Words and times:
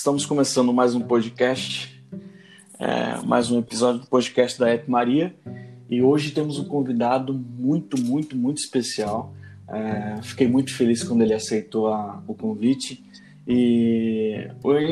Estamos 0.00 0.24
começando 0.24 0.72
mais 0.72 0.94
um 0.94 1.00
podcast, 1.02 2.02
é, 2.78 3.20
mais 3.22 3.50
um 3.50 3.58
episódio 3.58 4.00
do 4.00 4.06
podcast 4.06 4.58
da 4.58 4.70
App 4.70 4.90
Maria. 4.90 5.34
E 5.90 6.00
hoje 6.00 6.30
temos 6.30 6.58
um 6.58 6.64
convidado 6.64 7.34
muito, 7.34 8.00
muito, 8.00 8.34
muito 8.34 8.56
especial. 8.56 9.34
É, 9.68 10.22
fiquei 10.22 10.48
muito 10.48 10.74
feliz 10.74 11.04
quando 11.04 11.20
ele 11.20 11.34
aceitou 11.34 11.88
a, 11.88 12.22
o 12.26 12.34
convite. 12.34 13.04
E 13.46 14.48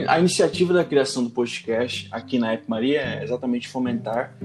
a 0.06 0.20
iniciativa 0.20 0.74
da 0.74 0.84
criação 0.84 1.24
do 1.24 1.30
podcast 1.30 2.06
aqui 2.10 2.38
na 2.38 2.52
App 2.52 2.68
Maria 2.68 3.00
é 3.00 3.24
exatamente 3.24 3.66
fomentar 3.66 4.36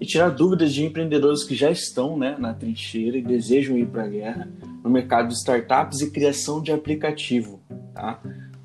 e 0.00 0.04
tirar 0.04 0.30
dúvidas 0.30 0.74
de 0.74 0.84
empreendedores 0.84 1.44
que 1.44 1.54
já 1.54 1.70
estão 1.70 2.18
né, 2.18 2.34
na 2.40 2.52
trincheira 2.52 3.16
e 3.16 3.22
desejam 3.22 3.78
ir 3.78 3.86
para 3.86 4.02
a 4.02 4.08
guerra 4.08 4.48
no 4.82 4.90
mercado 4.90 5.28
de 5.28 5.34
startups 5.34 6.00
e 6.00 6.10
criação 6.10 6.60
de 6.60 6.72
aplicativo. 6.72 7.60
Tá? 7.94 8.20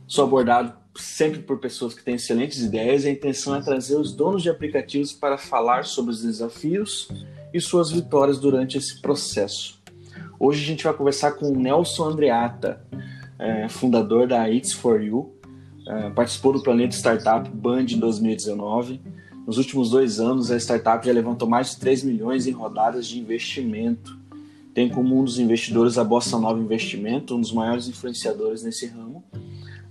Sou 0.07 0.26
abordado 0.26 0.87
sempre 1.01 1.39
por 1.39 1.59
pessoas 1.59 1.93
que 1.93 2.03
têm 2.03 2.15
excelentes 2.15 2.59
ideias 2.63 3.03
e 3.03 3.07
a 3.07 3.11
intenção 3.11 3.55
é 3.55 3.61
trazer 3.61 3.95
os 3.95 4.13
donos 4.13 4.43
de 4.43 4.49
aplicativos 4.49 5.13
para 5.13 5.37
falar 5.37 5.85
sobre 5.85 6.11
os 6.11 6.21
desafios 6.21 7.07
e 7.53 7.61
suas 7.61 7.91
vitórias 7.91 8.39
durante 8.39 8.77
esse 8.77 9.01
processo. 9.01 9.81
Hoje 10.39 10.63
a 10.63 10.65
gente 10.65 10.83
vai 10.83 10.93
conversar 10.93 11.31
com 11.33 11.47
o 11.47 11.55
Nelson 11.55 12.05
Andreata, 12.05 12.85
é, 13.39 13.70
fundador 13.70 14.27
da 14.27 14.49
It's 14.49 14.73
for 14.73 15.01
You, 15.01 15.35
é, 15.87 16.09
participou 16.09 16.53
do 16.53 16.61
Planeta 16.61 16.95
Startup 16.95 17.49
Band 17.49 17.85
em 17.89 17.99
2019. 17.99 19.01
Nos 19.45 19.57
últimos 19.57 19.91
dois 19.91 20.20
anos, 20.20 20.51
a 20.51 20.57
startup 20.57 21.05
já 21.05 21.13
levantou 21.13 21.48
mais 21.48 21.71
de 21.71 21.77
3 21.77 22.03
milhões 22.03 22.45
em 22.45 22.51
rodadas 22.51 23.07
de 23.07 23.20
investimento. 23.20 24.17
Tem 24.73 24.89
como 24.89 25.20
um 25.20 25.23
dos 25.23 25.39
investidores 25.39 25.98
a 25.98 26.03
Bossa 26.03 26.37
Nova 26.37 26.59
Investimento, 26.59 27.35
um 27.35 27.41
dos 27.41 27.54
maiores 27.54 27.87
influenciadores 27.87 28.63
nesse 28.63 28.85
ramo 28.85 29.23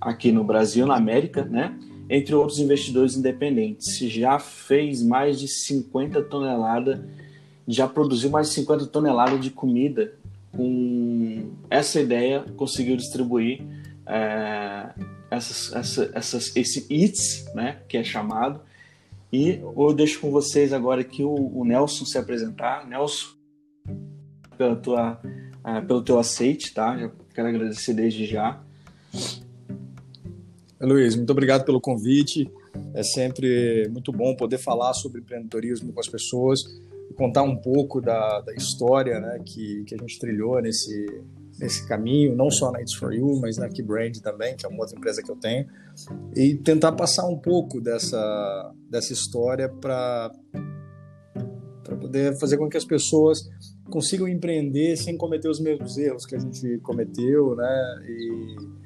aqui 0.01 0.33
no 0.33 0.45
Brasil, 0.45 0.87
na 0.87 0.97
América, 0.97 1.45
né? 1.45 1.79
Entre 2.09 2.35
outros 2.35 2.59
investidores 2.59 3.17
independentes. 3.17 3.99
Já 3.99 4.39
fez 4.39 5.03
mais 5.03 5.39
de 5.39 5.49
50 5.49 6.23
toneladas, 6.23 7.01
já 7.67 7.89
produziu 7.89 8.31
mais 8.31 8.49
de 8.49 8.55
50 8.55 8.87
toneladas 8.87 9.41
de 9.41 9.51
comida. 9.51 10.13
Com 10.53 11.51
essa 11.69 12.01
ideia, 12.01 12.45
conseguiu 12.57 12.97
distribuir 12.97 13.63
é, 14.07 14.89
essas, 15.31 15.73
essa, 15.75 16.11
essas, 16.15 16.57
esse 16.57 16.87
ITS, 16.89 17.53
né? 17.55 17.79
Que 17.89 17.99
é 17.99 18.05
chamado. 18.05 18.61
E 19.33 19.61
eu 19.77 19.93
deixo 19.93 20.21
com 20.21 20.31
vocês 20.31 20.73
agora 20.73 21.01
aqui 21.01 21.23
o, 21.23 21.35
o 21.35 21.65
Nelson 21.65 22.05
se 22.05 22.17
apresentar. 22.17 22.87
Nelson, 22.87 23.35
pela 24.57 24.77
tua, 24.77 25.21
uh, 25.65 25.87
pelo 25.87 26.03
teu 26.03 26.19
aceite, 26.19 26.73
tá? 26.73 26.97
Já 26.97 27.11
quero 27.35 27.49
agradecer 27.49 27.93
desde 27.93 28.25
já. 28.25 28.61
Luiz, 30.81 31.17
muito 31.17 31.31
obrigado 31.31 31.65
pelo 31.65 31.81
convite. 31.81 32.51
É 32.95 33.03
sempre 33.03 33.89
muito 33.91 34.13
bom 34.13 34.37
poder 34.37 34.59
falar 34.59 34.93
sobre 34.95 35.21
empreendedorismo 35.21 35.93
com 35.93 36.01
as 36.01 36.09
pessoas 36.09 36.65
contar 37.17 37.43
um 37.43 37.57
pouco 37.57 38.01
da, 38.01 38.41
da 38.41 38.55
história 38.55 39.19
né, 39.19 39.41
que, 39.45 39.85
que 39.85 39.95
a 39.95 39.99
gente 39.99 40.19
trilhou 40.19 40.61
nesse, 40.61 41.07
nesse 41.59 41.87
caminho, 41.89 42.37
não 42.37 42.51
só 42.51 42.71
na 42.71 42.81
It's 42.81 42.95
For 42.95 43.13
You, 43.13 43.41
mas 43.41 43.57
na 43.57 43.69
Keybrand 43.69 44.21
também, 44.23 44.55
que 44.55 44.67
é 44.67 44.69
uma 44.69 44.81
outra 44.81 44.97
empresa 44.97 45.23
que 45.23 45.31
eu 45.31 45.37
tenho, 45.37 45.67
e 46.35 46.55
tentar 46.57 46.93
passar 46.93 47.27
um 47.27 47.39
pouco 47.39 47.81
dessa, 47.81 48.73
dessa 48.91 49.13
história 49.13 49.69
para 49.69 50.31
poder 52.01 52.39
fazer 52.39 52.59
com 52.59 52.69
que 52.69 52.77
as 52.77 52.85
pessoas 52.85 53.49
consigam 53.91 54.29
empreender 54.29 54.97
sem 54.97 55.17
cometer 55.17 55.49
os 55.49 55.61
mesmos 55.61 55.97
erros 55.97 56.27
que 56.27 56.35
a 56.35 56.39
gente 56.39 56.79
cometeu, 56.81 57.55
né? 57.57 58.05
E, 58.09 58.86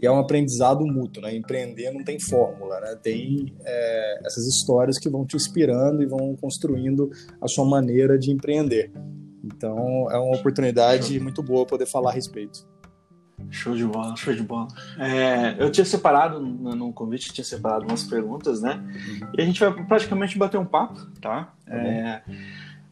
e 0.00 0.06
é 0.06 0.10
um 0.10 0.18
aprendizado 0.18 0.86
mútuo, 0.86 1.22
né? 1.22 1.34
Empreender 1.34 1.90
não 1.90 2.02
tem 2.02 2.18
fórmula, 2.18 2.80
né? 2.80 2.96
Tem 3.02 3.54
é, 3.64 4.20
essas 4.24 4.46
histórias 4.46 4.98
que 4.98 5.08
vão 5.08 5.26
te 5.26 5.36
inspirando 5.36 6.02
e 6.02 6.06
vão 6.06 6.34
construindo 6.36 7.10
a 7.40 7.46
sua 7.46 7.64
maneira 7.64 8.18
de 8.18 8.30
empreender. 8.30 8.90
Então, 9.44 10.10
é 10.10 10.18
uma 10.18 10.36
oportunidade 10.36 11.14
show. 11.14 11.22
muito 11.22 11.42
boa 11.42 11.66
poder 11.66 11.86
falar 11.86 12.10
a 12.10 12.14
respeito. 12.14 12.68
Show 13.48 13.74
de 13.74 13.84
bola, 13.84 14.14
show 14.16 14.34
de 14.34 14.42
bola. 14.42 14.68
É, 14.98 15.56
eu 15.58 15.70
tinha 15.70 15.84
separado, 15.84 16.40
no 16.40 16.92
convite, 16.92 17.32
tinha 17.32 17.44
separado 17.44 17.86
umas 17.86 18.04
perguntas, 18.04 18.60
né? 18.60 18.82
Uhum. 18.84 19.28
E 19.36 19.42
a 19.42 19.44
gente 19.44 19.60
vai 19.60 19.72
praticamente 19.86 20.38
bater 20.38 20.58
um 20.58 20.64
papo, 20.64 21.06
tá? 21.20 21.54
Uhum. 21.68 21.74
É, 21.74 22.22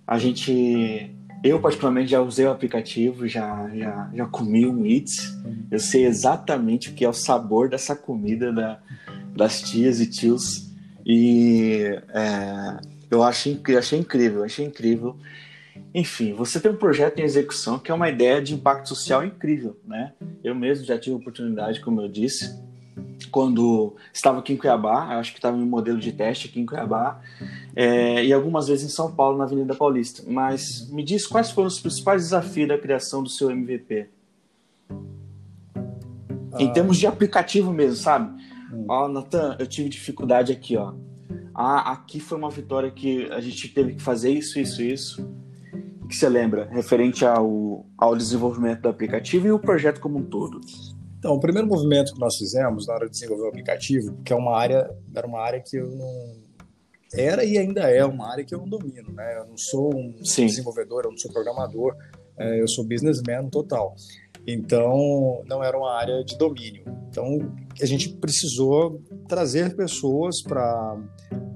a 0.06 0.18
gente 0.18 1.14
eu, 1.42 1.60
particularmente, 1.60 2.10
já 2.10 2.20
usei 2.20 2.46
o 2.46 2.50
aplicativo, 2.50 3.28
já, 3.28 3.68
já, 3.74 4.10
já 4.12 4.26
comi 4.26 4.66
um 4.66 4.84
Eats. 4.84 5.34
Uhum. 5.44 5.66
Eu 5.70 5.78
sei 5.78 6.06
exatamente 6.06 6.90
o 6.90 6.94
que 6.94 7.04
é 7.04 7.08
o 7.08 7.12
sabor 7.12 7.68
dessa 7.68 7.94
comida 7.94 8.52
da, 8.52 8.80
das 9.36 9.62
tias 9.62 10.00
e 10.00 10.06
tios. 10.06 10.68
E 11.06 11.82
é, 12.08 12.80
eu 13.10 13.22
achei, 13.22 13.60
achei 13.78 13.98
incrível, 13.98 14.44
achei 14.44 14.66
incrível. 14.66 15.16
Enfim, 15.94 16.32
você 16.34 16.60
tem 16.60 16.70
um 16.70 16.76
projeto 16.76 17.18
em 17.18 17.22
execução 17.22 17.78
que 17.78 17.90
é 17.90 17.94
uma 17.94 18.08
ideia 18.08 18.42
de 18.42 18.54
impacto 18.54 18.88
social 18.88 19.24
incrível, 19.24 19.78
né? 19.86 20.12
Eu 20.42 20.54
mesmo 20.54 20.84
já 20.84 20.98
tive 20.98 21.14
a 21.14 21.18
oportunidade, 21.18 21.80
como 21.80 22.00
eu 22.00 22.08
disse, 22.08 22.60
quando 23.30 23.94
estava 24.12 24.38
aqui 24.38 24.52
em 24.52 24.56
Cuiabá, 24.56 25.18
acho 25.18 25.32
que 25.32 25.38
estava 25.38 25.56
em 25.56 25.64
modelo 25.64 25.98
de 25.98 26.12
teste 26.12 26.48
aqui 26.48 26.60
em 26.60 26.66
Cuiabá, 26.66 27.20
é, 27.74 28.24
e 28.24 28.32
algumas 28.32 28.68
vezes 28.68 28.86
em 28.86 28.88
São 28.88 29.12
Paulo, 29.12 29.38
na 29.38 29.44
Avenida 29.44 29.74
Paulista. 29.74 30.22
Mas 30.26 30.88
me 30.90 31.02
diz 31.02 31.26
quais 31.26 31.50
foram 31.50 31.68
os 31.68 31.80
principais 31.80 32.22
desafios 32.22 32.68
da 32.68 32.78
criação 32.78 33.22
do 33.22 33.28
seu 33.28 33.50
MVP? 33.50 34.08
Ah. 36.52 36.62
Em 36.62 36.72
termos 36.72 36.96
de 36.96 37.06
aplicativo 37.06 37.72
mesmo, 37.72 37.96
sabe? 37.96 38.42
Hum. 38.72 38.84
Ó, 38.88 39.08
Natan, 39.08 39.56
eu 39.58 39.66
tive 39.66 39.88
dificuldade 39.88 40.52
aqui, 40.52 40.76
ó. 40.76 40.94
Ah, 41.54 41.92
aqui 41.92 42.20
foi 42.20 42.38
uma 42.38 42.50
vitória 42.50 42.90
que 42.90 43.28
a 43.32 43.40
gente 43.40 43.68
teve 43.68 43.94
que 43.94 44.02
fazer 44.02 44.30
isso, 44.30 44.58
isso, 44.58 44.82
isso. 44.82 45.28
O 46.00 46.08
que 46.08 46.16
você 46.16 46.28
lembra? 46.28 46.68
Referente 46.70 47.24
ao, 47.26 47.84
ao 47.98 48.16
desenvolvimento 48.16 48.82
do 48.82 48.88
aplicativo 48.88 49.46
e 49.46 49.52
o 49.52 49.58
projeto 49.58 50.00
como 50.00 50.18
um 50.18 50.22
todo. 50.22 50.60
Então, 51.18 51.34
o 51.34 51.40
primeiro 51.40 51.66
movimento 51.66 52.14
que 52.14 52.20
nós 52.20 52.36
fizemos 52.36 52.86
na 52.86 52.94
hora 52.94 53.06
de 53.06 53.12
desenvolver 53.12 53.44
o 53.44 53.48
aplicativo, 53.48 54.16
que 54.24 54.32
é 54.32 54.36
uma 54.36 54.56
área, 54.56 54.88
era 55.14 55.26
uma 55.26 55.40
área 55.40 55.60
que 55.60 55.76
eu 55.76 55.90
não 55.90 56.48
era 57.12 57.44
e 57.44 57.56
ainda 57.56 57.82
é 57.90 58.04
uma 58.04 58.30
área 58.30 58.44
que 58.44 58.54
eu 58.54 58.58
não 58.58 58.68
domino, 58.68 59.10
né? 59.12 59.38
Eu 59.38 59.46
não 59.46 59.56
sou 59.56 59.94
um 59.94 60.24
Sim. 60.24 60.46
desenvolvedor, 60.46 61.04
eu 61.04 61.10
não 61.10 61.18
sou 61.18 61.32
programador, 61.32 61.96
é, 62.38 62.60
eu 62.60 62.68
sou 62.68 62.86
businessman 62.86 63.48
total. 63.48 63.94
Então, 64.46 65.42
não 65.46 65.62
era 65.62 65.76
uma 65.76 65.92
área 65.92 66.24
de 66.24 66.36
domínio. 66.38 66.84
Então, 67.08 67.52
a 67.80 67.86
gente 67.86 68.10
precisou 68.10 69.02
trazer 69.26 69.74
pessoas 69.74 70.42
para 70.42 70.96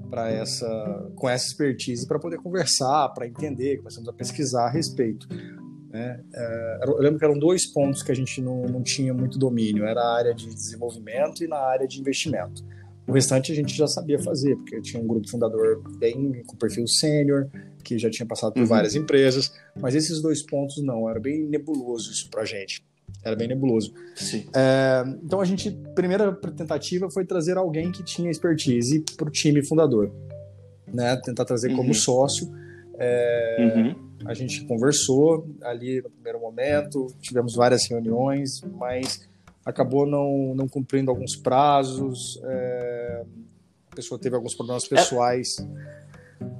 para 0.09 0.29
essa 0.29 1.11
com 1.15 1.27
essa 1.27 1.47
expertise 1.47 2.07
para 2.07 2.19
poder 2.19 2.37
conversar, 2.37 3.09
para 3.09 3.27
entender, 3.27 3.77
começamos 3.77 4.07
a 4.07 4.13
pesquisar 4.13 4.67
a 4.67 4.69
respeito. 4.69 5.27
Né? 5.93 6.19
É, 6.33 6.79
eu 6.87 6.97
lembro 6.97 7.19
que 7.19 7.23
eram 7.23 7.37
dois 7.37 7.67
pontos 7.67 8.01
que 8.01 8.11
a 8.11 8.15
gente 8.15 8.41
não, 8.41 8.63
não 8.63 8.81
tinha 8.81 9.13
muito 9.13 9.37
domínio, 9.37 9.85
era 9.85 10.01
a 10.01 10.15
área 10.15 10.33
de 10.33 10.47
desenvolvimento 10.47 11.43
e 11.43 11.47
na 11.47 11.57
área 11.57 11.87
de 11.87 11.99
investimento. 11.99 12.65
O 13.05 13.11
restante 13.11 13.51
a 13.51 13.55
gente 13.55 13.75
já 13.75 13.85
sabia 13.85 14.17
fazer, 14.17 14.55
porque 14.55 14.81
tinha 14.81 15.01
um 15.01 15.05
grupo 15.05 15.29
fundador 15.29 15.83
bem 15.99 16.41
com 16.47 16.55
perfil 16.55 16.87
sênior, 16.87 17.47
que 17.83 17.99
já 17.99 18.09
tinha 18.09 18.25
passado 18.25 18.53
por 18.53 18.61
uhum. 18.61 18.65
várias 18.65 18.95
empresas, 18.95 19.53
mas 19.79 19.93
esses 19.93 20.19
dois 20.19 20.41
pontos 20.41 20.81
não, 20.81 21.07
era 21.07 21.19
bem 21.19 21.43
nebuloso 21.43 22.11
isso 22.11 22.27
pra 22.31 22.43
gente. 22.43 22.83
Era 23.23 23.35
bem 23.35 23.47
nebuloso. 23.47 23.93
É, 24.55 25.03
então 25.23 25.39
a 25.39 25.45
gente, 25.45 25.69
primeira 25.93 26.33
tentativa 26.33 27.11
foi 27.11 27.23
trazer 27.23 27.55
alguém 27.55 27.91
que 27.91 28.03
tinha 28.03 28.31
expertise 28.31 29.03
para 29.15 29.27
o 29.27 29.31
time 29.31 29.63
fundador, 29.63 30.11
né? 30.91 31.15
Tentar 31.23 31.45
trazer 31.45 31.69
uhum. 31.69 31.77
como 31.77 31.93
sócio. 31.93 32.51
É, 32.97 33.57
uhum 33.59 34.12
a 34.25 34.33
gente 34.33 34.65
conversou 34.65 35.47
ali 35.61 36.01
no 36.01 36.09
primeiro 36.09 36.39
momento, 36.39 37.07
tivemos 37.21 37.55
várias 37.55 37.87
reuniões, 37.89 38.61
mas 38.61 39.27
acabou 39.65 40.05
não, 40.05 40.53
não 40.55 40.67
cumprindo 40.67 41.09
alguns 41.09 41.35
prazos. 41.35 42.39
É, 42.43 43.23
a 43.91 43.95
pessoa 43.95 44.19
teve 44.19 44.35
alguns 44.35 44.55
problemas 44.55 44.87
pessoais. 44.87 45.55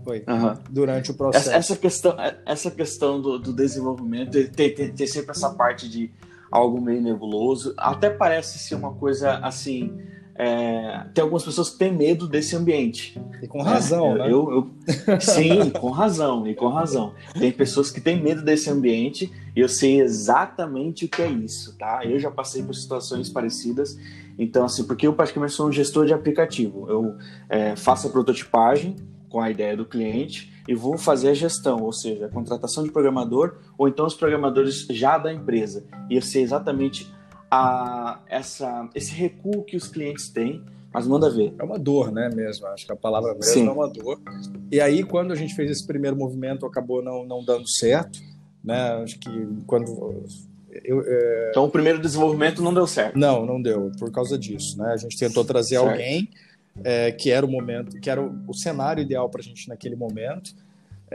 Foi, 0.03 0.23
uhum. 0.27 0.57
durante 0.69 1.11
o 1.11 1.13
processo. 1.13 1.49
Essa, 1.49 1.57
essa 1.57 1.77
questão, 1.77 2.15
essa 2.45 2.71
questão 2.71 3.21
do, 3.21 3.37
do 3.37 3.51
desenvolvimento 3.51 4.31
tem, 4.51 4.73
tem, 4.73 4.93
tem 4.93 5.07
sempre 5.07 5.31
essa 5.31 5.49
parte 5.49 5.89
de 5.89 6.09
algo 6.49 6.79
meio 6.79 7.01
nebuloso. 7.01 7.73
Até 7.77 8.09
parece 8.09 8.59
ser 8.59 8.75
uma 8.75 8.93
coisa 8.93 9.37
assim 9.39 9.97
é, 10.35 11.05
tem 11.13 11.21
algumas 11.21 11.43
pessoas 11.43 11.69
que 11.69 11.77
têm 11.77 11.93
medo 11.93 12.27
desse 12.27 12.55
ambiente. 12.55 13.19
E 13.41 13.47
com 13.47 13.61
razão, 13.61 14.15
é, 14.15 14.19
né? 14.19 14.25
Eu, 14.31 14.71
eu, 15.07 15.21
sim, 15.21 15.69
com 15.79 15.89
razão, 15.89 16.47
e 16.47 16.55
com 16.55 16.67
razão. 16.67 17.13
Tem 17.37 17.51
pessoas 17.51 17.91
que 17.91 18.01
têm 18.01 18.21
medo 18.21 18.41
desse 18.41 18.69
ambiente 18.69 19.31
e 19.55 19.59
eu 19.59 19.69
sei 19.69 20.01
exatamente 20.01 21.05
o 21.05 21.07
que 21.09 21.21
é 21.21 21.29
isso, 21.29 21.77
tá? 21.77 22.03
Eu 22.03 22.19
já 22.19 22.31
passei 22.31 22.63
por 22.63 22.73
situações 22.73 23.29
parecidas. 23.29 23.97
Então, 24.37 24.65
assim, 24.65 24.83
porque 24.85 25.05
eu 25.05 25.13
praticamente 25.13 25.53
sou 25.53 25.67
um 25.67 25.71
gestor 25.71 26.05
de 26.07 26.13
aplicativo. 26.13 26.89
Eu 26.89 27.15
é, 27.47 27.75
faço 27.75 28.07
a 28.07 28.09
prototipagem 28.09 28.95
com 29.29 29.39
a 29.39 29.51
ideia 29.51 29.77
do 29.77 29.85
cliente 29.85 30.51
e 30.67 30.73
vou 30.73 30.97
fazer 30.97 31.29
a 31.29 31.33
gestão, 31.33 31.81
ou 31.81 31.91
seja, 31.91 32.25
a 32.25 32.29
contratação 32.29 32.83
de 32.83 32.91
programador 32.91 33.57
ou 33.77 33.87
então 33.87 34.05
os 34.05 34.13
programadores 34.13 34.87
já 34.89 35.17
da 35.17 35.31
empresa. 35.31 35.85
E 36.09 36.15
eu 36.15 36.21
sei 36.21 36.41
exatamente 36.41 37.11
a 37.53 38.19
essa, 38.27 38.89
esse 38.95 39.13
recuo 39.13 39.63
que 39.63 39.77
os 39.77 39.87
clientes 39.87 40.29
têm 40.29 40.63
Mas 40.91 41.07
manda 41.07 41.29
ver. 41.29 41.53
É 41.59 41.63
uma 41.63 41.77
dor, 41.77 42.11
né, 42.11 42.29
mesmo? 42.33 42.65
Acho 42.67 42.85
que 42.85 42.91
a 42.91 42.95
palavra 42.95 43.33
mesmo 43.33 43.53
Sim. 43.53 43.67
é 43.67 43.71
uma 43.71 43.87
dor. 43.87 44.19
E 44.71 44.79
aí, 44.79 45.03
quando 45.03 45.31
a 45.31 45.35
gente 45.35 45.55
fez 45.55 45.69
esse 45.69 45.85
primeiro 45.85 46.15
movimento, 46.15 46.65
acabou 46.65 47.03
não, 47.03 47.25
não 47.25 47.43
dando 47.43 47.67
certo, 47.67 48.19
né? 48.63 48.93
Acho 49.03 49.19
que 49.19 49.47
quando... 49.67 50.25
Eu, 50.71 51.03
é... 51.05 51.49
Então, 51.51 51.65
o 51.65 51.69
primeiro 51.69 51.99
desenvolvimento 51.99 52.61
não 52.61 52.73
deu 52.73 52.87
certo? 52.87 53.17
Não, 53.17 53.45
não 53.45 53.61
deu, 53.61 53.91
por 53.99 54.11
causa 54.11 54.37
disso, 54.37 54.77
né? 54.79 54.91
A 54.93 54.97
gente 54.97 55.17
tentou 55.17 55.45
trazer 55.45 55.77
certo. 55.77 55.89
alguém 55.89 56.29
é, 56.83 57.11
que 57.11 57.29
era 57.29 57.45
o 57.45 57.49
momento, 57.49 57.99
que 57.99 58.09
era 58.09 58.21
o, 58.21 58.43
o 58.47 58.53
cenário 58.53 59.01
ideal 59.01 59.29
para 59.29 59.41
a 59.41 59.43
gente 59.43 59.69
naquele 59.69 59.95
momento, 59.95 60.55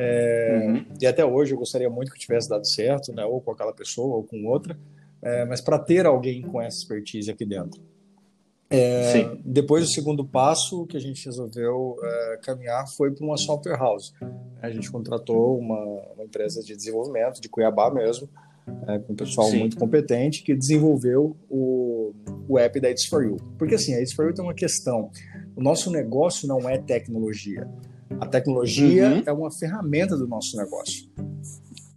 é, 0.00 0.61
uhum. 0.62 0.84
E 1.00 1.06
até 1.08 1.25
hoje 1.25 1.52
eu 1.52 1.58
gostaria 1.58 1.91
muito 1.91 2.12
que 2.12 2.20
tivesse 2.20 2.49
dado 2.49 2.64
certo, 2.64 3.12
né? 3.12 3.25
Ou 3.25 3.41
com 3.41 3.50
aquela 3.50 3.73
pessoa 3.73 4.14
ou 4.14 4.23
com 4.23 4.46
outra. 4.46 4.79
É, 5.20 5.44
mas 5.44 5.61
para 5.61 5.79
ter 5.79 6.06
alguém 6.06 6.43
com 6.43 6.61
essa 6.61 6.79
expertise 6.79 7.31
aqui 7.31 7.44
dentro. 7.44 7.81
É, 8.70 9.35
depois 9.43 9.82
do 9.85 9.91
segundo 9.91 10.23
passo 10.23 10.85
que 10.87 10.97
a 10.97 11.00
gente 11.00 11.25
resolveu 11.25 11.97
é, 12.03 12.38
caminhar 12.43 12.87
foi 12.87 13.11
para 13.11 13.25
uma 13.25 13.38
software 13.38 13.79
house. 13.79 14.12
A 14.61 14.70
gente 14.70 14.91
contratou 14.91 15.59
uma, 15.59 15.81
uma, 16.15 16.25
empresa 16.25 16.62
de 16.62 16.76
desenvolvimento 16.76 17.41
de 17.41 17.49
Cuiabá 17.49 17.91
mesmo, 17.91 18.29
é, 18.87 18.99
com 18.99 19.15
um 19.15 19.17
pessoal 19.17 19.49
Sim. 19.49 19.61
muito 19.61 19.79
competente 19.79 20.43
que 20.43 20.55
desenvolveu 20.55 21.35
o, 21.49 22.12
o 22.47 22.59
app 22.59 22.79
da 22.79 22.91
It's 22.91 23.06
For 23.06 23.25
You. 23.25 23.37
Porque 23.56 23.75
assim, 23.75 23.94
a 23.94 24.00
It's 24.00 24.12
For 24.12 24.26
You 24.26 24.35
tem 24.35 24.44
uma 24.44 24.55
questão. 24.55 25.11
O 25.56 25.62
nosso 25.62 25.91
negócio 25.91 26.47
não 26.47 26.69
é 26.69 26.76
tecnologia. 26.76 27.67
A 28.20 28.26
tecnologia 28.26 29.09
uhum. 29.09 29.23
é 29.25 29.32
uma 29.32 29.50
ferramenta 29.50 30.15
do 30.15 30.26
nosso 30.26 30.56
negócio. 30.59 31.09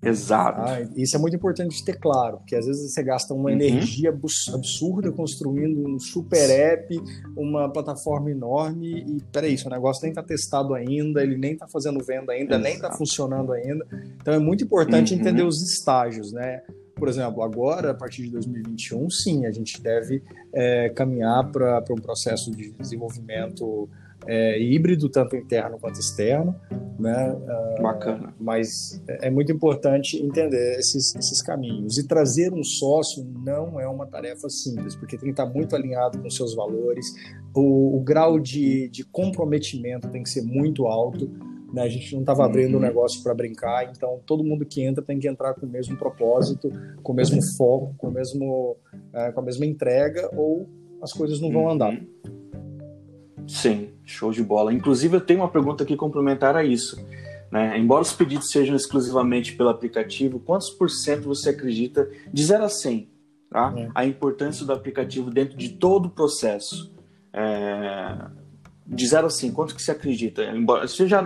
Exato. 0.03 0.62
Ah, 0.62 0.81
isso 0.95 1.15
é 1.15 1.19
muito 1.19 1.36
importante 1.36 1.77
de 1.77 1.86
ter 1.86 2.00
claro, 2.00 2.38
porque 2.38 2.56
às 2.56 2.65
vezes 2.65 2.92
você 2.92 3.03
gasta 3.03 3.33
uma 3.33 3.50
uhum. 3.50 3.56
energia 3.56 4.09
absurda 4.09 5.12
construindo 5.12 5.88
um 5.88 6.00
super 6.00 6.50
app, 6.50 7.00
uma 7.38 7.71
plataforma 7.71 8.31
enorme, 8.31 9.00
e 9.00 9.21
peraí, 9.31 9.57
seu 9.57 9.69
negócio 9.69 10.01
nem 10.01 10.12
está 10.12 10.24
testado 10.24 10.74
ainda, 10.74 11.21
ele 11.21 11.38
nem 11.38 11.53
está 11.53 11.68
fazendo 11.68 12.03
venda 12.03 12.33
ainda, 12.33 12.56
Exato. 12.56 12.63
nem 12.63 12.74
está 12.74 12.92
funcionando 12.92 13.53
ainda. 13.53 13.86
Então 14.19 14.33
é 14.33 14.39
muito 14.39 14.63
importante 14.63 15.13
uhum. 15.13 15.19
entender 15.19 15.44
os 15.44 15.62
estágios, 15.62 16.31
né? 16.31 16.62
Por 16.95 17.07
exemplo, 17.07 17.42
agora, 17.42 17.92
a 17.92 17.94
partir 17.95 18.24
de 18.24 18.31
2021, 18.31 19.09
sim, 19.09 19.45
a 19.45 19.51
gente 19.51 19.81
deve 19.81 20.21
é, 20.54 20.89
caminhar 20.89 21.50
para 21.51 21.83
um 21.89 22.01
processo 22.01 22.51
de 22.51 22.71
desenvolvimento 22.74 23.89
é, 24.27 24.59
híbrido, 24.62 25.09
tanto 25.09 25.35
interno 25.35 25.77
quanto 25.79 26.00
externo. 26.00 26.56
Né? 27.00 27.33
Uh, 27.33 27.81
Bacana. 27.81 28.33
Mas 28.39 29.01
é 29.07 29.29
muito 29.29 29.51
importante 29.51 30.21
entender 30.21 30.77
esses, 30.77 31.15
esses 31.15 31.41
caminhos. 31.41 31.97
E 31.97 32.07
trazer 32.07 32.53
um 32.53 32.63
sócio 32.63 33.25
não 33.44 33.79
é 33.79 33.88
uma 33.88 34.06
tarefa 34.06 34.50
simples, 34.50 34.95
porque 34.95 35.18
tem 35.18 35.25
que 35.25 35.41
estar 35.41 35.47
muito 35.47 35.75
alinhado 35.75 36.19
com 36.19 36.29
seus 36.29 36.53
valores, 36.53 37.07
o, 37.56 37.97
o 37.97 38.00
grau 38.01 38.39
de, 38.39 38.88
de 38.89 39.03
comprometimento 39.03 40.07
tem 40.09 40.21
que 40.21 40.29
ser 40.29 40.44
muito 40.44 40.85
alto. 40.85 41.29
Né? 41.73 41.81
A 41.83 41.89
gente 41.89 42.13
não 42.13 42.21
estava 42.21 42.45
abrindo 42.45 42.73
o 42.73 42.77
uhum. 42.77 42.83
um 42.83 42.88
negócio 42.88 43.23
para 43.23 43.33
brincar, 43.33 43.89
então 43.89 44.19
todo 44.25 44.44
mundo 44.44 44.65
que 44.65 44.83
entra 44.83 45.03
tem 45.03 45.18
que 45.18 45.27
entrar 45.27 45.53
com 45.53 45.65
o 45.65 45.69
mesmo 45.69 45.97
propósito, 45.97 46.69
com 47.01 47.13
o 47.13 47.15
mesmo 47.15 47.41
foco, 47.57 47.95
com, 47.97 48.09
o 48.09 48.12
mesmo, 48.12 48.77
é, 49.13 49.31
com 49.31 49.39
a 49.39 49.44
mesma 49.44 49.65
entrega, 49.65 50.29
ou 50.35 50.69
as 51.01 51.13
coisas 51.13 51.39
não 51.39 51.51
vão 51.51 51.69
andar. 51.69 51.97
Sim, 53.47 53.89
show 54.05 54.31
de 54.31 54.43
bola. 54.43 54.73
Inclusive, 54.73 55.17
eu 55.17 55.21
tenho 55.21 55.41
uma 55.41 55.49
pergunta 55.49 55.83
aqui 55.83 55.95
complementar 55.95 56.55
a 56.55 56.63
isso. 56.63 57.03
Né? 57.51 57.77
Embora 57.77 58.01
os 58.01 58.13
pedidos 58.13 58.49
sejam 58.49 58.75
exclusivamente 58.75 59.53
pelo 59.55 59.69
aplicativo, 59.69 60.39
quantos 60.39 60.69
por 60.69 60.89
cento 60.89 61.27
você 61.27 61.49
acredita, 61.49 62.09
de 62.31 62.43
0 62.43 62.63
a 62.63 62.69
100, 62.69 63.09
tá? 63.49 63.73
É. 63.77 63.89
a 63.93 64.05
importância 64.05 64.65
do 64.65 64.71
aplicativo 64.71 65.29
dentro 65.29 65.57
de 65.57 65.69
todo 65.69 66.05
o 66.05 66.09
processo? 66.09 66.93
É... 67.33 68.17
De 68.88 69.05
0 69.05 69.27
a 69.27 69.29
100, 69.29 69.51
quanto 69.51 69.75
que 69.75 69.81
você 69.81 69.91
acredita? 69.91 70.44
Embora, 70.44 70.87
você 70.87 71.07
já 71.07 71.23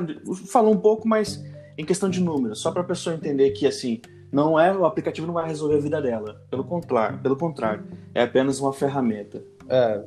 falou 0.47 0.73
um 0.73 0.79
pouco, 0.79 1.07
mas 1.07 1.44
em 1.77 1.85
questão 1.85 2.09
de 2.09 2.21
números, 2.21 2.59
só 2.59 2.71
para 2.71 2.81
a 2.81 2.85
pessoa 2.85 3.15
entender 3.15 3.51
que 3.51 3.68
assim, 3.68 4.01
não 4.31 4.59
é 4.59 4.75
o 4.75 4.85
aplicativo 4.85 5.27
não 5.27 5.33
vai 5.33 5.47
resolver 5.47 5.77
a 5.77 5.79
vida 5.79 6.01
dela, 6.01 6.41
pelo 6.50 6.63
contrário, 6.63 7.19
pelo 7.19 7.35
contrário, 7.35 7.85
é 8.13 8.23
apenas 8.23 8.59
uma 8.59 8.73
ferramenta. 8.73 9.44
É, 9.68 10.03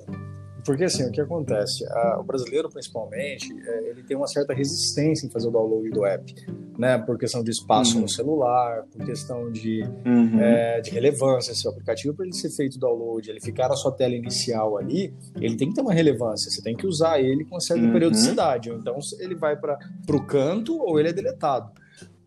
porque 0.69 0.85
assim, 0.85 1.09
o 1.09 1.11
que 1.11 1.19
acontece? 1.19 1.83
o 2.19 2.23
brasileiro, 2.23 2.69
principalmente, 2.69 3.51
é, 3.67 3.89
ele 3.89 4.03
tem 4.03 4.15
uma 4.15 4.27
certa 4.27 4.53
resistência 4.53 5.27
em 5.27 5.31
fazer 5.31 5.49
o 5.49 5.51
download 5.51 5.89
do 5.89 6.05
app, 6.05 6.35
né? 6.79 6.99
Por 6.99 7.17
questão 7.19 7.43
de 7.43 7.51
espaço 7.51 7.95
uhum. 7.95 8.03
no 8.03 8.09
celular, 8.11 8.83
por 8.93 9.03
questão 9.07 9.51
de, 9.51 9.83
uhum. 10.05 10.39
é, 10.39 10.83
de 10.83 10.91
relevância. 10.91 11.55
Se 11.55 11.67
o 11.67 11.71
aplicativo, 11.71 12.13
para 12.13 12.27
ele 12.27 12.35
ser 12.35 12.51
feito 12.51 12.75
o 12.75 12.79
download, 12.79 13.31
ele 13.31 13.41
ficar 13.41 13.71
na 13.71 13.77
sua 13.77 13.93
tela 13.93 14.13
inicial 14.13 14.77
ali, 14.77 15.15
ele 15.41 15.57
tem 15.57 15.71
que 15.71 15.75
ter 15.75 15.81
uma 15.81 15.95
relevância. 15.95 16.51
Você 16.51 16.61
tem 16.61 16.77
que 16.77 16.87
usar 16.87 17.19
ele 17.19 17.47
com 17.47 17.55
uma 17.55 17.61
certa 17.63 17.83
uhum. 17.83 17.93
periodicidade. 17.93 18.69
Então, 18.69 18.99
ele 19.21 19.35
vai 19.35 19.57
para 19.57 19.79
o 20.11 20.27
canto 20.27 20.77
ou 20.77 21.01
ele 21.01 21.09
é 21.09 21.13
deletado. 21.15 21.73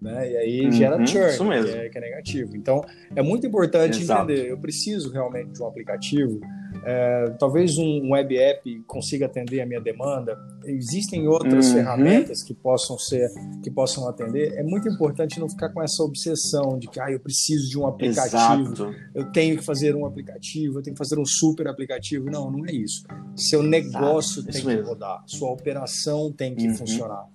Né? 0.01 0.31
E 0.31 0.37
aí 0.37 0.65
uhum, 0.65 0.71
gera 0.71 1.05
churn, 1.05 1.37
que 1.63 1.69
é, 1.69 1.89
que 1.89 1.97
é, 1.97 2.01
negativo. 2.01 2.55
Então, 2.55 2.83
é 3.15 3.21
muito 3.21 3.45
importante 3.45 4.01
Exato. 4.01 4.23
entender, 4.31 4.49
eu 4.49 4.57
preciso 4.57 5.11
realmente 5.11 5.51
de 5.51 5.61
um 5.61 5.67
aplicativo 5.67 6.41
é, 6.83 7.29
talvez 7.37 7.77
um 7.77 8.11
web 8.11 8.37
app 8.37 8.83
consiga 8.87 9.25
atender 9.25 9.61
a 9.61 9.65
minha 9.65 9.79
demanda. 9.79 10.37
Existem 10.65 11.27
outras 11.27 11.67
uhum. 11.67 11.73
ferramentas 11.75 12.41
que 12.41 12.53
possam 12.53 12.97
ser, 12.97 13.29
que 13.61 13.69
possam 13.69 14.07
atender. 14.07 14.53
É 14.53 14.63
muito 14.63 14.87
importante 14.87 15.39
não 15.39 15.49
ficar 15.49 15.69
com 15.69 15.81
essa 15.81 16.01
obsessão 16.03 16.79
de 16.79 16.87
que 16.87 16.99
ah, 16.99 17.11
eu 17.11 17.19
preciso 17.19 17.69
de 17.69 17.77
um 17.77 17.85
aplicativo, 17.85 18.73
Exato. 18.73 18.95
eu 19.13 19.31
tenho 19.31 19.57
que 19.57 19.63
fazer 19.63 19.95
um 19.95 20.05
aplicativo, 20.05 20.79
eu 20.79 20.83
tenho 20.83 20.95
que 20.95 20.99
fazer 20.99 21.19
um 21.19 21.25
super 21.25 21.67
aplicativo. 21.67 22.25
Não, 22.25 22.49
não 22.49 22.65
é 22.65 22.71
isso. 22.71 23.03
Seu 23.35 23.61
negócio 23.61 24.41
Exato. 24.41 24.65
tem 24.65 24.77
que 24.77 24.81
rodar, 24.81 25.23
sua 25.27 25.51
operação 25.51 26.31
tem 26.31 26.55
que 26.55 26.67
uhum. 26.67 26.75
funcionar. 26.75 27.27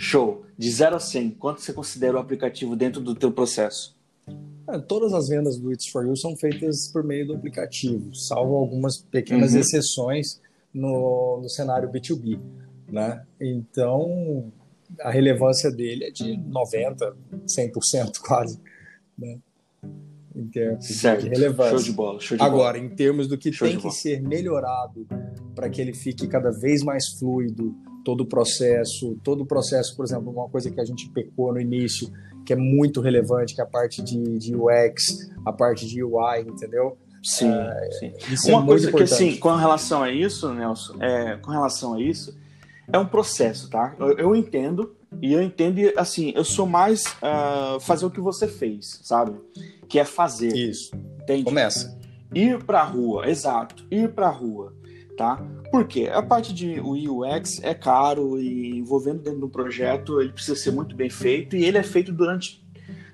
Show. 0.00 0.46
De 0.56 0.70
0 0.70 0.96
a 0.96 0.98
100, 0.98 1.32
quanto 1.32 1.60
você 1.60 1.74
considera 1.74 2.16
o 2.16 2.18
aplicativo 2.18 2.74
dentro 2.74 3.02
do 3.02 3.14
teu 3.14 3.30
processo? 3.30 3.94
É, 4.66 4.78
todas 4.78 5.12
as 5.12 5.28
vendas 5.28 5.58
do 5.58 5.70
It's 5.70 5.88
For 5.88 6.06
You 6.06 6.16
são 6.16 6.34
feitas 6.34 6.88
por 6.88 7.04
meio 7.04 7.26
do 7.26 7.34
aplicativo, 7.34 8.14
salvo 8.14 8.56
algumas 8.56 8.96
pequenas 8.96 9.52
uhum. 9.52 9.60
exceções 9.60 10.40
no, 10.72 11.40
no 11.42 11.48
cenário 11.50 11.90
B2B, 11.90 12.40
né? 12.88 13.22
Então, 13.38 14.50
a 15.00 15.10
relevância 15.10 15.70
dele 15.70 16.04
é 16.04 16.10
de 16.10 16.32
90%, 16.48 17.14
100% 17.46 18.18
quase, 18.24 18.58
né? 19.18 19.38
Em 20.34 20.46
termos 20.46 20.86
certo. 20.86 21.24
de 21.24 21.28
relevância. 21.28 21.76
Show 21.76 21.84
de 21.84 21.92
bola. 21.92 22.20
Show 22.20 22.38
de 22.38 22.42
Agora, 22.42 22.78
bola. 22.78 22.90
em 22.90 22.96
termos 22.96 23.28
do 23.28 23.36
que 23.36 23.52
show 23.52 23.68
tem 23.68 23.78
que 23.78 23.90
ser 23.90 24.22
melhorado 24.22 25.06
para 25.54 25.68
que 25.68 25.78
ele 25.78 25.92
fique 25.92 26.26
cada 26.26 26.50
vez 26.50 26.82
mais 26.82 27.06
fluido, 27.18 27.74
todo 28.04 28.22
o 28.22 28.26
processo, 28.26 29.16
todo 29.22 29.42
o 29.42 29.46
processo, 29.46 29.96
por 29.96 30.04
exemplo, 30.04 30.30
uma 30.30 30.48
coisa 30.48 30.70
que 30.70 30.80
a 30.80 30.84
gente 30.84 31.08
pecou 31.10 31.52
no 31.52 31.60
início, 31.60 32.10
que 32.44 32.52
é 32.52 32.56
muito 32.56 33.00
relevante, 33.00 33.54
que 33.54 33.60
é 33.60 33.64
a 33.64 33.66
parte 33.66 34.02
de, 34.02 34.38
de 34.38 34.54
UX, 34.54 35.30
a 35.44 35.52
parte 35.52 35.86
de 35.86 36.02
UI, 36.02 36.40
entendeu? 36.40 36.96
Sim, 37.22 37.52
é, 37.52 37.90
sim. 37.92 38.12
É 38.50 38.54
Uma 38.54 38.62
é 38.62 38.66
coisa 38.66 38.92
que, 38.92 39.02
assim, 39.02 39.36
com 39.36 39.54
relação 39.54 40.02
a 40.02 40.10
isso, 40.10 40.52
Nelson, 40.52 40.96
é, 41.00 41.36
com 41.36 41.50
relação 41.50 41.94
a 41.94 42.00
isso, 42.00 42.36
é 42.92 42.98
um 42.98 43.06
processo, 43.06 43.68
tá? 43.68 43.94
Eu, 43.98 44.18
eu 44.18 44.36
entendo, 44.36 44.96
e 45.20 45.32
eu 45.32 45.42
entendo, 45.42 45.80
assim, 45.96 46.32
eu 46.34 46.44
sou 46.44 46.66
mais 46.66 47.04
uh, 47.06 47.78
fazer 47.80 48.06
o 48.06 48.10
que 48.10 48.20
você 48.20 48.48
fez, 48.48 49.00
sabe? 49.02 49.38
Que 49.88 49.98
é 49.98 50.04
fazer. 50.04 50.54
Isso. 50.54 50.90
Entende? 51.20 51.44
Começa. 51.44 51.98
Ir 52.34 52.64
pra 52.64 52.82
rua, 52.82 53.28
exato. 53.28 53.84
Ir 53.90 54.12
pra 54.12 54.30
rua, 54.30 54.72
tá? 55.20 55.38
Por 55.70 55.86
quê? 55.86 56.10
A 56.10 56.22
parte 56.22 56.54
de 56.54 56.80
UX 56.80 57.62
é 57.62 57.74
caro 57.74 58.40
e 58.40 58.78
envolvendo 58.78 59.20
dentro 59.20 59.40
do 59.40 59.50
projeto, 59.50 60.18
ele 60.18 60.32
precisa 60.32 60.56
ser 60.56 60.70
muito 60.70 60.96
bem 60.96 61.10
feito 61.10 61.54
e 61.54 61.62
ele 61.62 61.76
é 61.76 61.82
feito 61.82 62.10
durante, 62.10 62.64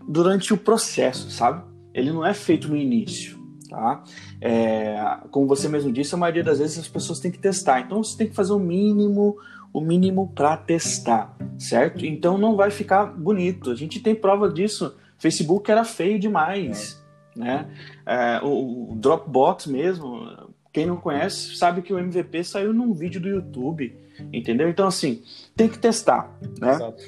durante 0.06 0.54
o 0.54 0.56
processo, 0.56 1.28
sabe? 1.32 1.64
Ele 1.92 2.12
não 2.12 2.24
é 2.24 2.32
feito 2.32 2.68
no 2.68 2.76
início, 2.76 3.36
tá? 3.68 4.04
É, 4.40 5.18
como 5.32 5.48
você 5.48 5.68
mesmo 5.68 5.92
disse, 5.92 6.14
a 6.14 6.18
maioria 6.18 6.44
das 6.44 6.60
vezes 6.60 6.78
as 6.78 6.86
pessoas 6.86 7.18
têm 7.18 7.32
que 7.32 7.40
testar. 7.40 7.80
Então 7.80 8.04
você 8.04 8.16
tem 8.16 8.28
que 8.28 8.36
fazer 8.36 8.52
o 8.52 8.60
mínimo, 8.60 9.36
o 9.72 9.80
mínimo 9.80 10.30
para 10.32 10.56
testar, 10.56 11.36
certo? 11.58 12.06
Então 12.06 12.38
não 12.38 12.54
vai 12.54 12.70
ficar 12.70 13.06
bonito. 13.06 13.72
A 13.72 13.74
gente 13.74 13.98
tem 13.98 14.14
prova 14.14 14.48
disso. 14.48 14.94
Facebook 15.18 15.68
era 15.68 15.82
feio 15.82 16.20
demais, 16.20 17.04
né? 17.34 17.68
É, 18.06 18.40
o 18.44 18.94
Dropbox 18.94 19.66
mesmo, 19.66 20.45
quem 20.76 20.84
não 20.84 20.98
conhece 20.98 21.56
sabe 21.56 21.80
que 21.80 21.90
o 21.90 21.98
MVP 21.98 22.44
saiu 22.44 22.74
num 22.74 22.92
vídeo 22.92 23.18
do 23.18 23.30
YouTube, 23.30 23.96
entendeu? 24.30 24.68
Então, 24.68 24.86
assim, 24.86 25.22
tem 25.56 25.70
que 25.70 25.78
testar, 25.78 26.38
né? 26.60 26.72
Exato. 26.74 27.02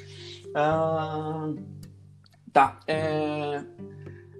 Ah, 0.55 1.53
tá. 2.51 2.79
É... 2.87 3.61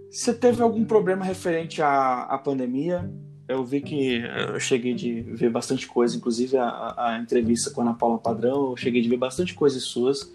Você 0.10 0.34
teve 0.34 0.64
algum 0.64 0.84
problema 0.84 1.24
referente 1.24 1.80
à, 1.80 2.24
à 2.24 2.40
pandemia? 2.40 3.08
Eu 3.48 3.64
vi 3.64 3.82
que 3.82 4.24
eu 4.48 4.60
cheguei 4.60 4.96
de 4.96 5.22
ver 5.22 5.52
bastante 5.52 5.86
coisa, 5.86 6.18
inclusive 6.18 6.58
a, 6.58 6.96
a 6.98 7.20
entrevista 7.22 7.70
com 7.70 7.82
a 7.82 7.84
Ana 7.84 7.94
Paula 7.94 8.18
Padrão, 8.18 8.72
eu 8.72 8.78
cheguei 8.78 9.00
de 9.00 9.10
ver 9.10 9.18
bastante 9.18 9.54
coisas 9.54 9.84
suas. 9.84 10.34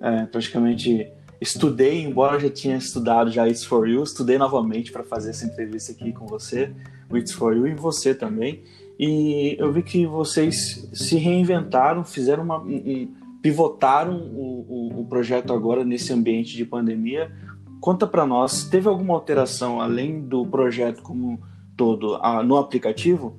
É, 0.00 0.24
praticamente 0.26 1.10
estudei, 1.40 2.04
embora 2.04 2.38
já 2.38 2.48
tinha 2.48 2.76
estudado 2.76 3.32
já 3.32 3.48
It's 3.48 3.64
For 3.64 3.88
You, 3.88 4.04
estudei 4.04 4.38
novamente 4.38 4.92
para 4.92 5.02
fazer 5.02 5.30
essa 5.30 5.44
entrevista 5.44 5.90
aqui 5.90 6.12
com 6.12 6.26
você. 6.28 6.72
It's 7.12 7.32
For 7.32 7.54
You 7.56 7.66
e 7.66 7.74
você 7.74 8.14
também. 8.14 8.62
e 8.98 9.56
eu 9.58 9.72
vi 9.72 9.82
que 9.82 10.06
vocês 10.06 10.88
se 10.92 11.16
reinventaram, 11.16 12.04
fizeram 12.04 12.42
uma. 12.42 12.60
Um, 12.60 13.24
pivotaram 13.44 14.16
o, 14.16 14.64
o, 14.66 15.00
o, 15.02 15.04
projeto 15.04 15.52
agora 15.52 15.84
nesse 15.84 16.10
ambiente 16.10 16.56
de 16.56 16.64
pandemia. 16.64 17.30
Conta 17.78 18.06
para 18.06 18.24
nós, 18.24 18.64
teve 18.64 18.88
alguma 18.88 19.12
alteração 19.12 19.82
além 19.82 20.22
do 20.22 20.46
projeto 20.46 21.02
como 21.02 21.38
todo 21.76 22.18
no 22.42 22.56
aplicativo? 22.56 23.36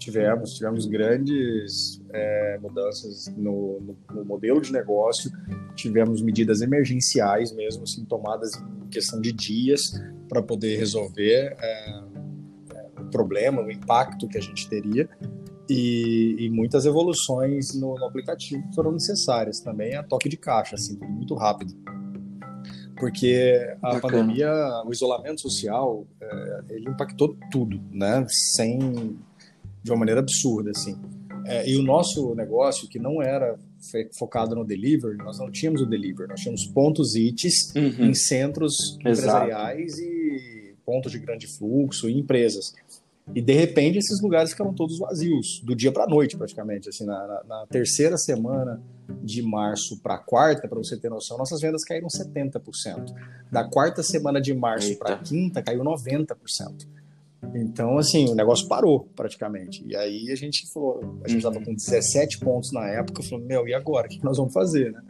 Tivemos, 0.00 0.54
tivemos 0.54 0.86
grandes 0.86 2.02
é, 2.12 2.58
mudanças 2.60 3.28
no, 3.36 3.80
no, 3.80 4.16
no, 4.16 4.24
modelo 4.24 4.60
de 4.60 4.72
negócio, 4.72 5.30
tivemos 5.76 6.22
medidas 6.22 6.60
emergenciais 6.60 7.52
mesmo, 7.52 7.84
assim, 7.84 8.04
tomadas 8.04 8.54
em 8.56 8.88
questão 8.88 9.20
de 9.20 9.30
dias 9.30 9.92
para 10.28 10.42
poder 10.42 10.76
resolver 10.76 11.56
é, 11.60 12.02
problema, 13.10 13.62
o 13.62 13.70
impacto 13.70 14.28
que 14.28 14.38
a 14.38 14.40
gente 14.40 14.68
teria. 14.68 15.08
E, 15.68 16.36
e 16.38 16.50
muitas 16.50 16.84
evoluções 16.84 17.74
no, 17.74 17.94
no, 17.94 18.04
aplicativo 18.04 18.62
foram 18.74 18.90
necessárias 18.90 19.60
também, 19.60 19.94
a 19.94 20.02
toque 20.02 20.28
de 20.28 20.36
caixa, 20.36 20.74
assim, 20.74 20.98
muito 20.98 21.34
rápido. 21.34 21.74
Porque 22.98 23.76
a 23.80 23.94
Bacana. 23.94 24.00
pandemia, 24.00 24.52
o 24.84 24.92
isolamento 24.92 25.40
social, 25.40 26.06
é, 26.20 26.60
ele 26.70 26.90
impactou 26.90 27.36
tudo, 27.50 27.80
né? 27.90 28.26
Sem, 28.28 28.78
de 29.82 29.90
uma 29.90 29.98
maneira 29.98 30.20
absurda, 30.20 30.70
assim. 30.70 30.98
É, 31.46 31.68
e 31.68 31.76
o 31.76 31.82
nosso 31.82 32.34
negócio, 32.34 32.88
que 32.88 32.98
não 32.98 33.22
era 33.22 33.58
focado 34.18 34.54
no 34.54 34.64
delivery, 34.64 35.16
nós 35.16 35.38
não 35.38 35.50
tínhamos 35.50 35.80
o 35.80 35.86
delivery, 35.86 36.28
nós 36.28 36.40
tínhamos 36.40 36.66
pontos 36.66 37.14
ITs 37.14 37.74
uhum. 37.74 38.06
em 38.06 38.14
centros 38.14 38.74
Exato. 38.74 39.00
empresariais 39.00 39.98
e 39.98 40.74
pontos 40.84 41.12
de 41.12 41.18
grande 41.18 41.46
fluxo 41.46 42.08
e 42.08 42.18
empresas. 42.18 42.74
E 43.34 43.40
de 43.40 43.52
repente 43.52 43.98
esses 43.98 44.20
lugares 44.20 44.50
ficaram 44.50 44.74
todos 44.74 44.98
vazios, 44.98 45.60
do 45.64 45.74
dia 45.74 45.92
para 45.92 46.04
a 46.04 46.06
noite 46.06 46.36
praticamente. 46.36 46.88
Assim, 46.88 47.04
na, 47.04 47.26
na, 47.26 47.44
na, 47.44 47.66
terceira 47.66 48.16
semana 48.16 48.82
de 49.22 49.42
março 49.42 50.00
para 50.00 50.14
a 50.14 50.18
quarta, 50.18 50.66
para 50.66 50.78
você 50.78 50.96
ter 50.96 51.08
noção, 51.08 51.38
nossas 51.38 51.60
vendas 51.60 51.84
caíram 51.84 52.08
70%. 52.08 53.14
Da 53.50 53.64
quarta 53.64 54.02
semana 54.02 54.40
de 54.40 54.52
março 54.52 54.96
para 54.98 55.18
quinta, 55.18 55.62
caiu 55.62 55.82
90%. 55.82 56.86
Então, 57.54 57.98
assim, 57.98 58.28
o 58.28 58.34
negócio 58.34 58.68
parou 58.68 59.08
praticamente. 59.16 59.84
E 59.86 59.96
aí 59.96 60.30
a 60.30 60.34
gente 60.34 60.70
falou, 60.72 61.18
a 61.24 61.28
gente 61.28 61.38
estava 61.38 61.58
uhum. 61.58 61.64
com 61.64 61.74
17 61.74 62.38
pontos 62.38 62.72
na 62.72 62.86
época, 62.86 63.22
falou, 63.22 63.44
meu, 63.44 63.66
e 63.66 63.74
agora? 63.74 64.06
O 64.06 64.10
que 64.10 64.22
nós 64.22 64.36
vamos 64.36 64.52
fazer, 64.52 64.92
né? 64.92 65.00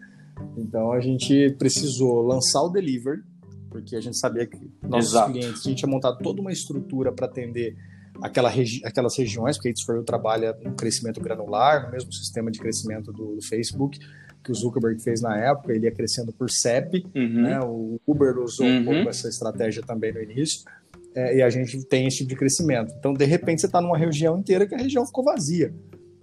Então 0.56 0.92
a 0.92 1.00
gente 1.00 1.50
precisou 1.58 2.22
lançar 2.22 2.62
o 2.62 2.70
delivery, 2.70 3.22
porque 3.68 3.94
a 3.94 4.00
gente 4.00 4.18
sabia 4.18 4.46
que 4.46 4.70
nossos 4.82 5.12
Exato. 5.12 5.32
clientes, 5.32 5.60
a 5.60 5.68
gente 5.68 5.78
tinha 5.78 5.90
montado 5.90 6.18
toda 6.22 6.40
uma 6.40 6.52
estrutura 6.52 7.12
para 7.12 7.26
atender 7.26 7.76
aquela 8.22 8.48
regi 8.48 8.80
aquelas 8.84 9.16
regiões, 9.16 9.56
porque 9.56 9.68
a 9.68 9.70
It's 9.70 9.84
trabalha 10.04 10.56
no 10.62 10.72
crescimento 10.74 11.20
granular, 11.20 11.86
no 11.86 11.92
mesmo 11.92 12.12
sistema 12.12 12.50
de 12.50 12.58
crescimento 12.58 13.12
do, 13.12 13.36
do, 13.36 13.42
Facebook 13.42 13.98
que 14.42 14.50
o 14.50 14.54
Zuckerberg 14.54 15.02
fez 15.02 15.20
na 15.20 15.36
época, 15.36 15.72
ele 15.72 15.84
ia 15.84 15.92
crescendo 15.92 16.32
por 16.32 16.50
CEP, 16.50 17.06
uhum. 17.14 17.42
né? 17.42 17.60
o 17.60 18.00
Uber 18.06 18.38
usou 18.38 18.66
uhum. 18.66 18.80
um 18.80 18.84
pouco 18.84 19.08
essa 19.10 19.28
estratégia 19.28 19.82
também 19.82 20.12
no 20.12 20.22
início, 20.22 20.64
é, 21.14 21.36
e 21.36 21.42
a 21.42 21.50
gente 21.50 21.84
tem 21.84 22.06
esse 22.06 22.18
tipo 22.18 22.30
de 22.30 22.36
crescimento. 22.36 22.94
Então, 22.98 23.12
de 23.12 23.24
repente, 23.24 23.60
você 23.60 23.66
está 23.66 23.80
numa 23.80 23.98
região 23.98 24.38
inteira 24.38 24.66
que 24.66 24.74
a 24.74 24.78
região 24.78 25.04
ficou 25.04 25.24
vazia. 25.24 25.74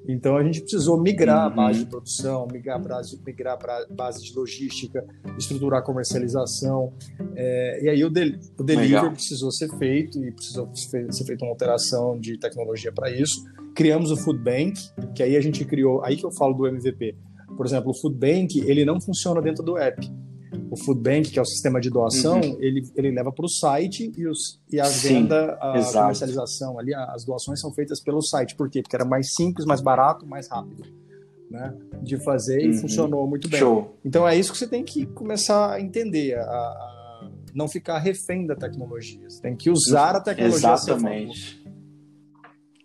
Então 0.08 0.38
a 0.38 0.44
gente 0.44 0.62
precisou 0.62 1.00
migrar 1.00 1.46
a 1.46 1.50
base 1.50 1.80
de 1.80 1.86
uhum. 1.86 1.92
produção, 1.92 2.48
migrar 2.52 2.78
a 2.78 2.80
base, 2.80 3.20
migrar 3.26 3.58
para 3.58 3.86
base 3.90 4.24
de 4.24 4.34
logística, 4.34 5.06
estruturar 5.38 5.80
a 5.82 5.84
comercialização. 5.84 6.94
É, 7.36 7.84
e 7.84 7.90
aí 7.90 8.04
o, 8.04 8.08
o 8.08 8.64
delivery 8.64 8.88
Legal. 8.88 9.12
precisou 9.12 9.52
ser 9.52 9.70
feito 9.78 10.24
e 10.24 10.32
precisou 10.32 10.70
ser 10.74 11.26
feita 11.26 11.44
uma 11.44 11.52
alteração 11.52 12.18
de 12.18 12.38
tecnologia 12.40 12.92
para 12.92 13.12
isso. 13.12 13.44
Criamos 13.76 14.10
o 14.12 14.18
Food 14.18 14.40
Bank, 14.40 14.74
que 15.14 15.22
aí 15.22 15.36
a 15.36 15.42
gente 15.42 15.64
criou, 15.66 16.04
aí 16.04 16.16
que 16.16 16.26
eu 16.26 16.32
falo 16.32 16.54
do 16.54 16.68
MVP. 16.68 17.16
Por 17.56 17.66
exemplo, 17.66 17.92
o 17.92 17.94
Food 17.94 18.16
Bank 18.16 18.60
ele 18.60 18.86
não 18.86 19.00
funciona 19.02 19.42
dentro 19.42 19.64
do 19.64 19.78
app 19.78 20.10
o 20.70 20.78
Food 20.78 21.02
Bank, 21.02 21.30
que 21.30 21.40
é 21.40 21.42
o 21.42 21.46
sistema 21.46 21.80
de 21.80 21.90
doação, 21.90 22.40
uhum. 22.40 22.58
ele, 22.60 22.88
ele 22.96 23.12
leva 23.12 23.32
para 23.32 23.46
o 23.46 23.50
site 23.50 24.12
e, 24.18 24.28
os, 24.28 24.60
e 24.72 24.80
a 24.80 24.86
Sim, 24.86 25.08
venda, 25.08 25.58
a 25.62 25.78
exato. 25.78 26.00
comercialização 26.00 26.80
ali, 26.80 26.94
as 26.94 27.26
doações 27.26 27.60
são 27.60 27.74
feitas 27.74 28.02
pelo 28.02 28.22
site. 28.22 28.56
Por 28.56 28.70
quê? 28.70 28.82
Porque 28.82 28.96
era 28.96 29.06
mais 29.06 29.34
simples, 29.34 29.66
mais 29.66 29.82
barato, 29.82 30.26
mais 30.26 30.50
rápido. 30.50 30.84
Né, 31.50 31.74
de 32.04 32.22
fazer 32.26 32.62
e 32.62 32.68
uhum. 32.68 32.82
funcionou 32.82 33.26
muito 33.26 33.48
bem. 33.48 33.58
Show. 33.58 33.98
Então 34.04 34.28
é 34.28 34.38
isso 34.38 34.52
que 34.52 34.58
você 34.58 34.68
tem 34.68 34.84
que 34.84 35.06
começar 35.06 35.72
a 35.72 35.80
entender, 35.80 36.38
a, 36.38 36.42
a 36.42 37.30
não 37.56 37.70
ficar 37.70 38.00
refém 38.00 38.46
da 38.46 38.54
tecnologia. 38.54 39.30
Você 39.30 39.42
tem 39.42 39.56
que 39.56 39.70
usar 39.70 40.18
a 40.18 40.20
tecnologia. 40.20 40.74
Exatamente. 40.74 41.67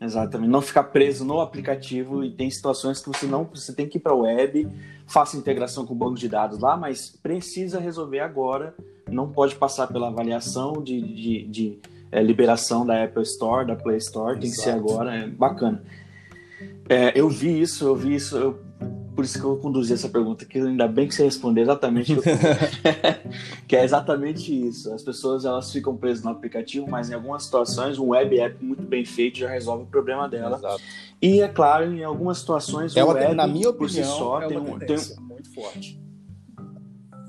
Exatamente. 0.03 0.51
Não 0.51 0.61
ficar 0.61 0.85
preso 0.85 1.25
no 1.25 1.41
aplicativo 1.41 2.25
e 2.25 2.31
tem 2.31 2.51
situações 2.51 3.01
que 3.01 3.09
você 3.09 3.27
não 3.27 3.45
você 3.45 3.73
tem 3.73 3.89
que 3.89 3.99
ir 3.99 4.01
para 4.01 4.13
a 4.13 4.17
web, 4.17 4.69
faça 5.07 5.37
integração 5.37 5.87
com 5.87 5.95
o 5.95 5.97
banco 5.97 6.17
de 6.17 6.29
dados 6.29 6.59
lá, 6.59 6.77
mas 6.77 7.11
precisa 7.11 7.79
resolver 7.79 8.21
agora. 8.21 8.75
Não 9.09 9.31
pode 9.31 9.55
passar 9.55 9.87
pela 9.87 10.09
avaliação 10.09 10.83
de, 10.83 11.01
de, 11.01 11.47
de 11.47 11.79
é, 12.11 12.23
liberação 12.23 12.85
da 12.85 13.05
Apple 13.05 13.23
Store, 13.23 13.67
da 13.67 13.77
Play 13.77 13.99
Store, 13.99 14.39
tem 14.39 14.49
Exato. 14.49 14.59
que 14.59 14.65
ser 14.65 14.71
agora. 14.77 15.15
É 15.15 15.27
bacana. 15.29 15.83
É, 16.89 17.19
eu 17.19 17.29
vi 17.29 17.61
isso, 17.61 17.87
eu 17.87 17.95
vi 17.95 18.15
isso. 18.15 18.37
Eu 18.37 18.61
por 19.15 19.25
isso 19.25 19.39
que 19.39 19.45
eu 19.45 19.57
conduzi 19.57 19.93
essa 19.93 20.09
pergunta, 20.09 20.45
que 20.45 20.59
ainda 20.59 20.89
bem 20.89 21.07
que 21.07 21.15
você 21.15 21.25
respondeu 21.25 21.63
exatamente 21.63 22.15
que, 22.15 22.23
que 23.69 23.77
é 23.77 23.85
exatamente 23.85 24.69
isso. 24.69 24.93
As 24.93 25.03
pessoas 25.03 25.45
elas 25.45 25.71
ficam 25.71 25.97
presas 25.97 26.25
no 26.25 26.31
aplicativo, 26.31 26.89
mas 26.89 27.11
em 27.11 27.15
algumas 27.15 27.45
situações 27.45 27.99
um 27.99 28.09
web 28.09 28.39
app 28.41 28.65
muito 28.65 28.83
bem 28.83 29.05
feito 29.05 29.39
já 29.39 29.49
resolve 29.49 29.85
o 29.85 29.87
problema 29.87 30.29
dela. 30.29 30.57
Exato. 30.57 30.83
E 31.21 31.41
é 31.41 31.49
claro, 31.49 31.93
em 31.93 32.03
algumas 32.03 32.39
situações 32.39 32.97
é 32.97 33.05
uma, 33.05 33.13
o 33.13 33.17
web 33.17 33.35
na 33.35 33.47
minha 33.47 33.69
opinião, 33.69 33.79
por 33.79 33.91
si 33.91 34.05
só 34.05 34.43
é 34.43 34.49
tem, 34.49 34.59
um, 34.59 34.79
tem 34.79 34.97
muito 35.21 35.55
forte. 35.55 36.01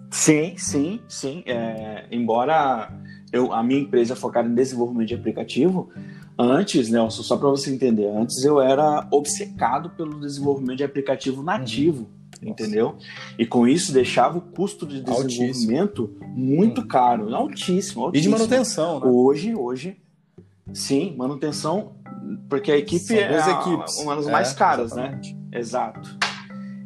Sim, 0.09 0.55
sim, 0.57 1.01
sim. 1.07 1.43
É, 1.45 2.05
embora 2.11 2.91
eu, 3.31 3.51
a 3.51 3.63
minha 3.63 3.81
empresa 3.81 4.13
é 4.13 4.15
focada 4.15 4.47
em 4.47 4.53
desenvolvimento 4.53 5.07
de 5.07 5.15
aplicativo, 5.15 5.91
Antes, 6.37 6.89
Nelson, 6.89 7.21
só 7.21 7.37
para 7.37 7.49
você 7.49 7.71
entender, 7.71 8.07
antes 8.07 8.43
eu 8.43 8.59
era 8.59 9.07
obcecado 9.11 9.91
pelo 9.91 10.19
desenvolvimento 10.19 10.77
de 10.77 10.83
aplicativo 10.83 11.43
nativo, 11.43 12.09
uhum. 12.41 12.49
entendeu? 12.49 12.95
E 13.37 13.45
com 13.45 13.67
isso 13.67 13.93
deixava 13.93 14.39
o 14.39 14.41
custo 14.41 14.85
de 14.85 15.01
desenvolvimento 15.01 16.01
altíssimo. 16.01 16.35
muito 16.35 16.81
uhum. 16.81 16.87
caro, 16.87 17.35
altíssimo, 17.35 18.05
altíssimo. 18.05 18.15
E 18.15 18.21
de 18.21 18.29
manutenção, 18.29 18.99
né? 18.99 19.05
Hoje, 19.05 19.55
hoje, 19.55 19.97
sim, 20.73 21.15
manutenção, 21.15 21.93
porque 22.49 22.71
a 22.71 22.77
equipe 22.77 23.13
é 23.13 23.29
uma 24.01 24.15
das 24.15 24.27
mais 24.27 24.53
é, 24.53 24.55
caras, 24.55 24.93
né? 24.93 25.03
exatamente. 25.03 25.33
né? 25.35 25.59
Exato. 25.59 26.22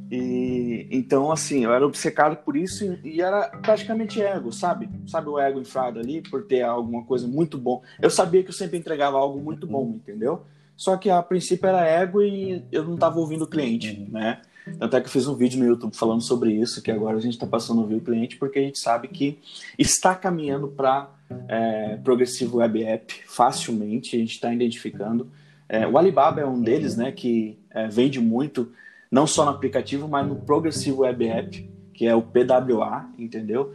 E 0.09 0.87
então, 0.89 1.31
assim, 1.31 1.65
eu 1.65 1.73
era 1.73 1.85
obcecado 1.85 2.37
por 2.37 2.55
isso 2.55 2.85
e, 2.85 3.15
e, 3.15 3.21
era 3.21 3.49
praticamente 3.49 4.21
ego, 4.21 4.51
sabe? 4.53 4.89
Sabe 5.05 5.27
o 5.29 5.37
ego 5.37 5.59
inflado 5.59 5.99
ali 5.99 6.21
por 6.21 6.43
ter 6.43 6.61
alguma 6.61 7.03
coisa 7.03 7.27
muito 7.27 7.57
bom. 7.57 7.81
Eu 8.01 8.09
sabia 8.09 8.41
que 8.41 8.49
eu 8.49 8.53
sempre 8.53 8.77
entregava 8.77 9.17
algo 9.17 9.39
muito 9.39 9.67
bom, 9.67 9.93
entendeu? 9.95 10.43
Só 10.77 10.95
que 10.95 11.09
a 11.09 11.21
princípio 11.21 11.67
era 11.67 11.85
ego 11.85 12.21
e 12.21 12.63
eu 12.71 12.83
não 12.83 12.93
estava 12.93 13.19
ouvindo 13.19 13.43
o 13.43 13.47
cliente, 13.47 13.99
uhum. 13.99 14.07
né? 14.11 14.41
Até 14.79 14.99
que 14.99 15.07
eu 15.07 15.11
fiz 15.11 15.27
um 15.27 15.35
vídeo 15.35 15.59
no 15.59 15.65
YouTube 15.65 15.95
falando 15.95 16.21
sobre 16.21 16.51
isso, 16.51 16.81
que 16.81 16.91
agora 16.91 17.17
a 17.17 17.21
gente 17.21 17.33
está 17.33 17.47
passando 17.47 17.79
a 17.79 17.83
ouvir 17.83 17.95
o 17.95 18.01
cliente, 18.01 18.37
porque 18.37 18.59
a 18.59 18.61
gente 18.61 18.79
sabe 18.79 19.07
que 19.07 19.39
está 19.77 20.13
caminhando 20.13 20.67
para 20.67 21.09
é, 21.47 21.97
Progressivo 22.03 22.57
Web 22.57 22.83
App 22.83 23.13
facilmente, 23.27 24.15
a 24.15 24.19
gente 24.19 24.33
está 24.33 24.53
identificando. 24.53 25.29
É, 25.69 25.87
o 25.87 25.97
Alibaba 25.97 26.41
é 26.41 26.45
um 26.45 26.61
deles, 26.61 26.95
né, 26.95 27.11
que 27.11 27.57
é, 27.71 27.87
vende 27.87 28.19
muito 28.19 28.71
não 29.11 29.27
só 29.27 29.45
no 29.45 29.51
aplicativo, 29.51 30.07
mas 30.07 30.27
no 30.27 30.35
Progressive 30.35 30.97
Web 30.97 31.27
App, 31.27 31.71
que 31.93 32.05
é 32.05 32.15
o 32.15 32.21
PWA, 32.21 33.09
entendeu? 33.17 33.73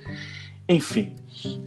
Enfim. 0.69 1.17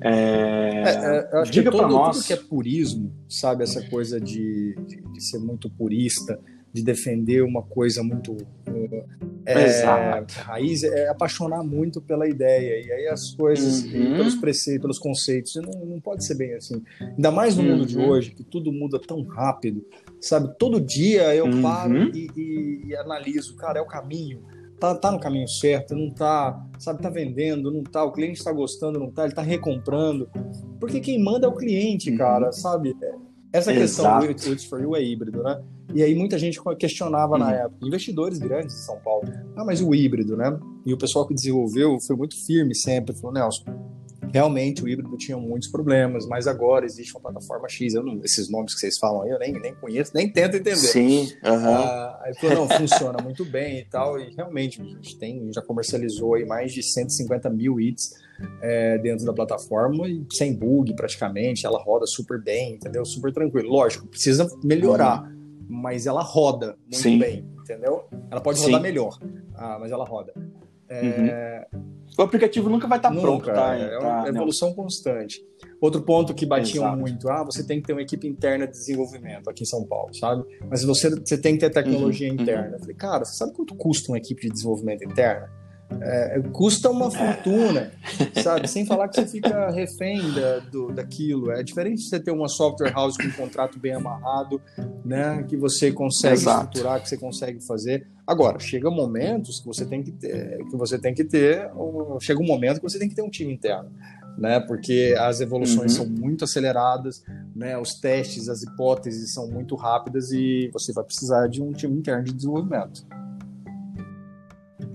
É... 0.02 0.84
É, 0.86 1.40
acho 1.40 1.52
Diga 1.52 1.72
todo, 1.72 1.90
nós... 1.90 2.18
tudo 2.18 2.28
que 2.28 2.34
é 2.34 2.38
purismo, 2.38 3.12
sabe? 3.28 3.64
Essa 3.64 3.82
coisa 3.90 4.20
de, 4.20 4.76
de, 4.88 5.02
de 5.02 5.24
ser 5.24 5.40
muito 5.40 5.70
purista, 5.70 6.40
de 6.76 6.84
defender 6.84 7.42
uma 7.42 7.64
coisa 7.64 8.04
muito 8.04 8.38
é, 9.46 9.64
Exato. 9.64 10.34
raiz, 10.40 10.84
é 10.84 11.08
apaixonar 11.08 11.64
muito 11.64 12.02
pela 12.02 12.28
ideia. 12.28 12.86
E 12.86 12.92
aí 12.92 13.08
as 13.08 13.32
coisas, 13.32 13.84
uhum. 13.86 14.18
pelos 14.18 14.36
preceitos, 14.36 14.82
pelos 14.82 15.00
conceitos, 15.00 15.56
não, 15.56 15.86
não 15.86 16.00
pode 16.02 16.26
ser 16.26 16.36
bem 16.36 16.54
assim. 16.54 16.84
Ainda 17.00 17.32
mais 17.32 17.56
no 17.56 17.64
uhum. 17.64 17.70
mundo 17.70 17.86
de 17.86 17.98
uhum. 17.98 18.10
hoje, 18.10 18.32
que 18.32 18.44
tudo 18.44 18.72
muda 18.72 19.00
tão 19.00 19.24
rápido 19.24 19.86
sabe? 20.26 20.54
Todo 20.58 20.82
dia 20.82 21.36
eu 21.36 21.46
uhum. 21.46 21.62
paro 21.62 22.16
e, 22.16 22.28
e, 22.36 22.82
e, 22.88 22.96
analiso, 22.96 23.56
cara, 23.56 23.80
é 23.80 23.82
o 23.82 23.86
caminho, 23.86 24.42
tá, 24.80 24.96
tá 24.96 25.12
no 25.12 25.20
caminho 25.20 25.48
certo, 25.48 25.96
não 25.96 26.10
tá, 26.10 26.66
sabe? 26.80 27.02
Tá 27.02 27.10
vendendo, 27.10 27.72
não 27.72 27.84
tá, 27.84 28.04
o 28.04 28.12
cliente 28.12 28.40
está 28.40 28.52
gostando, 28.52 29.00
não 29.00 29.12
tá, 29.12 29.26
ele 29.26 29.34
tá 29.34 29.42
recomprando, 29.42 30.30
porque 30.80 31.00
quem 31.00 31.24
manda 31.24 31.46
é 31.46 31.50
o 31.50 31.56
cliente, 31.56 32.12
uhum. 32.12 32.18
cara, 32.18 32.52
sabe? 32.52 32.96
Essa 33.56 33.74
questão 33.74 34.20
do 34.20 34.32
It's 34.32 34.66
for 34.66 34.82
You 34.82 34.96
é 34.96 35.04
híbrido, 35.04 35.42
né? 35.42 35.62
E 35.94 36.04
aí 36.04 36.14
muita 36.14 36.38
gente 36.38 36.60
questionava 36.78 37.34
uhum. 37.34 37.40
na 37.40 37.54
época, 37.54 37.88
investidores 37.88 38.38
grandes 38.38 38.76
de 38.76 38.82
São 38.82 39.00
Paulo, 39.00 39.32
ah, 39.56 39.64
mas 39.64 39.82
o 39.82 39.96
híbrido, 39.96 40.36
né? 40.36 40.60
E 40.86 40.94
o 40.94 40.98
pessoal 40.98 41.26
que 41.26 41.34
desenvolveu 41.34 41.98
foi 42.02 42.18
muito 42.18 42.36
firme 42.46 42.76
sempre, 42.76 43.16
falou, 43.16 43.34
Nelson, 43.34 43.64
realmente 44.34 44.84
o 44.84 44.90
híbrido 44.90 45.16
tinha 45.16 45.38
muitos 45.38 45.70
problemas, 45.70 46.28
mas 46.28 46.48
agora 46.48 46.86
existe 46.86 47.14
uma 47.14 47.22
plataforma 47.22 47.70
X, 47.70 47.94
não, 47.94 48.20
esses 48.26 48.50
nomes 48.50 48.74
que 48.74 48.82
vocês 48.82 48.98
falam 48.98 49.22
aí, 49.22 49.30
eu 49.30 49.40
nem, 49.40 49.54
nem 49.54 49.74
conheço, 49.76 50.12
nem 50.14 50.30
tento 50.30 50.58
entender. 50.58 50.76
Sim, 50.76 51.32
uhum. 51.42 51.70
ah, 51.70 52.20
aí 52.24 52.36
falou, 52.36 52.68
não, 52.68 52.78
funciona 52.78 53.18
muito 53.24 53.46
bem 53.46 53.80
e 53.80 53.86
tal, 53.86 54.20
e 54.20 54.36
realmente, 54.36 54.82
a 54.82 54.84
gente 54.84 55.18
tem, 55.18 55.50
já 55.54 55.62
comercializou 55.62 56.34
aí 56.34 56.46
mais 56.46 56.74
de 56.74 56.84
150 56.84 57.50
mil 57.52 57.80
hits 57.80 58.25
é, 58.62 58.98
dentro 58.98 59.26
da 59.26 59.34
plataforma, 59.34 60.08
e 60.08 60.26
sem 60.32 60.54
bug 60.54 60.96
praticamente, 60.96 61.66
ela 61.66 61.82
roda 61.82 62.06
super 62.06 62.42
bem, 62.42 62.76
entendeu? 62.76 63.06
Super 63.06 63.32
tranquilo. 63.34 63.70
Lógico, 63.70 64.08
precisa 64.08 64.48
melhorar, 64.64 65.30
mas 65.68 66.06
ela 66.06 66.22
roda 66.22 66.78
muito 66.84 66.98
Sim. 66.98 67.20
bem, 67.20 67.46
entendeu? 67.60 68.06
Ela 68.30 68.42
pode 68.42 68.60
rodar 68.60 68.80
Sim. 68.80 68.84
melhor, 68.84 69.18
ah, 69.56 69.78
mas 69.80 69.92
ela 69.92 70.06
roda. 70.06 70.34
É... 70.88 71.68
Uhum. 71.74 71.96
O 72.18 72.22
aplicativo 72.22 72.70
nunca 72.70 72.88
vai 72.88 72.98
estar 72.98 73.14
tá 73.14 73.20
pronto, 73.20 73.46
tá? 73.46 73.76
É 73.76 73.98
uma 73.98 74.24
tá, 74.24 74.30
evolução 74.30 74.70
não. 74.70 74.76
constante. 74.76 75.44
Outro 75.82 76.02
ponto 76.02 76.34
que 76.34 76.46
batiam 76.46 76.86
Exato. 76.86 76.98
muito, 76.98 77.30
ah, 77.30 77.44
você 77.44 77.66
tem 77.66 77.82
que 77.82 77.88
ter 77.88 77.94
uma 77.94 78.02
equipe 78.02 78.26
interna 78.26 78.66
de 78.66 78.72
desenvolvimento 78.72 79.50
aqui 79.50 79.64
em 79.64 79.66
São 79.66 79.86
Paulo, 79.86 80.14
sabe? 80.14 80.46
Mas 80.70 80.84
você, 80.84 81.10
você 81.10 81.38
tem 81.38 81.56
que 81.56 81.60
ter 81.60 81.70
tecnologia 81.72 82.30
uhum, 82.30 82.36
interna. 82.36 82.68
Uhum. 82.68 82.74
Eu 82.74 82.80
falei, 82.80 82.96
cara, 82.96 83.26
você 83.26 83.36
sabe 83.36 83.54
quanto 83.54 83.76
custa 83.76 84.12
uma 84.12 84.18
equipe 84.18 84.44
de 84.44 84.50
desenvolvimento 84.50 85.04
interna? 85.04 85.50
É, 86.02 86.42
custa 86.52 86.90
uma 86.90 87.12
fortuna, 87.12 87.92
sabe? 88.44 88.68
Sem 88.68 88.86
falar 88.86 89.08
que 89.08 89.16
você 89.16 89.28
fica 89.28 89.70
refém 89.70 90.20
da, 90.34 90.60
do, 90.60 90.92
daquilo. 90.92 91.52
É 91.52 91.62
diferente 91.64 91.98
de 91.98 92.10
você 92.10 92.20
ter 92.20 92.32
uma 92.32 92.48
software 92.48 92.92
house 92.92 93.16
com 93.16 93.24
um 93.24 93.32
contrato 93.32 93.80
bem 93.80 93.94
amarrado, 93.94 94.62
né? 95.04 95.44
Que 95.48 95.56
você 95.56 95.92
consegue 95.92 96.34
Exato. 96.34 96.66
estruturar, 96.66 97.02
que 97.02 97.10
você 97.10 97.18
consegue 97.18 97.64
fazer. 97.66 98.08
Agora, 98.26 98.60
chega 98.60 98.90
momentos 98.90 99.60
que 99.60 99.68
você 99.68 99.86
tem 99.86 100.02
que 100.02 100.12
ter, 100.12 100.58
que 100.66 100.76
você 100.76 100.98
tem 100.98 101.14
que 101.14 101.24
ter, 101.24 101.70
chega 102.20 102.42
um 102.42 102.46
momento 102.46 102.78
que 102.78 102.84
você 102.84 102.98
tem 102.98 103.08
que 103.08 103.16
ter 103.16 103.22
um 103.22 103.30
time 103.30 103.54
interno, 103.54 103.92
né? 104.38 104.60
Porque 104.60 105.16
as 105.20 105.40
evoluções 105.40 105.98
uhum. 105.98 106.06
são 106.06 106.08
muito 106.08 106.44
aceleradas, 106.44 107.24
né? 107.56 107.78
Os 107.78 107.94
testes, 107.94 108.50
as 108.50 108.64
hipóteses 108.64 109.34
são 109.34 109.48
muito 109.48 109.76
rápidas 109.76 110.32
e 110.32 110.70
você 110.74 110.92
vai 110.92 111.04
precisar 111.04 111.48
de 111.48 111.62
um 111.62 111.72
time 111.72 111.96
interno 111.96 112.24
de 112.24 112.34
desenvolvimento. 112.34 113.06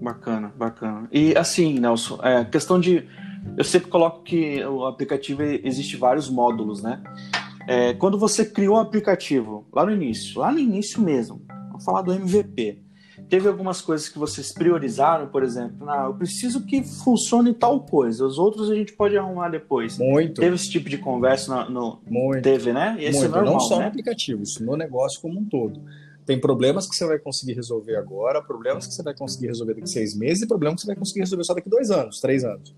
Bacana, 0.00 0.52
bacana. 0.56 1.08
E 1.12 1.36
assim, 1.36 1.78
Nelson, 1.78 2.18
é, 2.22 2.44
questão 2.44 2.80
de. 2.80 3.06
Eu 3.56 3.64
sempre 3.64 3.88
coloco 3.88 4.22
que 4.22 4.64
o 4.64 4.86
aplicativo 4.86 5.42
existe 5.42 5.96
vários 5.96 6.28
módulos, 6.28 6.82
né? 6.82 7.02
É, 7.66 7.94
quando 7.94 8.18
você 8.18 8.44
criou 8.44 8.76
o 8.76 8.80
aplicativo, 8.80 9.66
lá 9.72 9.84
no 9.84 9.92
início, 9.92 10.40
lá 10.40 10.50
no 10.50 10.58
início 10.58 11.00
mesmo, 11.00 11.42
vamos 11.68 11.84
falar 11.84 12.02
do 12.02 12.12
MVP. 12.12 12.82
Teve 13.28 13.48
algumas 13.48 13.80
coisas 13.80 14.08
que 14.08 14.18
vocês 14.18 14.52
priorizaram, 14.52 15.28
por 15.28 15.42
exemplo, 15.42 15.88
ah, 15.88 16.06
eu 16.06 16.14
preciso 16.14 16.64
que 16.66 16.82
funcione 16.82 17.54
tal 17.54 17.80
coisa, 17.80 18.26
os 18.26 18.38
outros 18.38 18.70
a 18.70 18.74
gente 18.74 18.92
pode 18.92 19.16
arrumar 19.16 19.50
depois. 19.50 19.98
Muito. 19.98 20.40
Teve 20.40 20.56
esse 20.56 20.70
tipo 20.70 20.88
de 20.88 20.98
conversa 20.98 21.64
no. 21.66 21.70
no 21.70 22.02
Muito. 22.08 22.42
Teve, 22.42 22.72
né? 22.72 22.96
E 22.98 23.04
esse 23.04 23.18
é 23.18 23.20
Muito. 23.22 23.34
é 23.34 23.36
normal, 23.36 23.52
Não 23.54 23.60
só 23.60 23.76
né? 23.76 23.82
no 23.82 23.88
aplicativo, 23.88 24.42
isso 24.42 24.64
no 24.64 24.76
negócio 24.76 25.20
como 25.20 25.38
um 25.38 25.44
todo. 25.44 25.80
Tem 26.30 26.38
problemas 26.38 26.88
que 26.88 26.94
você 26.94 27.04
vai 27.04 27.18
conseguir 27.18 27.54
resolver 27.54 27.96
agora, 27.96 28.40
problemas 28.40 28.86
que 28.86 28.94
você 28.94 29.02
vai 29.02 29.12
conseguir 29.12 29.48
resolver 29.48 29.74
daqui 29.74 29.82
a 29.82 29.86
seis 29.88 30.16
meses 30.16 30.44
e 30.44 30.46
problemas 30.46 30.76
que 30.76 30.82
você 30.82 30.86
vai 30.86 30.94
conseguir 30.94 31.18
resolver 31.18 31.42
só 31.42 31.54
daqui 31.54 31.68
a 31.68 31.70
dois 31.72 31.90
anos, 31.90 32.20
três 32.20 32.44
anos. 32.44 32.72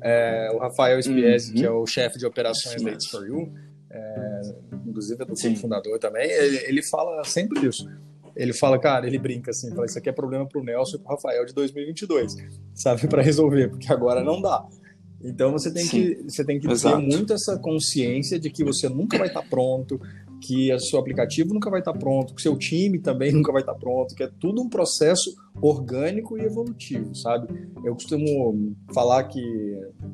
É, 0.00 0.52
o 0.54 0.58
Rafael 0.58 1.02
Spiesi, 1.02 1.50
uhum. 1.50 1.56
que 1.56 1.66
é 1.66 1.70
o 1.72 1.84
chefe 1.84 2.16
de 2.16 2.24
operações 2.24 2.80
da 2.80 2.92
It's 2.92 3.08
For 3.08 3.26
You, 3.26 3.52
é, 3.90 4.40
inclusive 4.86 5.20
é 5.20 5.26
do 5.26 5.56
fundador 5.56 5.98
também, 5.98 6.30
ele, 6.30 6.58
ele 6.58 6.82
fala 6.84 7.24
sempre 7.24 7.60
disso. 7.60 7.90
Ele 8.36 8.52
fala, 8.52 8.78
cara, 8.78 9.04
ele 9.04 9.18
brinca 9.18 9.50
assim, 9.50 9.68
fala, 9.70 9.86
isso 9.86 9.98
aqui 9.98 10.08
é 10.08 10.12
problema 10.12 10.46
pro 10.46 10.62
Nelson 10.62 10.98
e 10.98 11.00
pro 11.00 11.08
Rafael 11.08 11.44
de 11.44 11.52
2022, 11.54 12.36
sabe, 12.72 13.08
para 13.08 13.20
resolver, 13.20 13.68
porque 13.68 13.92
agora 13.92 14.22
não 14.22 14.40
dá. 14.40 14.64
Então 15.24 15.50
você 15.50 15.72
tem 15.72 15.84
Sim, 15.84 15.90
que 15.90 16.22
você 16.22 16.44
tem 16.44 16.60
que 16.60 16.68
ter 16.68 16.96
muito 16.98 17.32
essa 17.32 17.58
consciência 17.58 18.38
de 18.38 18.48
que 18.48 18.62
você 18.62 18.88
nunca 18.88 19.18
vai 19.18 19.26
estar 19.26 19.42
pronto, 19.42 20.00
que 20.46 20.72
o 20.72 20.78
seu 20.78 21.00
aplicativo 21.00 21.52
nunca 21.52 21.68
vai 21.68 21.80
estar 21.80 21.92
pronto, 21.92 22.32
que 22.32 22.40
o 22.40 22.42
seu 22.42 22.56
time 22.56 23.00
também 23.00 23.32
nunca 23.34 23.50
vai 23.50 23.62
estar 23.62 23.74
pronto, 23.74 24.14
que 24.14 24.22
é 24.22 24.30
tudo 24.38 24.62
um 24.62 24.68
processo 24.68 25.34
orgânico 25.60 26.38
e 26.38 26.42
evolutivo, 26.42 27.14
sabe? 27.14 27.48
Eu 27.84 27.94
costumo 27.94 28.76
falar 28.94 29.24
que 29.24 29.40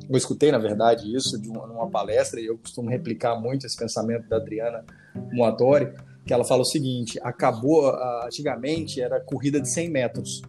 eu 0.09 0.17
escutei 0.17 0.51
na 0.51 0.57
verdade 0.57 1.13
isso 1.15 1.39
de 1.39 1.49
uma, 1.49 1.67
numa 1.67 1.89
palestra 1.89 2.39
e 2.41 2.45
eu 2.47 2.57
costumo 2.57 2.89
replicar 2.89 3.39
muito 3.39 3.67
esse 3.67 3.77
pensamento 3.77 4.27
da 4.27 4.37
Adriana 4.37 4.83
Moatori, 5.31 5.93
que 6.25 6.33
ela 6.33 6.43
fala 6.43 6.61
o 6.61 6.65
seguinte: 6.65 7.19
acabou 7.21 7.93
antigamente 8.25 9.01
era 9.01 9.19
corrida 9.19 9.61
de 9.61 9.69
100 9.69 9.89
metros 9.89 10.41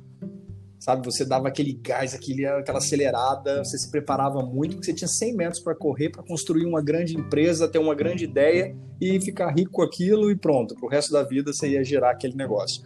sabe? 0.84 1.02
Você 1.06 1.24
dava 1.24 1.48
aquele 1.48 1.72
gás, 1.72 2.14
aquele, 2.14 2.44
aquela 2.44 2.76
acelerada, 2.76 3.64
você 3.64 3.78
se 3.78 3.90
preparava 3.90 4.42
muito, 4.42 4.72
porque 4.76 4.84
você 4.84 4.92
tinha 4.92 5.08
100 5.08 5.34
metros 5.34 5.60
para 5.62 5.74
correr, 5.74 6.10
para 6.10 6.22
construir 6.22 6.66
uma 6.66 6.82
grande 6.82 7.16
empresa, 7.16 7.66
ter 7.66 7.78
uma 7.78 7.94
grande 7.94 8.24
ideia 8.24 8.76
e 9.00 9.18
ficar 9.18 9.50
rico 9.50 9.72
com 9.72 9.82
aquilo 9.82 10.30
e 10.30 10.36
pronto. 10.36 10.74
Para 10.74 10.84
o 10.84 10.88
resto 10.90 11.10
da 11.10 11.22
vida 11.22 11.54
você 11.54 11.70
ia 11.70 11.82
gerar 11.82 12.10
aquele 12.10 12.36
negócio. 12.36 12.82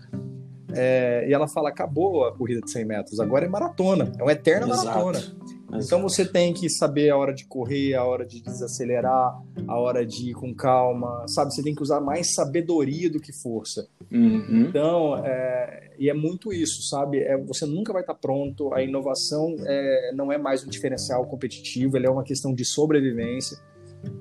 É, 0.72 1.26
e 1.28 1.32
ela 1.32 1.48
fala: 1.48 1.70
acabou 1.70 2.24
a 2.24 2.32
corrida 2.32 2.61
de 2.61 2.70
100 2.70 2.84
metros, 2.84 3.18
agora 3.18 3.46
é 3.46 3.48
maratona, 3.48 4.12
é 4.16 4.22
uma 4.22 4.32
eterna 4.32 4.68
Exato. 4.68 4.87
maratona. 4.87 5.57
Então 5.74 6.00
você 6.00 6.24
tem 6.24 6.54
que 6.54 6.68
saber 6.70 7.11
a 7.11 7.16
hora 7.16 7.35
de 7.35 7.44
correr, 7.44 7.94
a 7.94 8.04
hora 8.04 8.24
de 8.24 8.40
desacelerar, 8.40 9.38
a 9.66 9.78
hora 9.78 10.04
de 10.04 10.31
ir 10.31 10.35
com 10.35 10.54
calma, 10.54 11.26
sabe? 11.28 11.54
Você 11.54 11.62
tem 11.62 11.74
que 11.74 11.83
usar 11.83 12.00
mais 12.00 12.35
sabedoria 12.35 13.11
do 13.11 13.20
que 13.20 13.33
força. 13.33 13.87
Uhum. 14.11 14.66
Então, 14.66 15.22
é, 15.24 15.90
e 15.98 16.09
é 16.09 16.14
muito 16.14 16.52
isso, 16.52 16.83
sabe? 16.83 17.18
É, 17.18 17.37
você 17.37 17.66
nunca 17.66 17.92
vai 17.92 18.02
estar 18.02 18.14
pronto. 18.14 18.72
A 18.72 18.83
inovação 18.83 19.54
é, 19.66 20.12
não 20.14 20.33
é 20.33 20.38
mais 20.38 20.64
um 20.64 20.68
diferencial 20.68 21.26
competitivo, 21.26 21.96
ele 21.96 22.07
é 22.07 22.11
uma 22.11 22.24
questão 22.24 22.54
de 22.54 22.64
sobrevivência. 22.64 23.59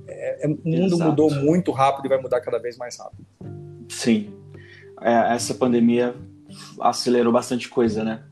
É, 0.07 0.45
é, 0.45 0.47
o 0.47 0.57
mundo 0.65 0.95
Exato. 0.95 1.09
mudou 1.09 1.31
muito 1.31 1.71
rápido 1.71 2.05
e 2.05 2.09
vai 2.09 2.21
mudar 2.21 2.41
cada 2.41 2.57
vez 2.57 2.77
mais 2.77 2.97
rápido. 2.97 3.25
Sim. 3.87 4.33
É, 5.01 5.33
essa 5.35 5.53
pandemia 5.53 6.15
acelerou 6.81 7.31
bastante 7.31 7.69
coisa, 7.69 8.03
né? 8.03 8.23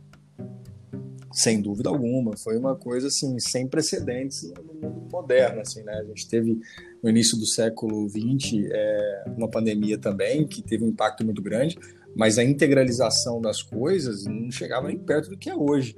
Sem 1.36 1.62
dúvida 1.62 1.90
alguma, 1.90 2.32
foi 2.38 2.58
uma 2.58 2.78
coisa 2.78 3.08
assim 3.08 3.38
sem 3.40 3.68
precedentes 3.68 4.54
no 4.54 4.74
mundo 4.74 5.10
moderno, 5.12 5.60
assim, 5.60 5.84
né? 5.84 5.92
A 5.92 6.06
gente 6.06 6.30
teve 6.30 6.58
no 7.04 7.10
início 7.10 7.38
do 7.38 7.46
século 7.46 8.08
XX 8.08 8.70
é, 8.72 9.26
uma 9.36 9.50
pandemia 9.50 9.98
também 9.98 10.48
que 10.48 10.62
teve 10.62 10.86
um 10.86 10.88
impacto 10.88 11.26
muito 11.26 11.42
grande, 11.42 11.78
mas 12.16 12.38
a 12.38 12.44
integralização 12.44 13.42
das 13.42 13.62
coisas 13.62 14.24
não 14.24 14.50
chegava 14.50 14.88
nem 14.88 14.98
perto 14.98 15.30
do 15.30 15.38
que 15.38 15.50
é 15.50 15.56
hoje, 15.56 15.98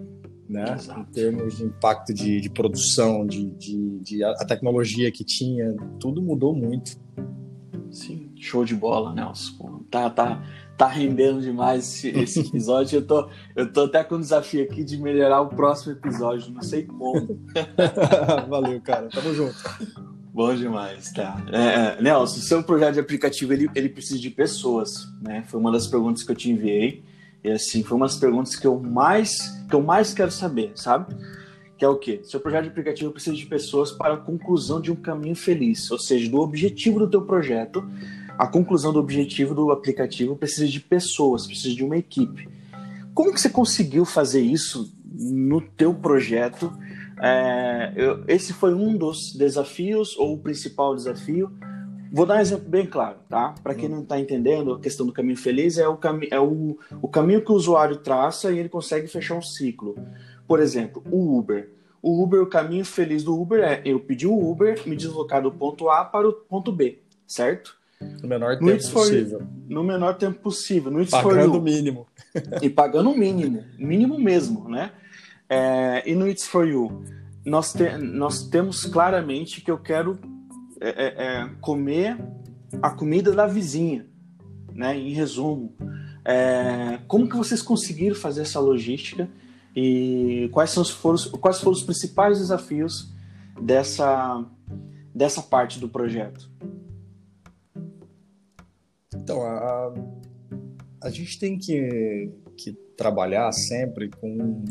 né? 0.50 0.74
Exato. 0.74 1.02
Em 1.02 1.14
termos 1.14 1.56
de 1.56 1.66
impacto 1.66 2.16
de, 2.16 2.42
de 2.42 2.50
produção, 2.50 3.24
de, 3.24 3.46
de, 3.52 4.00
de, 4.00 4.24
a 4.24 4.44
tecnologia 4.44 5.12
que 5.12 5.24
tinha, 5.24 5.72
tudo 6.00 6.20
mudou 6.20 6.56
muito. 6.56 7.00
Sim, 7.92 8.32
show 8.36 8.66
de 8.66 8.74
bola, 8.74 9.14
Nelson. 9.14 9.86
Tá, 9.92 10.10
tá, 10.10 10.44
tá 10.78 10.88
rendendo 10.88 11.42
demais 11.42 11.84
esse, 11.84 12.10
esse 12.10 12.40
episódio. 12.42 12.98
eu, 12.98 13.06
tô, 13.06 13.30
eu 13.56 13.74
tô 13.74 13.86
até 13.86 14.04
com 14.04 14.16
o 14.16 14.20
desafio 14.20 14.64
aqui 14.64 14.84
de 14.84 14.98
melhorar 14.98 15.42
o 15.42 15.50
próximo 15.50 15.94
episódio, 15.94 16.54
não 16.54 16.62
sei 16.62 16.84
como. 16.84 17.40
Valeu, 18.48 18.80
cara. 18.82 19.10
Tamo 19.10 19.34
junto. 19.34 19.58
Bom 20.32 20.54
demais, 20.54 21.12
tá. 21.12 21.44
É, 21.52 21.98
é, 21.98 22.02
Nelson, 22.02 22.42
seu 22.42 22.62
projeto 22.62 22.94
de 22.94 23.00
aplicativo 23.00 23.54
ele, 23.54 23.68
ele 23.74 23.90
precisa 23.90 24.20
de 24.20 24.30
pessoas, 24.30 25.08
né? 25.20 25.44
Foi 25.48 25.60
uma 25.60 25.72
das 25.72 25.88
perguntas 25.88 26.22
que 26.22 26.32
eu 26.32 26.36
te 26.36 26.52
enviei. 26.52 27.04
E 27.44 27.50
assim, 27.50 27.82
foi 27.82 27.98
uma 27.98 28.06
das 28.06 28.18
perguntas 28.18 28.56
que 28.56 28.68
eu 28.68 28.80
mais 28.80 29.50
que 29.68 29.74
eu 29.74 29.82
mais 29.82 30.14
quero 30.14 30.30
saber, 30.30 30.74
sabe? 30.76 31.16
Que 31.76 31.84
é 31.84 31.88
o 31.88 31.96
quê? 31.96 32.22
Seu 32.24 32.40
projeto 32.40 32.64
de 32.64 32.70
aplicativo 32.70 33.12
precisa 33.12 33.36
de 33.36 33.46
pessoas 33.48 33.92
para 33.92 34.14
a 34.14 34.18
conclusão 34.18 34.80
de 34.80 34.92
um 34.92 34.96
caminho 34.96 35.36
feliz, 35.36 35.90
ou 35.90 35.98
seja, 35.98 36.30
do 36.30 36.40
objetivo 36.40 37.00
do 37.00 37.10
teu 37.10 37.24
projeto 37.24 37.84
a 38.38 38.48
conclusão 38.48 38.94
do 38.94 39.00
objetivo 39.00 39.56
do 39.56 39.72
aplicativo 39.72 40.36
precisa 40.36 40.68
de 40.68 40.80
pessoas, 40.80 41.48
precisa 41.48 41.74
de 41.74 41.84
uma 41.84 41.98
equipe. 41.98 42.48
Como 43.14 43.34
que 43.34 43.42
você 43.42 43.50
conseguiu 43.50 44.06
fazer 44.06 44.42
isso 44.42 44.94
no 45.04 45.60
teu 45.60 45.94
projeto? 45.94 46.72
É, 47.20 47.94
eu, 47.96 48.24
esse 48.28 48.54
foi 48.54 48.76
um 48.76 48.96
dos 48.96 49.34
desafios 49.34 50.16
ou 50.18 50.36
o 50.36 50.38
principal 50.38 50.96
desafio. 50.96 51.52
Vou 52.12 52.26
dar 52.26 52.36
um 52.36 52.40
exemplo 52.40 52.70
bem 52.70 52.86
claro, 52.86 53.18
tá? 53.28 53.56
Para 53.62 53.74
quem 53.74 53.90
não 53.90 54.02
está 54.02 54.20
entendendo, 54.20 54.74
a 54.74 54.80
questão 54.80 55.06
do 55.06 55.12
caminho 55.12 55.36
feliz 55.36 55.78
é, 55.78 55.88
o, 55.88 55.98
cami 55.98 56.28
é 56.32 56.40
o, 56.40 56.78
o 57.02 57.08
caminho 57.08 57.44
que 57.44 57.52
o 57.52 57.56
usuário 57.56 57.98
traça 57.98 58.52
e 58.52 58.60
ele 58.60 58.70
consegue 58.70 59.08
fechar 59.08 59.36
um 59.36 59.42
ciclo. 59.42 59.96
Por 60.48 60.60
exemplo, 60.60 61.04
o 61.10 61.38
Uber. 61.38 61.72
O 62.02 62.24
Uber, 62.24 62.42
o 62.42 62.48
caminho 62.48 62.86
feliz 62.86 63.24
do 63.24 63.38
Uber 63.38 63.62
é 63.62 63.82
eu 63.84 64.00
pedir 64.00 64.28
o 64.28 64.50
Uber, 64.50 64.80
me 64.88 64.96
deslocar 64.96 65.42
do 65.42 65.52
ponto 65.52 65.90
A 65.90 66.06
para 66.06 66.30
o 66.30 66.34
ponto 66.34 66.72
B, 66.72 67.00
certo? 67.26 67.76
No 68.00 68.28
menor 68.28 68.58
tempo 68.58 68.66
no 68.66 68.92
possível. 68.92 69.48
no 69.68 69.84
menor 69.84 70.16
tempo 70.16 70.40
possível. 70.40 70.92
No 70.92 71.06
pagando 71.08 71.58
o 71.58 71.62
mínimo. 71.62 72.08
e 72.62 72.70
pagando 72.70 73.12
o 73.12 73.18
mínimo. 73.18 73.64
Mínimo 73.78 74.20
mesmo, 74.20 74.70
né? 74.70 74.92
É, 75.50 76.04
e 76.10 76.14
no 76.14 76.28
It's 76.28 76.46
For 76.48 76.68
You, 76.68 77.04
nós, 77.46 77.74
te, 77.74 77.98
nós 77.98 78.48
temos 78.48 78.86
claramente 78.86 79.62
que 79.62 79.72
eu 79.72 79.78
quero 79.78 80.20
é, 80.80 80.90
é, 80.90 81.26
é 81.26 81.50
comer 81.62 82.18
a 82.82 82.92
comida 82.92 83.32
da 83.32 83.48
vizinha, 83.48 84.06
né? 84.74 84.98
Em 84.98 85.14
resumo. 85.14 85.74
É, 86.24 87.00
como 87.08 87.28
que 87.28 87.38
vocês 87.38 87.62
conseguiram 87.62 88.16
fazer 88.16 88.42
essa 88.42 88.60
logística 88.60 89.30
e 89.76 90.50
quais, 90.52 90.72
são 90.72 90.84
os, 90.84 90.90
foram, 90.90 91.18
quais 91.40 91.60
foram 91.60 91.78
os 91.78 91.84
principais 91.84 92.40
desafios 92.40 93.14
dessa, 93.62 94.44
dessa 95.16 95.42
parte 95.42 95.80
do 95.80 95.88
projeto? 95.88 96.50
Então, 99.22 99.42
a, 99.42 99.94
a 101.02 101.10
gente 101.10 101.40
tem 101.40 101.58
que, 101.58 102.32
que 102.58 102.74
trabalhar 102.96 103.52
sempre 103.52 104.10
com, 104.10 104.64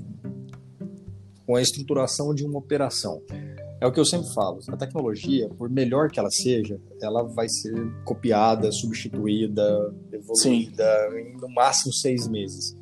com 1.47 1.57
a 1.57 1.63
estruturação 1.63 2.35
de 2.35 2.45
uma 2.45 2.59
operação. 2.59 3.23
É 3.81 3.87
o 3.87 3.93
que 3.93 4.01
eu 4.01 4.05
sempre 4.05 4.33
falo. 4.33 4.59
A 4.69 4.77
tecnologia, 4.77 5.49
por 5.51 5.69
melhor 5.69 6.11
que 6.11 6.19
ela 6.19 6.31
seja, 6.31 6.81
ela 7.01 7.23
vai 7.23 7.49
ser 7.49 7.75
copiada, 8.05 8.73
substituída, 8.73 9.95
evoluída 10.13 11.11
Sim. 11.11 11.19
em 11.19 11.37
no 11.37 11.49
máximo 11.49 11.93
seis 11.93 12.27
meses. 12.27 12.75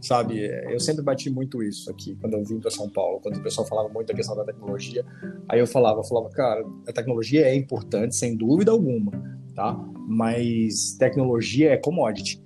Sabe? 0.00 0.40
Eu 0.68 0.80
sempre 0.80 1.00
bati 1.00 1.30
muito 1.30 1.62
isso 1.62 1.88
aqui 1.88 2.16
quando 2.16 2.34
eu 2.34 2.44
vim 2.44 2.58
para 2.58 2.72
São 2.72 2.90
Paulo, 2.90 3.20
quando 3.20 3.36
o 3.36 3.42
pessoal 3.42 3.66
falava 3.68 3.88
muito 3.88 4.08
da 4.08 4.14
questão 4.14 4.34
da 4.34 4.44
tecnologia. 4.44 5.06
Aí 5.48 5.60
eu 5.60 5.66
falava, 5.66 6.00
eu 6.00 6.04
falava, 6.04 6.28
cara, 6.30 6.66
a 6.88 6.92
tecnologia 6.92 7.46
é 7.46 7.54
importante, 7.54 8.16
sem 8.16 8.36
dúvida 8.36 8.72
alguma, 8.72 9.12
tá? 9.54 9.74
Mas 10.08 10.96
tecnologia 10.98 11.72
é 11.72 11.76
commodity, 11.76 12.42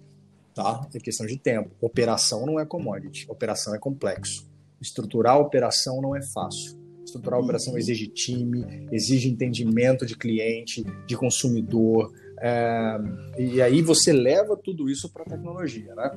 tá? 0.54 0.86
É 0.94 0.98
questão 0.98 1.26
de 1.26 1.36
tempo. 1.38 1.70
Operação 1.80 2.46
não 2.46 2.60
é 2.60 2.66
commodity, 2.66 3.26
operação 3.28 3.74
é 3.74 3.78
complexo. 3.78 4.48
Estruturar 4.80 5.34
a 5.34 5.38
operação 5.38 6.00
não 6.02 6.14
é 6.14 6.22
fácil 6.22 6.76
Estruturar 7.06 7.38
a 7.38 7.42
operação 7.42 7.78
exige 7.78 8.08
time, 8.08 8.88
exige 8.90 9.30
entendimento 9.30 10.04
de 10.04 10.16
cliente, 10.16 10.84
de 11.06 11.16
consumidor, 11.16 12.12
é, 12.40 12.99
e 13.38 13.62
aí 13.62 13.83
você 13.83 14.12
leva 14.12 14.57
tudo 14.57 14.90
isso 14.90 15.11
para 15.11 15.22
a 15.22 15.27
tecnologia, 15.27 15.94
né? 15.94 16.11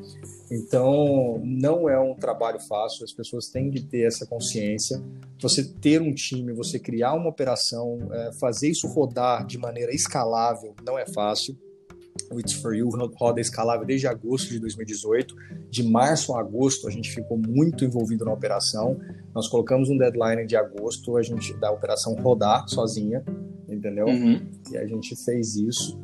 Então 0.52 1.42
não 1.44 1.90
é 1.90 2.00
um 2.00 2.14
trabalho 2.16 2.60
fácil. 2.60 3.04
As 3.04 3.14
pessoas 3.14 3.48
têm 3.48 3.70
de 3.70 3.84
ter 3.84 4.06
essa 4.06 4.26
consciência. 4.26 5.02
Você 5.42 5.64
ter 5.64 6.02
um 6.02 6.14
time, 6.14 6.54
você 6.54 6.80
criar 6.80 7.14
uma 7.14 7.30
operação, 7.30 7.98
é, 8.12 8.32
fazer 8.40 8.70
isso 8.70 8.88
rodar 8.88 9.46
de 9.46 9.58
maneira 9.58 9.94
escalável 9.94 10.76
não 10.86 10.98
é 10.98 11.06
fácil 11.06 11.58
o 12.32 12.40
It's 12.40 12.54
For 12.54 12.76
You 12.76 12.90
roda 13.16 13.40
escalável 13.40 13.86
desde 13.86 14.08
agosto 14.08 14.50
de 14.50 14.60
2018. 14.60 15.36
De 15.70 15.84
março 15.84 16.34
a 16.34 16.40
agosto, 16.40 16.88
a 16.88 16.92
gente 16.92 17.12
ficou 17.12 17.38
muito 17.38 17.86
envolvido 17.86 18.26
na 18.26 18.34
operação. 18.34 19.00
Nós 19.34 19.48
colocamos 19.48 19.90
um 19.90 19.98
deadline 19.98 20.46
de 20.46 20.56
agosto, 20.56 21.18
a 21.18 21.22
gente 21.22 21.54
da 21.58 21.72
operação 21.72 22.16
rodar 22.16 22.68
sozinha, 22.68 23.24
entendeu? 23.68 24.08
Uhum. 24.08 24.42
E 24.72 24.78
a 24.78 24.86
gente 24.86 25.16
fez 25.24 25.56
isso. 25.56 26.00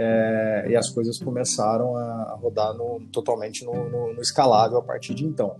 É, 0.00 0.66
e 0.68 0.76
as 0.76 0.90
coisas 0.90 1.18
começaram 1.18 1.96
a 1.96 2.38
rodar 2.40 2.72
no, 2.72 3.00
totalmente 3.10 3.64
no, 3.64 3.72
no, 3.72 4.14
no, 4.14 4.20
escalável 4.20 4.78
a 4.78 4.82
partir 4.82 5.12
de 5.12 5.24
então. 5.24 5.56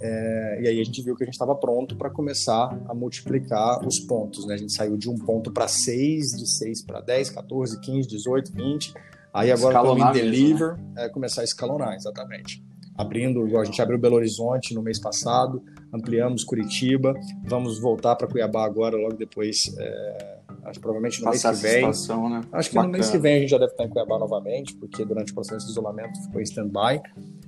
É, 0.00 0.62
e 0.62 0.68
aí 0.68 0.80
a 0.80 0.84
gente 0.84 1.00
viu 1.02 1.14
que 1.14 1.22
a 1.22 1.26
gente 1.26 1.34
estava 1.34 1.54
pronto 1.54 1.94
para 1.94 2.10
começar 2.10 2.76
a 2.88 2.94
multiplicar 2.94 3.86
os 3.86 4.00
pontos. 4.00 4.44
Né? 4.46 4.54
A 4.54 4.56
gente 4.56 4.72
saiu 4.72 4.96
de 4.96 5.08
um 5.08 5.16
ponto 5.16 5.52
para 5.52 5.68
seis, 5.68 6.30
de 6.30 6.48
seis 6.48 6.82
para 6.84 7.00
10, 7.00 7.30
14, 7.30 7.80
15, 7.80 8.08
18, 8.08 8.52
20 8.52 8.94
Aí 9.32 9.50
agora 9.50 9.80
o 9.82 10.12
Deliver 10.12 10.76
mesmo, 10.76 10.94
né? 10.94 11.04
é 11.04 11.08
começar 11.08 11.42
a 11.42 11.44
escalonar, 11.44 11.94
exatamente. 11.94 12.62
Abrindo, 12.96 13.58
a 13.58 13.64
gente 13.64 13.80
abriu 13.80 13.98
Belo 13.98 14.16
Horizonte 14.16 14.74
no 14.74 14.82
mês 14.82 14.98
passado, 14.98 15.62
ampliamos 15.92 16.44
Curitiba, 16.44 17.14
vamos 17.44 17.80
voltar 17.80 18.16
para 18.16 18.26
Cuiabá 18.26 18.64
agora, 18.64 18.96
logo 18.96 19.14
depois, 19.14 19.72
é, 19.78 20.38
acho 20.70 20.80
provavelmente 20.80 21.20
no 21.20 21.26
Passar 21.26 21.50
mês 21.50 21.60
que 21.60 21.68
vem. 21.68 21.82
Né? 21.82 22.40
Acho 22.52 22.68
que 22.70 22.74
Bacana. 22.74 22.92
no 22.92 22.92
mês 22.92 23.10
que 23.10 23.18
vem 23.18 23.36
a 23.36 23.40
gente 23.40 23.50
já 23.50 23.58
deve 23.58 23.72
estar 23.72 23.84
em 23.84 23.88
Cuiabá 23.88 24.18
novamente, 24.18 24.74
porque 24.74 25.04
durante 25.04 25.32
o 25.32 25.34
processo 25.34 25.66
de 25.66 25.72
isolamento 25.72 26.20
ficou 26.22 26.40
em 26.40 26.44
stand-by. 26.44 27.00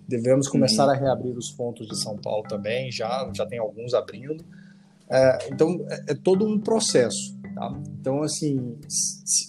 Devemos 0.07 0.49
começar 0.49 0.85
uhum. 0.85 0.91
a 0.91 0.95
reabrir 0.95 1.37
os 1.37 1.51
pontos 1.51 1.87
de 1.87 1.97
São 1.97 2.17
Paulo 2.17 2.45
também, 2.49 2.91
já, 2.91 3.31
já 3.35 3.47
tem 3.47 3.59
alguns 3.59 3.95
abrindo. 3.95 4.45
É, 5.09 5.49
então, 5.51 5.85
é, 5.89 6.13
é 6.13 6.15
todo 6.15 6.47
um 6.47 6.59
processo. 6.59 7.37
Tá? 7.55 7.79
Então, 8.01 8.23
assim, 8.23 8.77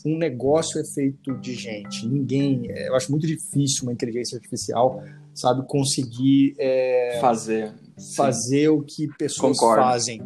um 0.06 0.18
negócio 0.18 0.80
é 0.80 0.84
feito 0.86 1.36
de 1.38 1.54
gente. 1.56 2.08
Ninguém, 2.08 2.70
é, 2.70 2.90
eu 2.90 2.96
acho 2.96 3.10
muito 3.12 3.26
difícil 3.26 3.84
uma 3.84 3.94
inteligência 3.94 4.36
artificial, 4.36 5.02
sabe, 5.34 5.66
conseguir 5.68 6.54
é, 6.60 7.18
fazer 7.22 7.74
fazer 8.16 8.70
o 8.70 8.82
que 8.82 9.08
pessoas 9.18 9.58
Concordo. 9.58 9.84
fazem. 9.84 10.22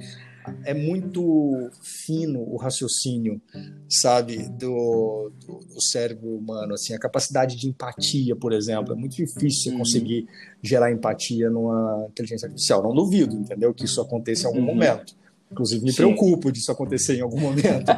É 0.63 0.73
muito 0.73 1.69
fino 1.81 2.41
o 2.41 2.57
raciocínio, 2.57 3.41
sabe, 3.89 4.49
do, 4.49 5.31
do, 5.45 5.59
do, 5.73 5.81
cérebro 5.81 6.35
humano. 6.35 6.73
Assim, 6.73 6.93
a 6.93 6.99
capacidade 6.99 7.55
de 7.55 7.67
empatia, 7.67 8.35
por 8.35 8.53
exemplo, 8.53 8.93
é 8.93 8.95
muito 8.95 9.15
difícil 9.15 9.71
uhum. 9.73 9.79
conseguir 9.79 10.27
gerar 10.61 10.91
empatia 10.91 11.49
numa 11.49 12.07
inteligência 12.09 12.47
artificial. 12.47 12.83
Não 12.83 12.93
duvido, 12.93 13.35
entendeu, 13.35 13.73
que 13.73 13.85
isso 13.85 14.01
aconteça 14.01 14.43
em 14.43 14.45
algum 14.47 14.59
uhum. 14.59 14.65
momento 14.65 15.15
Inclusive, 15.51 15.83
me 15.83 15.91
Sim. 15.91 15.97
preocupo 15.97 16.51
disso 16.51 16.71
acontecer 16.71 17.17
em 17.17 17.21
algum 17.21 17.39
momento. 17.39 17.91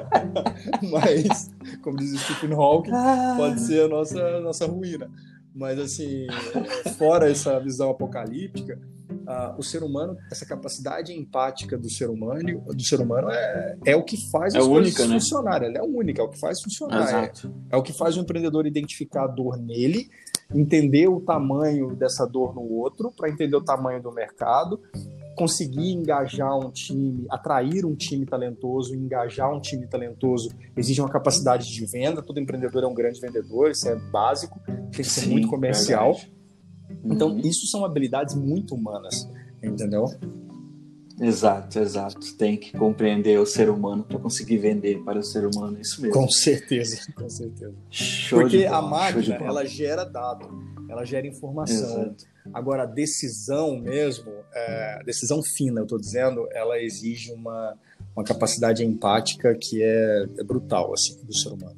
Mas, 0.90 1.50
como 1.82 1.98
diz 1.98 2.18
Stephen 2.20 2.52
Hawking, 2.54 2.90
ah. 2.92 3.34
pode 3.36 3.60
ser 3.60 3.84
a 3.84 3.88
nossa, 3.88 4.40
nossa 4.40 4.66
ruína. 4.66 5.10
Mas, 5.54 5.78
assim, 5.78 6.26
fora 6.96 7.30
essa 7.30 7.58
visão 7.60 7.90
apocalíptica, 7.90 8.80
uh, 9.10 9.58
o 9.58 9.62
ser 9.62 9.82
humano, 9.82 10.16
essa 10.30 10.46
capacidade 10.46 11.12
empática 11.12 11.76
do 11.76 11.88
ser 11.90 12.10
humano, 12.10 12.60
do 12.66 12.82
ser 12.82 13.00
humano 13.00 13.30
é, 13.30 13.76
é 13.86 13.96
o 13.96 14.02
que 14.02 14.16
faz 14.30 14.54
é 14.54 14.58
as 14.58 14.66
coisas 14.66 14.92
única, 14.92 15.06
né? 15.06 15.20
funcionarem. 15.20 15.68
Ela 15.68 15.78
é 15.78 15.82
única, 15.82 16.22
é 16.22 16.24
o 16.24 16.28
que 16.28 16.38
faz 16.38 16.60
funcionar. 16.60 17.24
É, 17.24 17.32
é, 17.70 17.76
o 17.76 17.82
que 17.82 17.92
faz 17.92 18.16
o 18.16 18.20
empreendedor 18.20 18.66
identificar 18.66 19.24
a 19.24 19.26
dor 19.26 19.56
nele, 19.58 20.08
entender 20.54 21.08
o 21.08 21.20
tamanho 21.20 21.94
dessa 21.94 22.26
dor 22.26 22.54
no 22.54 22.62
outro, 22.62 23.12
para 23.16 23.28
entender 23.28 23.56
o 23.56 23.64
tamanho 23.64 24.02
do 24.02 24.12
mercado 24.12 24.80
conseguir 25.38 25.92
engajar 25.92 26.58
um 26.58 26.68
time, 26.68 27.24
atrair 27.30 27.86
um 27.86 27.94
time 27.94 28.26
talentoso, 28.26 28.92
engajar 28.92 29.54
um 29.54 29.60
time 29.60 29.86
talentoso, 29.86 30.50
exige 30.76 31.00
uma 31.00 31.08
capacidade 31.08 31.72
de 31.72 31.86
venda. 31.86 32.20
Todo 32.20 32.40
empreendedor 32.40 32.82
é 32.82 32.86
um 32.88 32.94
grande 32.94 33.20
vendedor, 33.20 33.70
isso 33.70 33.88
é 33.88 33.94
básico, 33.94 34.60
tem 34.66 34.90
que 34.90 35.04
ser 35.04 35.20
Sim, 35.20 35.30
muito 35.30 35.46
comercial. 35.46 36.14
Verdade. 36.14 36.37
Então, 37.04 37.28
uhum. 37.28 37.38
isso 37.40 37.66
são 37.66 37.84
habilidades 37.84 38.34
muito 38.34 38.74
humanas, 38.74 39.28
entendeu? 39.62 40.06
Exato, 41.20 41.78
exato. 41.78 42.34
Tem 42.36 42.56
que 42.56 42.76
compreender 42.76 43.38
o 43.40 43.46
ser 43.46 43.68
humano 43.68 44.04
para 44.04 44.18
conseguir 44.18 44.58
vender 44.58 45.02
para 45.04 45.18
o 45.18 45.22
ser 45.22 45.46
humano, 45.46 45.80
isso 45.80 46.00
mesmo. 46.00 46.14
Com 46.14 46.28
certeza, 46.30 47.00
com 47.12 47.28
certeza. 47.28 47.74
Show 47.90 48.40
Porque 48.40 48.64
bola, 48.64 48.78
a 48.78 48.82
máquina, 48.82 49.34
ela 49.36 49.64
gera 49.64 50.04
dado, 50.04 50.48
ela 50.88 51.04
gera 51.04 51.26
informação. 51.26 52.02
Exato 52.02 52.38
Agora, 52.52 52.84
a 52.84 52.86
decisão 52.86 53.78
mesmo, 53.78 54.32
é, 54.54 55.02
decisão 55.04 55.42
fina, 55.42 55.80
eu 55.80 55.84
estou 55.84 55.98
dizendo, 55.98 56.48
ela 56.52 56.80
exige 56.80 57.32
uma, 57.32 57.76
uma 58.14 58.24
capacidade 58.24 58.84
empática 58.84 59.54
que 59.54 59.82
é, 59.82 60.26
é, 60.38 60.44
brutal, 60.44 60.92
assim, 60.92 61.22
do 61.24 61.34
ser 61.34 61.50
humano. 61.50 61.76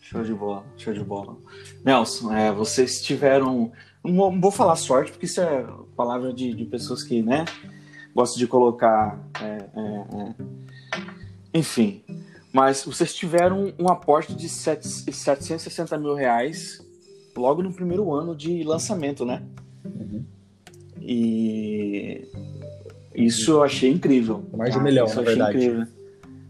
Show 0.00 0.22
de 0.22 0.32
bola, 0.32 0.64
show 0.76 0.92
de 0.92 1.04
bola. 1.04 1.36
Nelson, 1.84 2.32
é, 2.32 2.52
vocês 2.52 3.02
tiveram, 3.02 3.70
não 4.12 4.40
vou 4.40 4.50
falar 4.50 4.76
sorte, 4.76 5.10
porque 5.12 5.26
isso 5.26 5.40
é 5.40 5.66
palavra 5.96 6.32
de, 6.32 6.54
de 6.54 6.64
pessoas 6.64 7.02
que, 7.02 7.22
né, 7.22 7.44
gostam 8.14 8.38
de 8.38 8.46
colocar, 8.46 9.18
é, 9.40 9.46
é, 9.46 10.04
é. 10.22 10.34
enfim, 11.54 12.02
mas 12.52 12.84
vocês 12.84 13.14
tiveram 13.14 13.72
um 13.78 13.88
aporte 13.88 14.34
de 14.34 14.48
760 14.48 15.98
mil 15.98 16.14
reais 16.14 16.80
logo 17.36 17.62
no 17.62 17.72
primeiro 17.72 18.12
ano 18.12 18.34
de 18.34 18.62
lançamento, 18.64 19.24
né? 19.24 19.42
Uhum. 19.84 20.24
E 21.00 22.26
isso 23.14 23.52
eu 23.52 23.62
achei 23.62 23.90
incrível. 23.90 24.44
Mais 24.56 24.72
de 24.72 24.78
um 24.78 24.82
milhão, 24.82 25.06
isso 25.06 25.16
na 25.16 25.22
verdade. 25.22 25.58
Incrível. 25.58 25.86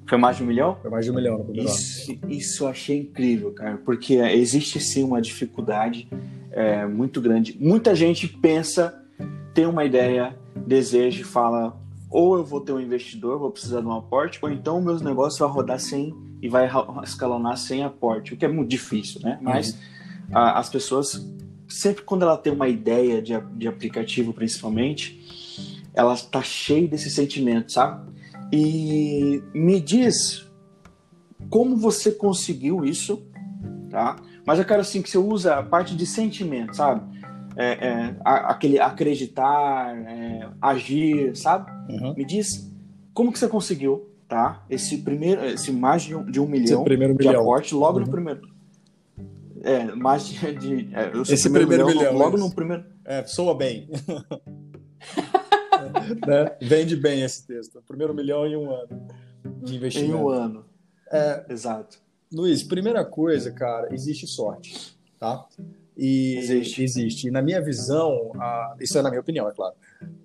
Foi 0.08 0.16
mais 0.16 0.36
de 0.38 0.42
um 0.42 0.46
milhão? 0.46 0.76
Foi 0.80 0.90
mais 0.90 1.04
de 1.04 1.10
um 1.10 1.14
milhão 1.14 1.38
no 1.38 1.54
isso, 1.54 2.18
isso 2.28 2.64
eu 2.64 2.68
achei 2.68 3.00
incrível, 3.00 3.52
cara, 3.52 3.76
porque 3.84 4.14
existe 4.14 4.80
sim 4.80 5.04
uma 5.04 5.20
dificuldade 5.20 6.08
é, 6.50 6.86
muito 6.86 7.20
grande. 7.20 7.56
Muita 7.60 7.94
gente 7.94 8.26
pensa, 8.26 9.04
tem 9.52 9.66
uma 9.66 9.84
ideia, 9.84 10.34
deseja 10.66 11.20
e 11.20 11.24
fala: 11.24 11.78
ou 12.10 12.36
eu 12.38 12.44
vou 12.44 12.60
ter 12.60 12.72
um 12.72 12.80
investidor, 12.80 13.38
vou 13.38 13.50
precisar 13.50 13.80
de 13.80 13.86
um 13.86 13.92
aporte, 13.92 14.38
ou 14.40 14.50
então 14.50 14.80
meus 14.80 15.02
negócios 15.02 15.38
vai 15.38 15.48
rodar 15.48 15.78
sem 15.78 16.14
e 16.40 16.48
vai 16.48 16.70
escalonar 17.02 17.56
sem 17.56 17.82
aporte, 17.82 18.32
o 18.32 18.36
que 18.36 18.44
é 18.44 18.48
muito 18.48 18.70
difícil, 18.70 19.20
né? 19.20 19.38
Mas 19.42 19.72
uhum. 19.72 20.38
a, 20.38 20.58
as 20.58 20.70
pessoas 20.70 21.22
sempre 21.68 22.02
quando 22.02 22.22
ela 22.22 22.38
tem 22.38 22.52
uma 22.52 22.68
ideia 22.68 23.20
de, 23.20 23.38
de 23.56 23.68
aplicativo, 23.68 24.32
principalmente, 24.32 25.20
ela 25.92 26.14
está 26.14 26.40
cheia 26.42 26.88
desse 26.88 27.10
sentimento, 27.10 27.72
sabe? 27.72 28.08
E 28.52 29.42
me 29.54 29.80
diz 29.80 30.48
como 31.50 31.76
você 31.76 32.10
conseguiu 32.10 32.84
isso, 32.84 33.26
tá? 33.90 34.16
Mas 34.46 34.58
eu 34.58 34.64
quero 34.64 34.80
assim 34.80 35.02
que 35.02 35.10
você 35.10 35.18
usa 35.18 35.56
a 35.56 35.62
parte 35.62 35.94
de 35.94 36.06
sentimento, 36.06 36.74
sabe? 36.74 37.18
É, 37.56 37.88
é, 37.88 38.16
aquele 38.24 38.78
acreditar, 38.78 39.96
é, 39.96 40.48
agir, 40.62 41.36
sabe? 41.36 41.70
Uhum. 41.92 42.14
Me 42.14 42.24
diz 42.24 42.70
como 43.12 43.32
que 43.32 43.38
você 43.38 43.48
conseguiu, 43.48 44.08
tá? 44.28 44.64
Esse 44.70 44.98
primeiro, 44.98 45.44
esse 45.44 45.72
mais 45.72 46.02
de 46.02 46.14
um, 46.14 46.24
de 46.24 46.40
um 46.40 46.46
milhão 46.46 46.84
de 46.84 46.96
milhão. 46.96 47.40
aporte 47.40 47.74
logo 47.74 47.98
uhum. 47.98 48.04
no 48.04 48.10
primeiro 48.10 48.58
é, 49.62 49.94
mais 49.94 50.26
de. 50.26 50.52
de 50.52 50.88
é, 50.94 51.12
Esse 51.32 51.50
primeiro, 51.50 51.86
milhão, 51.86 51.98
milhão 51.98 52.16
logo 52.16 52.36
no 52.36 52.50
primeiro. 52.50 52.84
É, 53.04 53.24
soa 53.24 53.54
bem. 53.54 53.88
né? 56.26 56.56
Vende 56.60 56.96
bem 56.96 57.22
esse 57.22 57.46
texto. 57.46 57.82
Primeiro 57.86 58.14
milhão 58.14 58.46
em 58.46 58.56
um 58.56 58.70
ano 58.70 59.08
de 59.62 59.76
investimento. 59.76 60.12
Em 60.12 60.14
um 60.14 60.28
ano. 60.28 60.64
É, 61.10 61.44
Exato. 61.48 61.98
Luiz, 62.32 62.62
primeira 62.62 63.04
coisa, 63.04 63.50
cara, 63.50 63.92
existe 63.94 64.26
sorte, 64.26 64.94
tá? 65.18 65.46
E 65.96 66.36
existe. 66.36 66.82
existe. 66.82 67.28
E 67.28 67.30
na 67.30 67.40
minha 67.40 67.60
visão, 67.60 68.32
a, 68.36 68.76
isso 68.78 68.98
é 68.98 69.02
na 69.02 69.08
minha 69.08 69.20
opinião, 69.20 69.48
é 69.48 69.52
claro. 69.52 69.74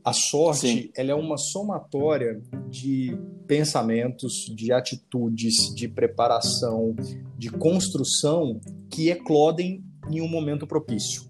A 0.04 0.12
sorte, 0.12 0.68
Sim. 0.68 0.92
ela 0.96 1.12
é 1.12 1.16
uma 1.16 1.38
somatória 1.38 2.42
de 2.70 3.18
pensamentos, 3.48 4.54
de 4.54 4.72
atitudes, 4.74 5.74
de 5.74 5.88
preparação, 5.88 6.94
de 7.38 7.50
construção 7.50 8.60
que 8.90 9.10
eclodem 9.10 9.84
em 10.12 10.22
um 10.22 10.28
momento 10.28 10.68
propício. 10.68 11.24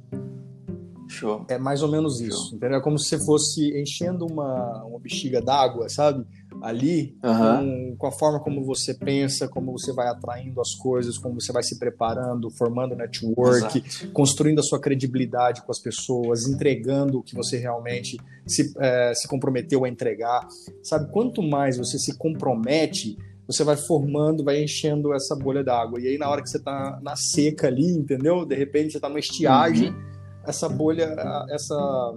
Show. 1.07 1.45
É 1.49 1.57
mais 1.57 1.81
ou 1.81 1.89
menos 1.89 2.19
isso. 2.19 2.49
Show. 2.49 2.57
Entendeu? 2.57 2.77
É 2.77 2.81
como 2.81 2.97
se 2.97 3.09
você 3.09 3.25
fosse 3.25 3.79
enchendo 3.79 4.25
uma, 4.25 4.83
uma 4.85 4.99
bexiga 4.99 5.41
d'água, 5.41 5.89
sabe? 5.89 6.25
Ali, 6.61 7.17
com, 7.21 7.95
com, 7.97 8.07
a 8.07 8.11
forma 8.11 8.39
como 8.39 8.63
você 8.63 8.93
pensa, 8.93 9.47
como 9.47 9.71
você 9.71 9.91
vai 9.91 10.07
atraindo 10.07 10.61
as 10.61 10.73
coisas, 10.75 11.17
como 11.17 11.41
você 11.41 11.51
vai 11.51 11.63
se 11.63 11.77
preparando, 11.77 12.49
formando 12.51 12.95
network, 12.95 13.79
Exato. 13.79 14.11
construindo 14.13 14.59
a 14.59 14.63
sua 14.63 14.79
credibilidade 14.79 15.61
com 15.63 15.71
as 15.71 15.79
pessoas, 15.79 16.47
entregando 16.47 17.19
o 17.19 17.23
que 17.23 17.35
você 17.35 17.57
realmente 17.57 18.17
se, 18.45 18.71
é, 18.77 19.13
se 19.13 19.27
comprometeu 19.27 19.83
a 19.83 19.89
entregar. 19.89 20.47
Sabe? 20.81 21.11
Quanto 21.11 21.41
mais 21.41 21.77
você 21.77 21.97
se 21.97 22.17
compromete, 22.17 23.17
você 23.45 23.63
vai 23.63 23.75
formando, 23.75 24.43
vai 24.43 24.63
enchendo 24.63 25.13
essa 25.13 25.35
bolha 25.35 25.63
d'água. 25.63 25.99
E 25.99 26.07
aí, 26.07 26.17
na 26.17 26.29
hora 26.29 26.41
que 26.41 26.49
você 26.49 26.57
está 26.57 26.99
na 27.01 27.15
seca 27.15 27.67
ali, 27.67 27.91
entendeu? 27.91 28.45
De 28.45 28.55
repente, 28.55 28.91
você 28.91 28.97
está 28.99 29.09
numa 29.09 29.19
estiagem. 29.19 29.89
Uhum 29.89 30.12
essa 30.45 30.67
bolha, 30.67 31.15
essa, 31.49 32.13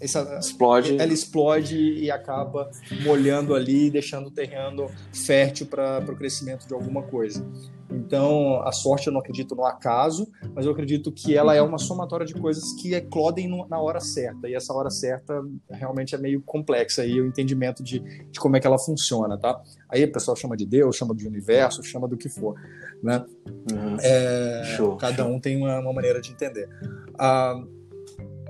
essa 0.00 0.38
explode. 0.38 0.96
ela 1.00 1.12
explode 1.12 1.76
e 1.76 2.10
acaba 2.10 2.70
molhando 3.02 3.54
ali, 3.54 3.90
deixando 3.90 4.28
o 4.28 4.30
terreno 4.30 4.90
fértil 5.12 5.66
para 5.66 6.04
o 6.08 6.16
crescimento 6.16 6.66
de 6.66 6.74
alguma 6.74 7.02
coisa. 7.02 7.44
Então, 7.90 8.60
a 8.62 8.72
sorte 8.72 9.06
eu 9.06 9.12
não 9.12 9.20
acredito 9.20 9.54
no 9.54 9.64
acaso, 9.64 10.28
mas 10.54 10.66
eu 10.66 10.72
acredito 10.72 11.12
que 11.12 11.36
ela 11.36 11.54
é 11.54 11.62
uma 11.62 11.78
somatória 11.78 12.26
de 12.26 12.34
coisas 12.34 12.72
que 12.72 12.94
eclodem 12.94 13.48
na 13.68 13.78
hora 13.78 14.00
certa. 14.00 14.48
E 14.48 14.54
essa 14.54 14.72
hora 14.72 14.90
certa 14.90 15.40
realmente 15.70 16.14
é 16.14 16.18
meio 16.18 16.42
complexa 16.42 17.02
aí 17.02 17.20
o 17.20 17.26
entendimento 17.26 17.82
de, 17.82 18.00
de 18.00 18.40
como 18.40 18.56
é 18.56 18.60
que 18.60 18.66
ela 18.66 18.78
funciona, 18.78 19.38
tá? 19.38 19.60
Aí 19.88 20.04
o 20.04 20.12
pessoal 20.12 20.36
chama 20.36 20.56
de 20.56 20.66
Deus, 20.66 20.96
chama 20.96 21.14
de 21.14 21.26
universo, 21.26 21.82
chama 21.82 22.08
do 22.08 22.16
que 22.16 22.28
for, 22.28 22.56
né? 23.02 23.24
Uhum. 23.70 23.96
É, 24.00 24.62
show, 24.76 24.96
cada 24.96 25.24
show. 25.24 25.32
um 25.32 25.40
tem 25.40 25.56
uma, 25.56 25.78
uma, 25.80 25.92
maneira 25.92 26.20
de 26.20 26.32
entender. 26.32 26.68
Ah, 27.18 27.62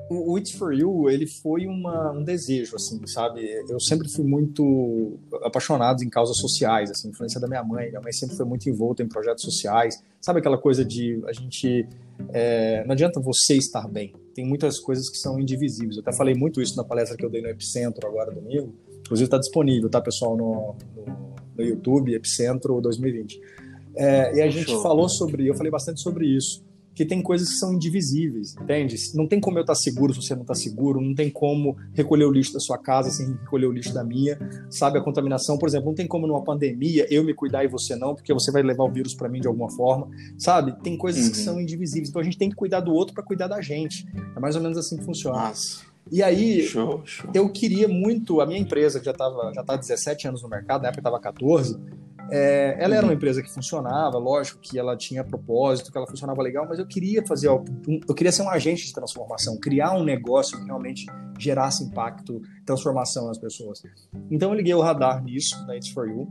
o 0.09 0.39
It's 0.39 0.53
For 0.53 0.73
You, 0.73 1.11
ele 1.11 1.27
foi 1.27 1.67
uma, 1.67 2.13
um 2.13 2.23
desejo, 2.23 2.77
assim, 2.77 3.05
sabe? 3.07 3.41
Eu 3.69 3.81
sempre 3.81 4.09
fui 4.09 4.25
muito 4.25 5.19
apaixonado 5.43 6.03
em 6.05 6.09
causas 6.09 6.37
sociais, 6.37 6.91
assim, 6.91 7.09
influência 7.09 7.41
da 7.41 7.49
minha 7.49 7.65
mãe. 7.65 7.89
Minha 7.89 8.01
mãe 8.01 8.13
sempre 8.13 8.37
foi 8.37 8.47
muito 8.47 8.69
envolta 8.69 9.03
em 9.03 9.09
projetos 9.09 9.43
sociais. 9.43 10.01
Sabe 10.21 10.39
aquela 10.39 10.59
coisa 10.59 10.85
de 10.85 11.21
a 11.27 11.33
gente... 11.33 11.89
É, 12.33 12.85
não 12.85 12.93
adianta 12.93 13.21
você 13.21 13.57
estar 13.57 13.89
bem. 13.89 14.15
Tem 14.33 14.47
muitas 14.47 14.79
coisas 14.79 15.11
que 15.11 15.19
são 15.19 15.41
indivisíveis. 15.41 15.97
Eu 15.97 16.03
até 16.03 16.13
falei 16.13 16.35
muito 16.35 16.63
isso 16.63 16.77
na 16.77 16.85
palestra 16.85 17.17
que 17.17 17.25
eu 17.25 17.31
dei 17.31 17.43
no 17.43 17.49
Epicentro 17.49 18.07
agora, 18.07 18.31
domingo. 18.31 18.73
Inclusive 19.01 19.27
está 19.27 19.39
disponível, 19.39 19.89
tá, 19.89 20.01
pessoal, 20.01 20.37
no, 20.37 20.77
no, 20.97 21.35
no 21.57 21.65
YouTube, 21.65 22.15
Epicentro 22.15 22.81
2020. 22.81 23.41
É, 23.97 24.37
e 24.37 24.43
a 24.43 24.51
gente 24.51 24.73
falou 24.83 25.09
sobre... 25.09 25.47
Eu 25.47 25.55
falei 25.55 25.71
bastante 25.71 26.01
sobre 26.01 26.27
isso 26.27 26.65
que 26.97 27.05
tem 27.05 27.21
coisas 27.21 27.51
que 27.51 27.57
são 27.57 27.75
indivisíveis, 27.75 28.57
entende? 28.57 28.97
Não 29.15 29.29
tem 29.29 29.39
como 29.39 29.59
eu 29.59 29.61
estar 29.61 29.75
seguro 29.75 30.15
se 30.15 30.23
você 30.23 30.35
não 30.35 30.41
está 30.41 30.55
seguro, 30.55 30.99
não 30.99 31.15
tem 31.15 31.29
como 31.29 31.77
recolher 31.93 32.25
o 32.25 32.33
lixo 32.33 32.55
da 32.55 32.59
sua 32.59 32.79
casa 32.79 33.11
sem 33.11 33.33
recolher 33.33 33.67
o 33.67 33.73
lixo 33.73 33.93
da 33.93 34.03
minha, 34.03 34.39
sabe? 34.71 34.99
A 34.99 35.03
contaminação, 35.03 35.59
por 35.59 35.69
exemplo, 35.69 35.89
não 35.89 35.95
tem 35.95 36.07
como 36.07 36.27
numa 36.27 36.43
pandemia 36.43 37.07
eu 37.11 37.23
me 37.23 37.35
cuidar 37.35 37.65
e 37.65 37.69
você 37.69 37.95
não, 37.95 38.15
porque 38.15 38.33
você 38.33 38.51
vai 38.51 38.63
levar 38.63 38.85
o 38.85 38.91
vírus 38.91 39.15
para 39.15 39.29
mim 39.29 39.43
de 39.43 39.47
alguma 39.47 39.71
forma, 39.71 40.09
sabe? 40.39 40.73
Tem 40.83 40.97
coisas 40.97 41.27
uhum. 41.27 41.31
que 41.33 41.37
são 41.37 41.61
indivisíveis, 41.61 42.09
então 42.09 42.23
a 42.23 42.25
gente 42.25 42.39
tem 42.39 42.49
que 42.49 42.57
cuidar 42.57 42.81
do 42.81 42.95
outro 42.95 43.13
para 43.13 43.23
cuidar 43.23 43.47
da 43.47 43.61
gente. 43.61 44.07
É 44.35 44.41
mais 44.41 44.57
ou 44.57 44.63
menos 44.63 44.79
assim 44.79 44.97
que 44.97 45.05
funciona. 45.05 45.37
Nossa. 45.37 45.85
E 46.11 46.23
aí, 46.23 46.63
show, 46.63 47.03
show. 47.05 47.29
eu 47.35 47.51
queria 47.51 47.89
muito, 47.89 48.41
a 48.41 48.47
minha 48.47 48.61
empresa, 48.61 49.01
que 49.01 49.05
já 49.05 49.11
estava 49.11 49.53
já 49.53 49.63
tá 49.63 49.77
17 49.77 50.29
anos 50.29 50.43
no 50.43 50.49
mercado, 50.49 50.81
na 50.81 50.89
época 50.89 51.01
estava 51.01 51.21
14, 51.21 51.79
é, 52.31 52.77
ela 52.79 52.95
era 52.95 53.05
uma 53.05 53.11
uhum. 53.11 53.17
empresa 53.17 53.43
que 53.43 53.53
funcionava, 53.53 54.19
lógico 54.19 54.59
que 54.61 54.79
ela 54.79 54.97
tinha 54.97 55.23
propósito, 55.23 55.93
que 55.93 55.99
ela 55.99 56.07
funcionava 56.07 56.43
legal, 56.43 56.67
mas 56.69 56.79
eu 56.79 56.87
queria 56.87 57.25
fazer, 57.27 57.49
eu 57.49 58.15
queria 58.15 58.33
ser 58.33 58.43
um 58.43 58.51
agente 58.51 58.87
de 58.87 58.93
transformação, 58.93 59.59
criar 59.59 59.93
um 59.93 60.03
negócio 60.03 60.59
que 60.59 60.65
realmente 60.65 61.07
gerasse 61.39 61.85
impacto, 61.85 62.41
transformação 62.65 63.27
nas 63.27 63.39
pessoas. 63.39 63.83
Então 64.31 64.51
eu 64.51 64.57
liguei 64.57 64.75
o 64.75 64.81
radar 64.81 65.23
nisso, 65.23 65.65
da 65.67 65.77
It's 65.77 65.91
For 65.91 66.09
You, 66.09 66.29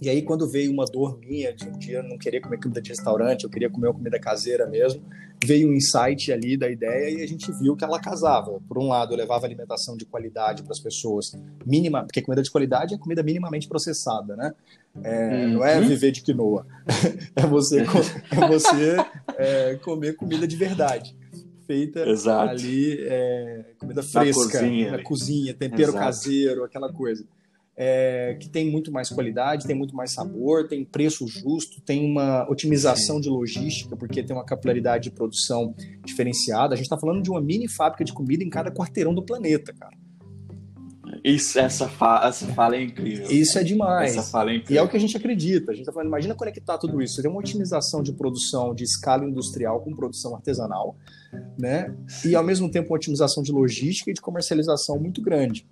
e 0.00 0.08
aí, 0.08 0.22
quando 0.22 0.48
veio 0.48 0.72
uma 0.72 0.84
dor 0.84 1.18
minha 1.18 1.52
de 1.52 1.68
um 1.68 1.72
dia 1.72 2.04
não 2.04 2.16
querer 2.16 2.40
comer 2.40 2.58
comida 2.58 2.80
de 2.80 2.90
restaurante, 2.90 3.42
eu 3.42 3.50
queria 3.50 3.68
comer 3.68 3.88
uma 3.88 3.94
comida 3.94 4.18
caseira 4.20 4.64
mesmo, 4.64 5.02
veio 5.44 5.68
um 5.68 5.72
insight 5.72 6.32
ali 6.32 6.56
da 6.56 6.70
ideia 6.70 7.10
e 7.18 7.20
a 7.22 7.26
gente 7.26 7.50
viu 7.58 7.74
que 7.74 7.82
ela 7.82 7.98
casava. 7.98 8.60
Por 8.68 8.78
um 8.78 8.86
lado, 8.86 9.12
eu 9.12 9.18
levava 9.18 9.44
alimentação 9.44 9.96
de 9.96 10.04
qualidade 10.04 10.62
para 10.62 10.70
as 10.70 10.78
pessoas, 10.78 11.32
mínima, 11.66 12.04
porque 12.04 12.22
comida 12.22 12.42
de 12.42 12.50
qualidade 12.50 12.94
é 12.94 12.98
comida 12.98 13.24
minimamente 13.24 13.66
processada, 13.66 14.36
né? 14.36 14.54
É, 15.04 15.46
Não 15.46 15.64
é 15.64 15.78
uhum. 15.78 15.88
viver 15.88 16.10
de 16.10 16.22
quinoa, 16.22 16.66
é 17.36 17.46
você, 17.46 17.80
é 17.80 18.48
você 18.48 18.96
é, 19.36 19.74
comer 19.76 20.16
comida 20.16 20.46
de 20.46 20.56
verdade 20.56 21.16
feita 21.66 22.00
Exato. 22.08 22.50
ali, 22.50 22.96
é, 23.02 23.72
comida 23.78 24.02
fresca, 24.02 24.42
na 24.42 24.50
cozinha, 24.50 24.90
na 24.90 25.02
cozinha 25.02 25.54
tempero 25.54 25.90
Exato. 25.90 25.98
caseiro, 25.98 26.64
aquela 26.64 26.90
coisa 26.90 27.26
é, 27.80 28.36
que 28.40 28.48
tem 28.48 28.68
muito 28.68 28.90
mais 28.90 29.08
qualidade, 29.08 29.64
tem 29.64 29.76
muito 29.76 29.94
mais 29.94 30.10
sabor, 30.10 30.66
tem 30.66 30.84
preço 30.84 31.28
justo, 31.28 31.80
tem 31.80 32.04
uma 32.04 32.44
otimização 32.50 33.20
de 33.20 33.28
logística, 33.28 33.96
porque 33.96 34.20
tem 34.20 34.34
uma 34.34 34.44
capilaridade 34.44 35.04
de 35.04 35.10
produção 35.12 35.72
diferenciada. 36.04 36.74
A 36.74 36.76
gente 36.76 36.86
está 36.86 36.98
falando 36.98 37.22
de 37.22 37.30
uma 37.30 37.40
mini 37.40 37.68
fábrica 37.68 38.04
de 38.04 38.12
comida 38.12 38.42
em 38.42 38.50
cada 38.50 38.68
quarteirão 38.72 39.14
do 39.14 39.24
planeta, 39.24 39.72
cara. 39.72 39.96
Isso, 41.28 41.58
essa, 41.58 41.88
fa 41.88 42.22
essa 42.24 42.46
fala 42.48 42.76
é 42.76 42.82
incrível. 42.82 43.30
Isso 43.30 43.58
é 43.58 43.64
demais. 43.64 44.16
Essa 44.16 44.30
fala 44.30 44.50
é 44.50 44.56
incrível. 44.56 44.76
E 44.76 44.78
é 44.78 44.82
o 44.82 44.88
que 44.88 44.96
a 44.96 45.00
gente 45.00 45.16
acredita. 45.16 45.72
A 45.72 45.74
gente 45.74 45.82
está 45.82 45.92
falando, 45.92 46.08
imagina 46.08 46.34
conectar 46.34 46.78
tudo 46.78 47.02
isso. 47.02 47.16
Você 47.16 47.22
tem 47.22 47.30
uma 47.30 47.40
otimização 47.40 48.02
de 48.02 48.12
produção 48.12 48.74
de 48.74 48.84
escala 48.84 49.24
industrial 49.24 49.80
com 49.80 49.94
produção 49.94 50.34
artesanal, 50.34 50.96
né? 51.58 51.94
E 52.24 52.34
ao 52.34 52.42
mesmo 52.42 52.70
tempo 52.70 52.90
uma 52.90 52.96
otimização 52.96 53.42
de 53.42 53.52
logística 53.52 54.10
e 54.10 54.14
de 54.14 54.20
comercialização 54.20 54.98
muito 54.98 55.20
grande. 55.20 55.66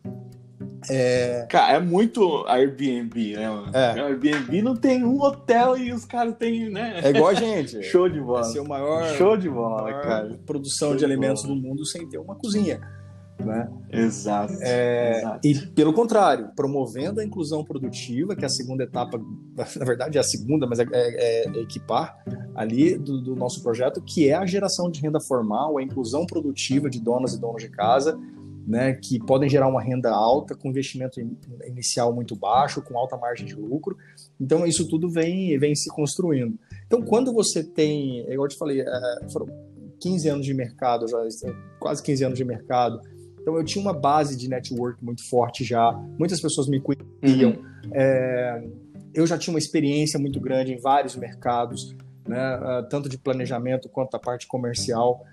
É... 0.88 1.46
Cara, 1.48 1.74
é 1.74 1.80
muito 1.80 2.44
Airbnb, 2.46 3.36
né, 3.36 3.50
mano? 3.50 3.70
É. 3.74 4.00
Airbnb 4.00 4.62
não 4.62 4.76
tem 4.76 5.04
um 5.04 5.20
hotel 5.20 5.76
e 5.76 5.92
os 5.92 6.04
caras 6.04 6.34
têm, 6.36 6.70
né? 6.70 7.00
É 7.02 7.10
igual 7.10 7.28
a 7.28 7.34
gente. 7.34 7.82
Show 7.84 8.08
de 8.08 8.20
bola. 8.20 8.44
Ser 8.44 8.60
o 8.60 8.68
maior, 8.68 9.04
Show 9.16 9.36
de 9.36 9.48
bola, 9.48 9.92
cara. 10.00 10.38
Produção 10.46 10.88
Show 10.88 10.96
de, 10.96 11.00
de 11.00 11.04
alimentos 11.04 11.42
do 11.42 11.56
mundo 11.56 11.84
sem 11.84 12.08
ter 12.08 12.18
uma 12.18 12.36
cozinha. 12.36 12.80
Né? 13.38 13.68
Exato, 13.92 14.54
é, 14.62 15.18
exato, 15.18 15.40
E 15.46 15.54
pelo 15.68 15.92
contrário, 15.92 16.50
promovendo 16.56 17.20
a 17.20 17.24
inclusão 17.24 17.62
produtiva, 17.62 18.34
que 18.34 18.42
é 18.42 18.46
a 18.46 18.50
segunda 18.50 18.84
etapa, 18.84 19.18
na 19.76 19.84
verdade 19.84 20.16
é 20.16 20.20
a 20.20 20.24
segunda, 20.24 20.66
mas 20.66 20.78
é, 20.78 20.86
é, 20.90 21.46
é 21.46 21.60
equipar 21.60 22.18
ali 22.54 22.96
do, 22.96 23.20
do, 23.20 23.36
nosso 23.36 23.62
projeto, 23.62 24.00
que 24.00 24.28
é 24.28 24.34
a 24.34 24.46
geração 24.46 24.90
de 24.90 25.00
renda 25.00 25.20
formal, 25.20 25.76
a 25.76 25.82
inclusão 25.82 26.24
produtiva 26.24 26.88
de 26.88 26.98
donas 26.98 27.34
e 27.34 27.40
donos 27.40 27.62
de 27.62 27.68
casa, 27.68 28.18
né, 28.66 28.94
que 28.94 29.18
podem 29.18 29.48
gerar 29.48 29.68
uma 29.68 29.80
renda 29.80 30.10
alta 30.10 30.54
com 30.56 30.68
investimento 30.68 31.20
inicial 31.66 32.12
muito 32.12 32.34
baixo, 32.34 32.82
com 32.82 32.98
alta 32.98 33.16
margem 33.16 33.46
de 33.46 33.54
lucro. 33.54 33.96
Então 34.40 34.66
isso 34.66 34.88
tudo 34.88 35.08
vem, 35.08 35.56
vem 35.58 35.74
se 35.74 35.88
construindo. 35.88 36.58
Então 36.86 37.02
quando 37.02 37.32
você 37.32 37.62
tem, 37.62 38.20
igual 38.22 38.46
eu 38.46 38.48
te 38.48 38.56
falei, 38.56 38.80
é, 38.80 39.28
foram 39.30 39.46
15 40.00 40.28
anos 40.28 40.46
de 40.46 40.54
mercado, 40.54 41.06
já 41.08 41.18
quase 41.78 42.02
15 42.02 42.24
anos 42.24 42.38
de 42.38 42.44
mercado. 42.44 43.00
Então 43.46 43.56
eu 43.56 43.62
tinha 43.62 43.80
uma 43.80 43.92
base 43.92 44.36
de 44.36 44.48
network 44.48 45.04
muito 45.04 45.22
forte 45.22 45.62
já, 45.62 45.92
muitas 46.18 46.40
pessoas 46.40 46.66
me 46.66 46.80
conheciam. 46.80 47.50
Uhum. 47.52 47.90
É, 47.92 48.64
eu 49.14 49.24
já 49.24 49.38
tinha 49.38 49.54
uma 49.54 49.60
experiência 49.60 50.18
muito 50.18 50.40
grande 50.40 50.72
em 50.72 50.80
vários 50.80 51.14
mercados, 51.14 51.94
né, 52.26 52.58
tanto 52.90 53.08
de 53.08 53.16
planejamento 53.16 53.88
quanto 53.88 54.10
da 54.10 54.18
parte 54.18 54.48
comercial 54.48 55.24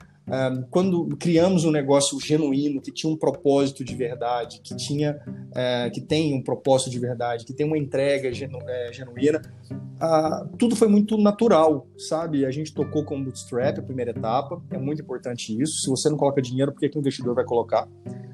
quando 0.69 1.15
criamos 1.17 1.65
um 1.65 1.71
negócio 1.71 2.19
genuíno 2.19 2.81
que 2.81 2.91
tinha 2.91 3.11
um 3.11 3.17
propósito 3.17 3.83
de 3.83 3.93
verdade, 3.95 4.61
que 4.63 4.75
tinha, 4.75 5.19
é, 5.53 5.89
que 5.89 6.01
tem 6.01 6.33
um 6.33 6.41
propósito 6.41 6.89
de 6.89 6.99
verdade, 6.99 7.45
que 7.45 7.53
tem 7.53 7.65
uma 7.65 7.77
entrega 7.77 8.31
genu, 8.31 8.59
é, 8.67 8.93
genuína, 8.93 9.41
uh, 9.71 10.57
tudo 10.57 10.75
foi 10.75 10.87
muito 10.87 11.17
natural, 11.17 11.87
sabe? 11.97 12.45
A 12.45 12.51
gente 12.51 12.73
tocou 12.73 13.03
com 13.03 13.21
bootstrap 13.21 13.79
a 13.79 13.83
primeira 13.83 14.11
etapa, 14.11 14.61
é 14.71 14.77
muito 14.77 15.01
importante 15.01 15.59
isso. 15.61 15.81
Se 15.81 15.89
você 15.89 16.09
não 16.09 16.17
coloca 16.17 16.41
dinheiro, 16.41 16.71
por 16.71 16.79
que, 16.79 16.89
que 16.89 16.97
o 16.97 17.01
investidor 17.01 17.35
vai 17.35 17.43
colocar? 17.43 17.87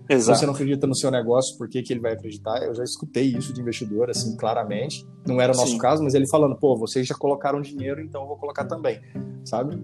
Exato. 0.08 0.38
Se 0.38 0.42
você 0.42 0.46
não 0.46 0.54
acredita 0.54 0.88
no 0.88 0.96
seu 0.96 1.12
negócio, 1.12 1.58
por 1.58 1.68
que, 1.68 1.84
que 1.84 1.94
ele 1.94 2.00
vai 2.00 2.14
acreditar? 2.14 2.64
Eu 2.64 2.74
já 2.74 2.84
escutei 2.84 3.26
isso 3.26 3.54
de 3.54 3.62
investidor, 3.62 4.10
assim, 4.10 4.36
claramente. 4.36 5.06
Não 5.28 5.40
era 5.40 5.54
o 5.54 5.56
nosso 5.56 5.74
Sim. 5.74 5.78
caso, 5.78 6.04
mas 6.04 6.16
ele 6.16 6.28
falando, 6.28 6.56
pô, 6.56 6.76
vocês 6.76 7.06
já 7.06 7.16
colocaram 7.16 7.62
dinheiro, 7.62 8.02
então 8.02 8.24
eu 8.24 8.28
vou 8.28 8.38
colocar 8.38 8.66
também, 8.66 9.00
sabe? 9.46 9.80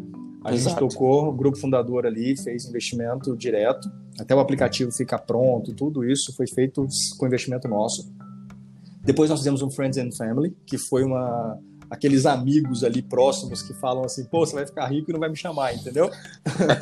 A 0.45 0.53
Exato. 0.53 0.79
gente 0.79 0.93
tocou, 0.93 1.29
o 1.29 1.31
grupo 1.33 1.57
fundador 1.57 2.05
ali 2.05 2.37
fez 2.37 2.65
investimento 2.65 3.35
direto, 3.35 3.91
até 4.19 4.35
o 4.35 4.39
aplicativo 4.39 4.91
ficar 4.91 5.17
pronto, 5.17 5.73
tudo 5.73 6.05
isso 6.05 6.31
foi 6.35 6.45
feito 6.45 6.87
com 7.17 7.25
investimento 7.25 7.67
nosso. 7.67 8.13
Depois 9.03 9.27
nós 9.27 9.39
fizemos 9.39 9.63
um 9.63 9.71
Friends 9.71 9.97
and 9.97 10.11
Family, 10.11 10.55
que 10.67 10.77
foi 10.77 11.03
uma 11.03 11.59
aqueles 11.89 12.27
amigos 12.27 12.83
ali 12.83 13.01
próximos 13.01 13.61
que 13.63 13.73
falam 13.73 14.03
assim, 14.05 14.25
pô, 14.25 14.45
você 14.45 14.53
vai 14.53 14.65
ficar 14.67 14.85
rico 14.87 15.09
e 15.09 15.13
não 15.13 15.19
vai 15.19 15.29
me 15.29 15.35
chamar, 15.35 15.73
entendeu? 15.73 16.11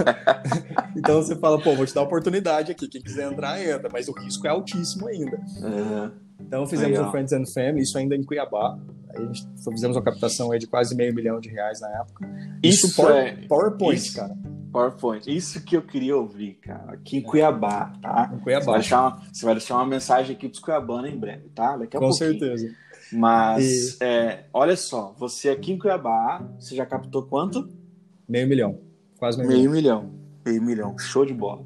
então 0.96 1.22
você 1.22 1.36
fala, 1.36 1.62
pô, 1.62 1.74
vou 1.74 1.86
te 1.86 1.94
dar 1.94 2.02
oportunidade 2.02 2.72
aqui, 2.72 2.88
quem 2.88 3.02
quiser 3.02 3.32
entrar, 3.32 3.62
entra, 3.62 3.90
mas 3.92 4.10
o 4.10 4.12
risco 4.14 4.46
é 4.46 4.50
altíssimo 4.50 5.08
ainda. 5.08 5.38
Uhum. 5.62 6.12
Então 6.40 6.66
fizemos 6.66 7.00
o 7.00 7.04
um 7.04 7.12
Friends 7.12 7.34
and 7.34 7.46
Family, 7.46 7.82
isso 7.82 7.98
ainda 7.98 8.16
em 8.16 8.24
Cuiabá. 8.24 8.78
Aí 9.10 9.30
fizemos 9.72 9.96
uma 9.96 10.04
captação 10.04 10.52
aí 10.52 10.60
de 10.60 10.68
quase 10.68 10.96
meio 10.96 11.14
milhão 11.14 11.40
de 11.40 11.50
reais 11.50 11.80
na 11.82 11.90
época. 12.02 12.28
Isso, 12.62 12.88
isso 12.88 12.96
power, 12.96 13.16
é... 13.16 13.48
PowerPoint, 13.48 13.96
isso, 13.96 14.16
cara. 14.16 14.36
PowerPoint. 14.72 15.32
Isso 15.32 15.64
que 15.64 15.78
eu 15.78 15.84
queria 15.84 16.18
ouvir, 16.18 16.56
cara. 16.56 16.94
Aqui 16.94 17.18
em 17.18 17.22
Cuiabá, 17.22 17.94
tá? 18.02 18.32
Em 18.34 18.40
Cuiabá. 18.40 18.66
Você 18.66 18.72
vai 18.72 18.80
deixar 18.80 19.02
uma, 19.02 19.22
você 19.32 19.46
vai 19.46 19.54
deixar 19.56 19.76
uma 19.76 19.86
mensagem 19.86 20.36
aqui 20.36 20.50
pros 20.50 20.60
cuiabanos 20.60 21.12
em 21.12 21.18
breve, 21.18 21.50
tá? 21.50 21.78
Daqui 21.78 21.96
a 21.96 22.00
Com 22.00 22.10
pouquinho. 22.10 22.40
certeza. 22.40 22.76
Mas, 23.12 24.00
e... 24.02 24.04
é, 24.04 24.46
olha 24.52 24.76
só, 24.76 25.14
você 25.18 25.50
aqui 25.50 25.72
em 25.72 25.78
Cuiabá, 25.78 26.44
você 26.60 26.76
já 26.76 26.86
captou 26.86 27.24
quanto? 27.24 27.70
Meio 28.28 28.48
milhão. 28.48 28.80
Quase 29.20 29.38
meio, 29.38 29.50
meio 29.50 29.70
milhão. 29.70 30.02
milhão. 30.02 30.24
Meio 30.44 30.62
milhão. 30.62 30.98
Show 30.98 31.24
de 31.24 31.34
bola. 31.34 31.64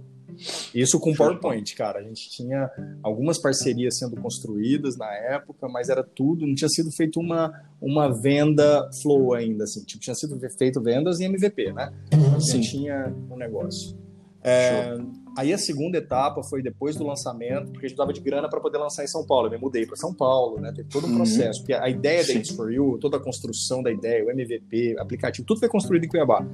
Isso 0.74 1.00
com 1.00 1.14
PowerPoint, 1.14 1.76
cara. 1.76 2.00
A 2.00 2.04
gente 2.04 2.30
tinha 2.30 2.70
algumas 3.02 3.42
parcerias 3.42 3.98
sendo 3.98 4.16
construídas 4.18 4.98
na 4.98 5.12
época, 5.14 5.68
mas 5.68 5.90
era 5.90 6.04
tudo, 6.04 6.46
não 6.46 6.56
tinha 6.56 6.70
sido 6.70 6.92
feito 6.92 7.20
uma, 7.20 7.52
uma 7.82 8.10
venda 8.22 8.90
flow 9.02 9.34
ainda, 9.34 9.64
assim. 9.64 9.84
Tipo, 9.84 10.02
tinha 10.02 10.16
sido 10.16 10.38
feito 10.58 10.82
vendas 10.82 11.20
em 11.20 11.26
MVP, 11.26 11.74
né? 11.74 11.92
Sim. 12.40 12.62
tinha 12.62 13.14
um 13.30 13.38
negócio. 13.38 13.98
É, 14.44 14.98
aí 15.38 15.52
a 15.52 15.58
segunda 15.58 15.98
etapa 15.98 16.42
foi 16.42 16.62
depois 16.62 16.96
do 16.96 17.06
lançamento, 17.06 17.72
porque 17.72 17.86
a 17.86 17.90
gente 17.90 17.98
dava 17.98 18.14
de 18.14 18.22
grana 18.22 18.48
para 18.48 18.62
poder 18.62 18.78
lançar 18.78 19.04
em 19.04 19.08
São 19.08 19.26
Paulo. 19.26 19.48
Eu 19.48 19.52
me 19.52 19.58
mudei 19.58 19.86
para 19.86 19.96
São 19.98 20.14
Paulo, 20.14 20.60
né? 20.60 20.72
Teve 20.74 20.88
todo 20.88 21.06
um 21.06 21.10
uhum. 21.10 21.18
processo. 21.18 21.60
Porque 21.60 21.74
a 21.74 21.90
ideia 21.90 22.26
da 22.26 22.34
It's 22.34 22.56
For 22.56 22.72
You, 22.72 22.98
toda 23.00 23.18
a 23.18 23.20
construção 23.20 23.84
da 23.84 23.92
ideia, 23.92 24.24
o 24.24 24.32
MVP, 24.32 24.96
aplicativo, 25.00 25.46
tudo 25.46 25.60
foi 25.60 25.68
construído 25.68 26.06
em 26.06 26.08
Cuiabá. 26.08 26.46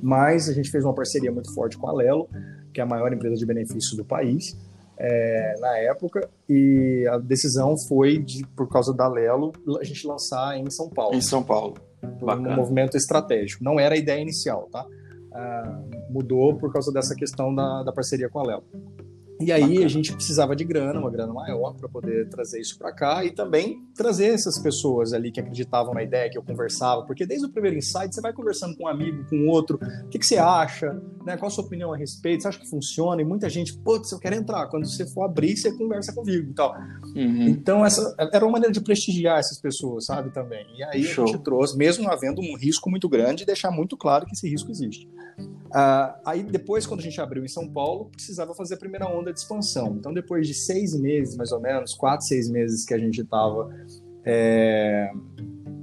Mas 0.00 0.48
a 0.48 0.52
gente 0.52 0.70
fez 0.70 0.84
uma 0.84 0.94
parceria 0.94 1.32
muito 1.32 1.52
forte 1.54 1.76
com 1.76 1.88
a 1.88 1.92
Lelo, 1.92 2.28
que 2.74 2.80
é 2.80 2.84
a 2.84 2.86
maior 2.86 3.12
empresa 3.12 3.36
de 3.36 3.46
benefícios 3.46 3.96
do 3.96 4.04
país. 4.04 4.58
É, 4.98 5.54
na 5.60 5.78
época, 5.78 6.28
e 6.48 7.06
a 7.10 7.18
decisão 7.18 7.74
foi 7.88 8.18
de, 8.18 8.46
por 8.56 8.68
causa 8.68 8.92
da 8.92 9.08
Lelo, 9.08 9.52
a 9.80 9.84
gente 9.84 10.06
lançar 10.06 10.58
em 10.58 10.68
São 10.70 10.90
Paulo. 10.90 11.14
Em 11.14 11.20
São 11.22 11.42
Paulo. 11.42 11.74
Bacana. 12.20 12.50
Um 12.50 12.56
movimento 12.56 12.96
estratégico. 12.96 13.64
Não 13.64 13.80
era 13.80 13.94
a 13.94 13.98
ideia 13.98 14.20
inicial, 14.20 14.68
tá? 14.70 14.86
uh, 15.34 16.12
mudou 16.12 16.56
por 16.56 16.72
causa 16.72 16.92
dessa 16.92 17.14
questão 17.14 17.54
da, 17.54 17.82
da 17.82 17.92
parceria 17.92 18.28
com 18.28 18.38
a 18.38 18.46
Léo. 18.46 18.62
E 19.44 19.52
aí 19.52 19.60
Bacana. 19.60 19.84
a 19.84 19.88
gente 19.88 20.12
precisava 20.12 20.56
de 20.56 20.64
grana, 20.64 20.98
uma 20.98 21.10
grana 21.10 21.32
maior, 21.32 21.74
para 21.74 21.88
poder 21.88 22.28
trazer 22.30 22.60
isso 22.60 22.78
para 22.78 22.90
cá 22.92 23.24
e 23.24 23.30
também 23.30 23.82
trazer 23.94 24.28
essas 24.28 24.58
pessoas 24.58 25.12
ali 25.12 25.30
que 25.30 25.38
acreditavam 25.38 25.92
na 25.92 26.02
ideia, 26.02 26.30
que 26.30 26.38
eu 26.38 26.42
conversava, 26.42 27.02
porque 27.02 27.26
desde 27.26 27.46
o 27.46 27.50
primeiro 27.50 27.76
insight 27.76 28.14
você 28.14 28.22
vai 28.22 28.32
conversando 28.32 28.74
com 28.76 28.84
um 28.84 28.88
amigo, 28.88 29.24
com 29.28 29.46
outro, 29.48 29.78
o 30.04 30.08
que, 30.08 30.18
que 30.18 30.26
você 30.26 30.38
acha, 30.38 30.98
né? 31.26 31.36
qual 31.36 31.48
a 31.48 31.50
sua 31.50 31.64
opinião 31.64 31.92
a 31.92 31.96
respeito, 31.96 32.42
você 32.42 32.48
acha 32.48 32.58
que 32.58 32.68
funciona? 32.68 33.20
E 33.20 33.24
muita 33.24 33.50
gente, 33.50 33.76
putz, 33.76 34.12
eu 34.12 34.18
quero 34.18 34.34
entrar. 34.34 34.66
Quando 34.68 34.86
você 34.86 35.06
for 35.06 35.24
abrir, 35.24 35.56
você 35.56 35.70
conversa 35.76 36.12
comigo 36.14 36.50
e 36.50 36.54
tal. 36.54 36.74
Uhum. 37.14 37.48
Então, 37.48 37.84
essa 37.84 38.14
era 38.32 38.44
uma 38.44 38.52
maneira 38.52 38.72
de 38.72 38.80
prestigiar 38.80 39.38
essas 39.38 39.60
pessoas, 39.60 40.06
sabe, 40.06 40.30
também. 40.30 40.66
E 40.76 40.82
aí 40.82 41.02
Show. 41.04 41.24
a 41.24 41.26
gente 41.26 41.42
trouxe, 41.42 41.76
mesmo 41.76 42.10
havendo 42.10 42.40
um 42.40 42.56
risco 42.56 42.88
muito 42.88 43.08
grande, 43.08 43.44
deixar 43.44 43.70
muito 43.70 43.96
claro 43.96 44.24
que 44.24 44.32
esse 44.32 44.48
risco 44.48 44.70
existe. 44.70 45.08
Uh, 45.74 46.14
aí 46.24 46.44
depois, 46.44 46.86
quando 46.86 47.00
a 47.00 47.02
gente 47.02 47.20
abriu 47.20 47.44
em 47.44 47.48
São 47.48 47.68
Paulo, 47.68 48.04
precisava 48.12 48.54
fazer 48.54 48.74
a 48.74 48.76
primeira 48.76 49.08
onda 49.08 49.32
de 49.32 49.40
expansão. 49.40 49.96
Então, 49.98 50.14
depois 50.14 50.46
de 50.46 50.54
seis 50.54 50.94
meses, 50.94 51.36
mais 51.36 51.50
ou 51.50 51.60
menos, 51.60 51.94
quatro, 51.94 52.24
seis 52.24 52.48
meses 52.48 52.86
que 52.86 52.94
a 52.94 52.98
gente 52.98 53.22
estava 53.22 53.68
é, 54.24 55.10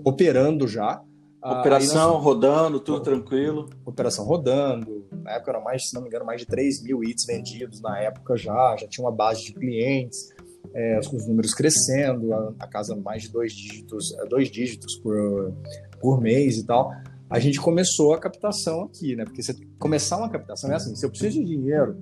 operando 0.05 0.65
já. 0.65 1.03
Ah, 1.41 1.59
operação 1.59 2.13
nós... 2.13 2.23
rodando, 2.23 2.79
tudo 2.79 3.01
tranquilo. 3.01 3.69
Operação 3.85 4.23
rodando. 4.23 5.05
Na 5.11 5.31
época 5.31 5.51
eram 5.51 5.63
mais, 5.63 5.89
se 5.89 5.93
não 5.93 6.01
me 6.01 6.07
engano, 6.07 6.23
mais 6.23 6.39
de 6.39 6.47
3 6.47 6.83
mil 6.83 7.03
hits 7.03 7.25
vendidos 7.25 7.81
na 7.81 7.99
época 7.99 8.37
já. 8.37 8.77
Já 8.77 8.87
tinha 8.87 9.05
uma 9.05 9.11
base 9.11 9.43
de 9.43 9.53
clientes. 9.53 10.29
É, 10.73 10.99
os 10.99 11.27
números 11.27 11.53
crescendo, 11.53 12.33
a, 12.33 12.53
a, 12.59 12.67
casa 12.67 12.95
mais 12.95 13.23
de 13.23 13.29
dois 13.29 13.51
dígitos, 13.51 14.17
é, 14.19 14.25
dois 14.25 14.49
dígitos 14.49 14.95
por, 14.99 15.53
por 15.99 16.21
mês 16.21 16.59
e 16.59 16.65
tal 16.65 16.93
a 17.31 17.39
gente 17.39 17.61
começou 17.61 18.13
a 18.13 18.19
captação 18.19 18.83
aqui, 18.83 19.15
né? 19.15 19.23
Porque 19.23 19.41
você 19.41 19.55
começar 19.79 20.17
uma 20.17 20.29
captação 20.29 20.69
é 20.69 20.75
assim, 20.75 20.93
se 20.93 21.05
eu 21.05 21.09
preciso 21.09 21.39
de 21.39 21.45
dinheiro 21.45 21.97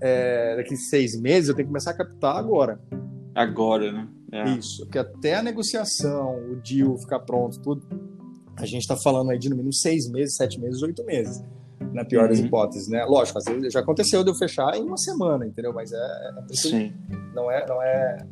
é, 0.00 0.56
daqui 0.56 0.76
seis 0.76 1.18
meses, 1.18 1.48
eu 1.48 1.54
tenho 1.54 1.66
que 1.66 1.70
começar 1.70 1.92
a 1.92 1.94
captar 1.94 2.36
agora. 2.36 2.80
Agora, 3.36 3.92
né? 3.92 4.08
É. 4.32 4.50
Isso, 4.50 4.84
porque 4.84 4.98
até 4.98 5.36
a 5.36 5.42
negociação, 5.44 6.50
o 6.50 6.56
deal 6.56 6.98
ficar 6.98 7.20
pronto, 7.20 7.60
tudo, 7.60 7.86
a 8.56 8.66
gente 8.66 8.82
está 8.82 8.96
falando 8.96 9.30
aí 9.30 9.38
de 9.38 9.48
no 9.48 9.54
mínimo 9.54 9.72
seis 9.72 10.10
meses, 10.10 10.34
sete 10.34 10.60
meses, 10.60 10.82
oito 10.82 11.04
meses, 11.04 11.40
na 11.92 12.04
pior 12.04 12.24
uhum. 12.24 12.28
das 12.30 12.40
hipóteses, 12.40 12.88
né? 12.88 13.04
Lógico, 13.04 13.38
às 13.38 13.44
vezes 13.44 13.72
já 13.72 13.78
aconteceu 13.78 14.24
de 14.24 14.30
eu 14.30 14.34
fechar 14.34 14.74
em 14.74 14.82
uma 14.82 14.98
semana, 14.98 15.46
entendeu? 15.46 15.72
Mas 15.72 15.92
é, 15.92 15.96
é 15.96 16.54
Sim. 16.54 16.92
não 17.32 17.48
é, 17.48 17.64
não 17.64 17.80
é 17.80 18.26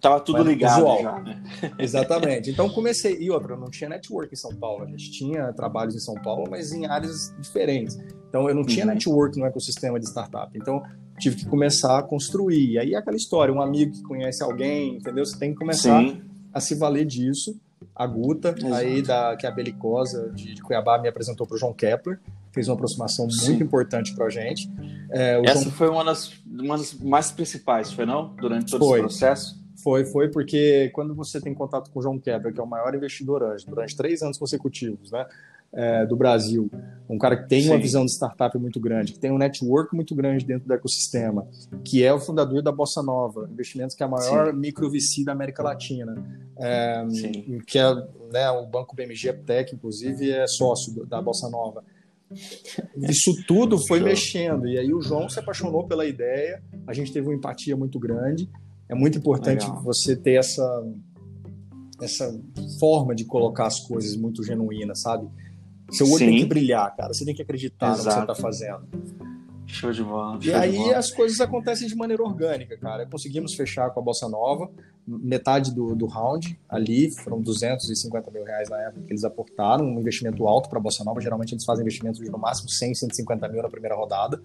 Tava 0.00 0.20
tudo 0.20 0.42
ligado 0.42 0.84
já, 1.02 1.20
né? 1.20 1.42
Exatamente. 1.78 2.50
Então 2.50 2.68
comecei. 2.68 3.18
E 3.20 3.30
outra, 3.30 3.56
não 3.56 3.70
tinha 3.70 3.90
network 3.90 4.32
em 4.32 4.36
São 4.36 4.54
Paulo. 4.54 4.84
A 4.84 4.86
gente 4.86 5.10
tinha 5.10 5.52
trabalhos 5.52 5.94
em 5.94 5.98
São 5.98 6.14
Paulo, 6.14 6.44
mas 6.50 6.72
em 6.72 6.86
áreas 6.86 7.34
diferentes. 7.38 7.98
Então 8.28 8.48
eu 8.48 8.54
não 8.54 8.64
tinha 8.64 8.86
uhum. 8.86 8.92
network 8.92 9.38
no 9.38 9.46
ecossistema 9.46 10.00
de 10.00 10.06
startup. 10.06 10.50
Então 10.56 10.82
tive 11.18 11.36
que 11.36 11.46
começar 11.46 11.98
a 11.98 12.02
construir. 12.02 12.72
E 12.72 12.78
aí 12.78 12.94
é 12.94 12.96
aquela 12.96 13.16
história, 13.16 13.52
um 13.52 13.60
amigo 13.60 13.92
que 13.92 14.02
conhece 14.02 14.42
alguém, 14.42 14.96
entendeu? 14.96 15.24
Você 15.24 15.38
tem 15.38 15.52
que 15.52 15.58
começar 15.58 16.00
Sim. 16.00 16.22
a 16.52 16.60
se 16.60 16.74
valer 16.74 17.04
disso. 17.04 17.60
A 17.94 18.06
Guta, 18.06 18.54
Exato. 18.56 18.74
aí 18.74 19.02
da, 19.02 19.36
que 19.36 19.46
é 19.46 19.48
a 19.48 19.52
Belicosa 19.52 20.30
de, 20.34 20.54
de 20.54 20.62
Cuiabá, 20.62 20.98
me 20.98 21.08
apresentou 21.08 21.46
para 21.46 21.56
o 21.56 21.58
João 21.58 21.72
Kepler 21.72 22.18
fez 22.52 22.68
uma 22.68 22.74
aproximação 22.74 23.30
Sim. 23.30 23.50
muito 23.50 23.64
importante 23.64 24.14
para 24.14 24.26
a 24.26 24.30
gente. 24.30 24.70
É, 25.10 25.40
Essa 25.44 25.62
João... 25.62 25.72
foi 25.72 25.88
uma 25.88 26.04
das, 26.04 26.32
uma 26.46 26.76
das 26.76 26.94
mais 26.94 27.30
principais, 27.30 27.92
foi 27.92 28.04
não? 28.04 28.34
Durante 28.36 28.70
todo 28.70 28.86
foi. 28.86 28.98
esse 28.98 29.08
processo? 29.08 29.59
Foi, 29.82 30.04
foi 30.04 30.28
porque 30.28 30.90
quando 30.92 31.14
você 31.14 31.40
tem 31.40 31.54
contato 31.54 31.90
com 31.90 31.98
o 31.98 32.02
João 32.02 32.18
Kepler, 32.18 32.52
que 32.52 32.60
é 32.60 32.62
o 32.62 32.66
maior 32.66 32.94
investidor 32.94 33.42
anjo, 33.42 33.66
durante 33.66 33.96
três 33.96 34.22
anos 34.22 34.38
consecutivos, 34.38 35.10
né, 35.10 35.26
é, 35.72 36.04
do 36.04 36.16
Brasil, 36.16 36.68
um 37.08 37.16
cara 37.16 37.36
que 37.36 37.48
tem 37.48 37.62
Sim. 37.62 37.70
uma 37.70 37.78
visão 37.78 38.04
de 38.04 38.10
startup 38.10 38.56
muito 38.58 38.80
grande, 38.80 39.12
que 39.12 39.18
tem 39.18 39.30
um 39.30 39.38
network 39.38 39.94
muito 39.94 40.14
grande 40.14 40.44
dentro 40.44 40.66
do 40.66 40.74
ecossistema, 40.74 41.46
que 41.84 42.02
é 42.02 42.12
o 42.12 42.18
fundador 42.18 42.60
da 42.62 42.72
Bossa 42.72 43.02
Nova, 43.02 43.48
investimentos 43.50 43.94
que 43.94 44.02
é 44.02 44.06
a 44.06 44.08
maior 44.08 44.52
Sim. 44.52 44.58
micro 44.58 44.90
VC 44.90 45.24
da 45.24 45.32
América 45.32 45.62
Latina, 45.62 46.14
é, 46.58 47.06
que 47.66 47.78
é 47.78 47.94
né, 48.32 48.50
o 48.50 48.66
banco 48.66 48.96
BMG 48.96 49.32
Tech, 49.32 49.74
inclusive, 49.74 50.30
é 50.30 50.46
sócio 50.46 51.06
da 51.06 51.22
Bossa 51.22 51.48
Nova. 51.48 51.84
Isso 52.96 53.32
tudo 53.46 53.78
foi 53.78 54.00
mexendo, 54.00 54.68
e 54.68 54.78
aí 54.78 54.92
o 54.92 55.00
João 55.00 55.28
se 55.28 55.38
apaixonou 55.38 55.86
pela 55.86 56.06
ideia, 56.06 56.62
a 56.86 56.92
gente 56.92 57.12
teve 57.12 57.26
uma 57.26 57.34
empatia 57.34 57.76
muito 57.76 57.98
grande, 57.98 58.48
é 58.90 58.94
muito 58.94 59.18
importante 59.18 59.64
Legal. 59.64 59.82
você 59.82 60.16
ter 60.16 60.34
essa 60.34 60.84
essa 62.02 62.34
forma 62.78 63.14
de 63.14 63.24
colocar 63.24 63.66
as 63.66 63.78
coisas 63.78 64.16
muito 64.16 64.42
genuína, 64.42 64.94
sabe? 64.94 65.28
Seu 65.90 66.06
olho 66.06 66.18
Sim. 66.18 66.26
tem 66.26 66.38
que 66.38 66.46
brilhar, 66.46 66.96
cara. 66.96 67.12
Você 67.12 67.24
tem 67.24 67.34
que 67.34 67.42
acreditar 67.42 67.92
Exato. 67.92 67.98
no 67.98 68.04
que 68.04 68.14
você 68.14 68.20
está 68.20 68.34
fazendo. 68.34 68.88
Show 69.72 69.92
de 69.92 70.02
bola. 70.02 70.40
Show 70.40 70.52
e 70.52 70.54
aí 70.54 70.76
bola. 70.76 70.96
as 70.96 71.10
coisas 71.10 71.40
acontecem 71.40 71.88
de 71.88 71.94
maneira 71.94 72.22
orgânica, 72.22 72.76
cara. 72.76 73.06
Conseguimos 73.06 73.54
fechar 73.54 73.90
com 73.90 74.00
a 74.00 74.02
Bossa 74.02 74.28
Nova, 74.28 74.70
metade 75.06 75.74
do, 75.74 75.94
do 75.94 76.06
round 76.06 76.58
ali, 76.68 77.10
foram 77.10 77.40
250 77.40 78.30
mil 78.30 78.44
reais 78.44 78.68
na 78.68 78.80
época 78.82 79.02
que 79.06 79.12
eles 79.12 79.24
aportaram, 79.24 79.84
um 79.84 80.00
investimento 80.00 80.46
alto 80.46 80.68
para 80.68 80.78
a 80.78 80.82
Bossa 80.82 81.04
Nova. 81.04 81.20
Geralmente 81.20 81.54
eles 81.54 81.64
fazem 81.64 81.82
investimentos 81.82 82.20
de 82.20 82.30
no 82.30 82.38
máximo 82.38 82.68
100, 82.68 82.94
150 82.94 83.48
mil 83.48 83.62
na 83.62 83.68
primeira 83.68 83.96
rodada, 83.96 84.42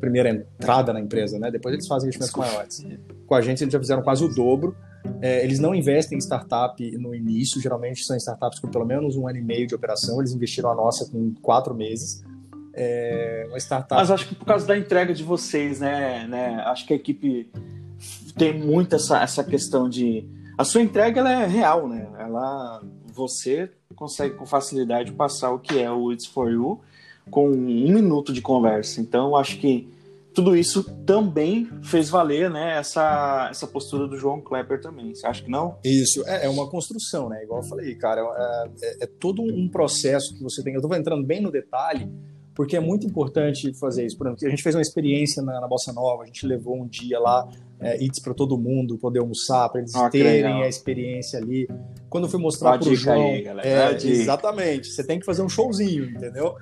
primeira 0.00 0.30
entrada 0.30 0.92
na 0.92 1.00
empresa, 1.00 1.38
né? 1.38 1.50
Depois 1.50 1.72
eles 1.72 1.86
fazem 1.86 2.08
investimentos 2.08 2.36
maiores. 2.36 2.86
Com 3.26 3.34
a 3.34 3.40
gente 3.40 3.64
eles 3.64 3.72
já 3.72 3.78
fizeram 3.78 4.02
quase 4.02 4.24
o 4.24 4.28
dobro. 4.34 4.76
É, 5.20 5.44
eles 5.44 5.58
não 5.58 5.74
investem 5.74 6.18
em 6.18 6.20
startup 6.20 6.98
no 6.98 7.14
início, 7.14 7.60
geralmente 7.60 8.04
são 8.04 8.16
startups 8.16 8.58
com 8.58 8.68
pelo 8.68 8.84
menos 8.84 9.16
um 9.16 9.28
ano 9.28 9.38
e 9.38 9.42
meio 9.42 9.66
de 9.66 9.74
operação. 9.74 10.18
Eles 10.20 10.32
investiram 10.32 10.70
a 10.70 10.74
nossa 10.74 11.10
com 11.10 11.34
quatro 11.40 11.74
meses. 11.74 12.22
É, 12.80 13.46
uma 13.48 13.58
startup. 13.58 14.00
Mas 14.00 14.08
acho 14.08 14.28
que 14.28 14.36
por 14.36 14.44
causa 14.44 14.64
da 14.64 14.78
entrega 14.78 15.12
de 15.12 15.24
vocês, 15.24 15.80
né? 15.80 16.28
né 16.28 16.62
acho 16.66 16.86
que 16.86 16.92
a 16.92 16.96
equipe 16.96 17.50
tem 18.36 18.56
muito 18.56 18.94
essa, 18.94 19.20
essa 19.20 19.42
questão 19.42 19.88
de. 19.88 20.24
A 20.56 20.64
sua 20.64 20.80
entrega 20.80 21.20
ela 21.20 21.42
é 21.42 21.46
real, 21.46 21.88
né? 21.88 22.08
Ela, 22.18 22.80
você 23.12 23.68
consegue 23.96 24.36
com 24.36 24.46
facilidade 24.46 25.10
passar 25.10 25.50
o 25.50 25.58
que 25.58 25.76
é 25.76 25.90
o 25.90 26.12
It's 26.12 26.26
For 26.26 26.52
You 26.52 26.80
com 27.28 27.50
um 27.50 27.92
minuto 27.92 28.32
de 28.32 28.40
conversa. 28.40 29.00
Então, 29.00 29.34
acho 29.34 29.58
que 29.58 29.88
tudo 30.32 30.56
isso 30.56 30.84
também 31.04 31.68
fez 31.82 32.08
valer 32.08 32.48
né, 32.48 32.78
essa, 32.78 33.48
essa 33.50 33.66
postura 33.66 34.06
do 34.06 34.16
João 34.16 34.40
Klepper 34.40 34.80
também. 34.80 35.12
Você 35.12 35.26
acha 35.26 35.42
que 35.42 35.50
não? 35.50 35.78
Isso, 35.84 36.24
é, 36.28 36.46
é 36.46 36.48
uma 36.48 36.68
construção, 36.70 37.28
né? 37.28 37.42
Igual 37.42 37.60
eu 37.60 37.68
falei, 37.68 37.92
cara, 37.96 38.20
é, 38.20 38.86
é, 38.86 39.04
é 39.04 39.06
todo 39.06 39.42
um 39.42 39.68
processo 39.68 40.36
que 40.36 40.42
você 40.42 40.62
tem. 40.62 40.74
Eu 40.74 40.80
estou 40.80 40.94
entrando 40.96 41.26
bem 41.26 41.40
no 41.40 41.50
detalhe, 41.50 42.08
porque 42.58 42.76
é 42.76 42.80
muito 42.80 43.06
importante 43.06 43.72
fazer 43.74 44.04
isso. 44.04 44.18
Por 44.18 44.26
exemplo, 44.26 44.44
a 44.44 44.50
gente 44.50 44.64
fez 44.64 44.74
uma 44.74 44.82
experiência 44.82 45.40
na, 45.40 45.60
na 45.60 45.68
Bossa 45.68 45.92
Nova, 45.92 46.24
a 46.24 46.26
gente 46.26 46.44
levou 46.44 46.76
um 46.76 46.88
dia 46.88 47.20
lá, 47.20 47.48
é, 47.78 48.02
It's 48.02 48.18
para 48.18 48.34
todo 48.34 48.58
mundo 48.58 48.98
poder 48.98 49.20
almoçar, 49.20 49.68
para 49.68 49.80
eles 49.80 49.94
ah, 49.94 50.10
terem 50.10 50.64
a 50.64 50.68
experiência 50.68 51.38
ali. 51.38 51.68
Quando 52.10 52.24
eu 52.24 52.28
fui 52.28 52.40
mostrar 52.40 52.76
para 52.76 52.88
o 52.88 52.96
João, 52.96 53.26
aí, 53.26 53.46
é, 53.62 53.92
exatamente, 53.94 54.88
você 54.88 55.04
tem 55.04 55.20
que 55.20 55.24
fazer 55.24 55.42
um 55.42 55.48
showzinho, 55.48 56.10
entendeu? 56.10 56.56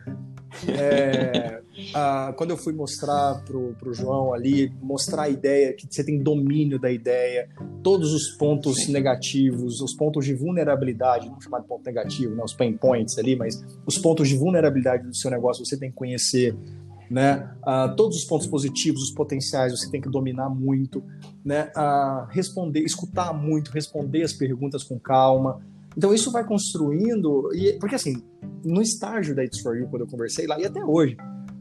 É, 0.68 1.62
a, 1.96 2.34
quando 2.36 2.50
eu 2.50 2.58
fui 2.58 2.74
mostrar 2.74 3.42
pro, 3.46 3.74
pro 3.78 3.94
João 3.94 4.34
ali, 4.34 4.70
mostrar 4.82 5.22
a 5.22 5.28
ideia, 5.30 5.72
que 5.72 5.86
você 5.90 6.04
tem 6.04 6.22
domínio 6.22 6.78
da 6.78 6.90
ideia, 6.90 7.48
todos 7.82 8.12
os 8.12 8.36
pontos 8.36 8.84
Sim. 8.84 8.92
negativos, 8.92 9.80
os 9.80 9.94
pontos 9.94 10.26
de 10.26 10.34
vulnerabilidade, 10.34 11.30
não 11.30 11.40
chamar 11.40 11.60
de 11.60 11.66
ponto 11.66 11.82
negativo, 11.86 12.34
né, 12.34 12.42
os 12.44 12.52
pain 12.52 12.76
points 12.76 13.16
ali, 13.16 13.34
mas 13.34 13.64
os 13.86 13.96
pontos 13.96 14.28
de 14.28 14.36
vulnerabilidade 14.36 15.06
do 15.06 15.16
seu 15.16 15.30
negócio 15.30 15.64
você 15.64 15.74
tem 15.78 15.88
que 15.88 15.96
conhecer, 15.96 16.54
né? 17.10 17.50
Uh, 17.62 17.96
todos 17.96 18.18
os 18.18 18.24
pontos 18.24 18.46
positivos, 18.46 19.00
os 19.00 19.12
potenciais, 19.12 19.72
você 19.72 19.90
tem 19.90 20.00
que 20.00 20.10
dominar 20.10 20.50
muito, 20.50 21.02
né? 21.42 21.70
Uh, 21.74 22.26
responder, 22.28 22.80
escutar 22.80 23.32
muito, 23.32 23.70
responder 23.70 24.22
as 24.22 24.34
perguntas 24.34 24.82
com 24.82 24.98
calma, 24.98 25.62
então 25.96 26.12
isso 26.12 26.30
vai 26.30 26.44
construindo, 26.44 27.50
e, 27.54 27.72
porque 27.78 27.94
assim, 27.94 28.22
no 28.62 28.82
estágio 28.82 29.34
da 29.34 29.42
It's 29.42 29.60
For 29.60 29.78
You, 29.78 29.88
quando 29.88 30.02
eu 30.02 30.08
conversei 30.08 30.46
lá, 30.46 30.60
e 30.60 30.66
até 30.66 30.84
hoje, 30.84 31.16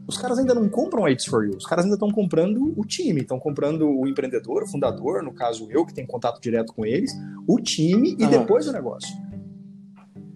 os 0.06 0.16
caras 0.16 0.38
ainda 0.38 0.54
não 0.54 0.68
compram 0.68 1.04
a 1.04 1.10
It's 1.10 1.26
For 1.26 1.44
You, 1.44 1.56
os 1.56 1.66
caras 1.66 1.84
ainda 1.84 1.96
estão 1.96 2.10
comprando 2.10 2.72
o 2.76 2.84
time, 2.84 3.22
estão 3.22 3.38
comprando 3.38 3.88
o 3.88 4.06
empreendedor, 4.06 4.62
o 4.62 4.66
fundador, 4.66 5.22
no 5.22 5.32
caso 5.32 5.66
eu, 5.70 5.84
que 5.84 5.92
tenho 5.92 6.06
contato 6.06 6.40
direto 6.40 6.72
com 6.72 6.86
eles, 6.86 7.12
o 7.46 7.58
time 7.60 8.16
e 8.18 8.26
depois 8.26 8.68
o 8.68 8.72
negócio. 8.72 9.14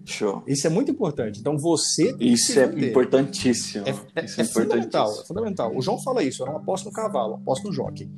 Show. 0.03 0.43
Isso 0.45 0.67
é 0.67 0.69
muito 0.69 0.91
importante. 0.91 1.39
Então 1.39 1.57
você 1.57 2.13
tem 2.13 2.33
Isso 2.33 2.59
é 2.59 2.65
importantíssimo. 2.65 3.85
É, 3.87 4.21
é, 4.21 4.25
isso 4.25 4.41
é, 4.41 4.43
é 4.43 4.47
fundamental, 4.47 5.11
é 5.11 5.25
fundamental. 5.25 5.75
O 5.75 5.81
João 5.81 5.99
fala 5.99 6.23
isso, 6.23 6.43
eu 6.43 6.47
não 6.47 6.57
aposto 6.57 6.85
no 6.85 6.91
cavalo, 6.91 7.35
aposto 7.35 7.67
no 7.67 7.73
jockey. 7.73 8.09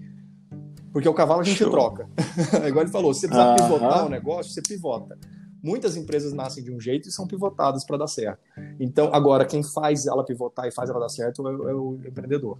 Porque 0.91 1.08
o 1.10 1.14
cavalo 1.14 1.41
a 1.41 1.43
gente 1.43 1.58
Show. 1.58 1.70
troca. 1.70 2.08
Igual 2.68 2.84
ele 2.84 2.91
falou, 2.91 3.14
se 3.14 3.22
você 3.22 3.28
precisa 3.28 3.54
-huh. 3.54 3.56
pivotar 3.56 4.06
o 4.06 4.10
negócio, 4.10 4.51
você 4.51 4.62
pivota. 4.62 5.18
Muitas 5.64 5.95
empresas 5.95 6.34
nascem 6.34 6.61
de 6.61 6.72
um 6.72 6.80
jeito 6.80 7.07
e 7.07 7.11
são 7.11 7.26
pivotadas 7.26 7.86
para 7.86 7.95
dar 7.95 8.07
certo. 8.07 8.39
Então, 8.78 9.09
agora, 9.14 9.45
quem 9.45 9.64
faz 9.64 10.05
ela 10.05 10.26
pivotar 10.26 10.68
e 10.68 10.72
faz 10.72 10.89
ela 10.89 10.99
dar 10.99 11.07
certo 11.07 11.47
é, 11.47 11.72
é 11.72 11.74
o 11.74 11.97
empreendedor. 12.05 12.57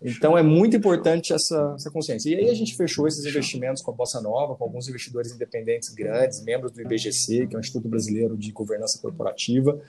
Então 0.00 0.38
é 0.38 0.42
muito 0.42 0.76
importante 0.76 1.32
essa, 1.32 1.74
essa, 1.74 1.90
consciência. 1.90 2.30
E 2.30 2.36
aí 2.36 2.50
a 2.50 2.54
gente 2.54 2.76
fechou 2.76 3.08
esses 3.08 3.24
investimentos 3.24 3.82
com 3.82 3.90
a 3.90 3.94
Bossa 3.94 4.20
Nova, 4.20 4.54
com 4.54 4.62
alguns 4.62 4.88
investidores 4.88 5.32
independentes 5.32 5.88
grandes, 5.88 6.40
membros 6.44 6.70
do 6.70 6.80
IBGC, 6.80 7.48
que 7.48 7.56
é 7.56 7.58
o 7.58 7.60
Instituto 7.60 7.88
Brasileiro 7.88 8.36
de 8.36 8.52
Governança 8.52 9.00
Corporativa, 9.00 9.80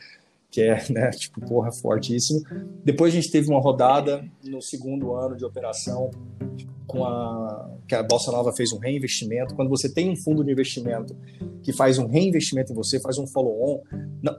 que 0.50 0.62
é, 0.62 0.84
né, 0.90 1.12
tipo, 1.12 1.40
porra, 1.42 1.72
fortíssimo. 1.72 2.42
Depois 2.84 3.14
a 3.14 3.16
gente 3.16 3.30
teve 3.30 3.50
uma 3.50 3.62
rodada 3.62 4.26
no 4.44 4.62
segundo 4.62 5.14
ano 5.14 5.38
de 5.38 5.46
operação 5.46 6.10
com 6.90 7.06
a 7.06 7.70
que 7.88 7.96
a 7.96 8.04
Bolsa 8.04 8.32
Nova 8.32 8.52
fez 8.52 8.72
um 8.72 8.78
reinvestimento. 8.78 9.56
Quando 9.56 9.70
você 9.70 9.92
tem 9.92 10.10
um 10.10 10.16
fundo 10.16 10.44
de 10.44 10.52
investimento 10.52 11.16
que 11.64 11.72
faz 11.74 11.98
um 11.98 12.08
reinvestimento 12.08 12.72
em 12.72 12.76
você, 12.76 13.00
faz 13.00 13.18
um 13.18 13.26
follow-on, 13.26 13.82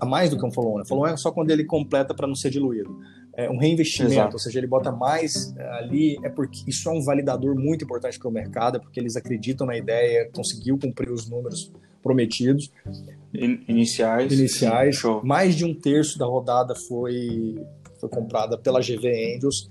mais 0.06 0.30
do 0.30 0.38
que 0.38 0.44
um 0.44 0.52
follow-on, 0.52 0.78
né? 0.78 0.84
follow-on 0.86 1.08
é 1.08 1.16
só 1.16 1.32
quando 1.32 1.50
ele 1.50 1.64
completa 1.64 2.14
para 2.14 2.28
não 2.28 2.34
ser 2.34 2.50
diluído. 2.50 2.96
É 3.36 3.50
um 3.50 3.56
reinvestimento, 3.56 4.14
Exato. 4.14 4.34
ou 4.34 4.38
seja, 4.38 4.58
ele 4.58 4.66
bota 4.66 4.92
mais 4.92 5.54
é, 5.56 5.64
ali, 5.78 6.16
é 6.24 6.28
porque 6.28 6.62
isso 6.66 6.88
é 6.88 6.92
um 6.92 7.02
validador 7.02 7.54
muito 7.56 7.84
importante 7.84 8.18
para 8.18 8.28
o 8.28 8.32
mercado, 8.32 8.76
é 8.76 8.80
porque 8.80 9.00
eles 9.00 9.16
acreditam 9.16 9.66
na 9.66 9.76
ideia, 9.76 10.28
conseguiu 10.32 10.78
cumprir 10.78 11.10
os 11.10 11.28
números 11.28 11.72
prometidos. 12.02 12.70
Iniciais. 13.32 14.32
Iniciais. 14.32 14.96
Show. 14.96 15.22
Mais 15.24 15.54
de 15.54 15.64
um 15.64 15.74
terço 15.74 16.18
da 16.18 16.26
rodada 16.26 16.74
foi, 16.74 17.56
foi 18.00 18.08
comprada 18.08 18.58
pela 18.58 18.80
GV 18.80 19.36
Angels 19.36 19.70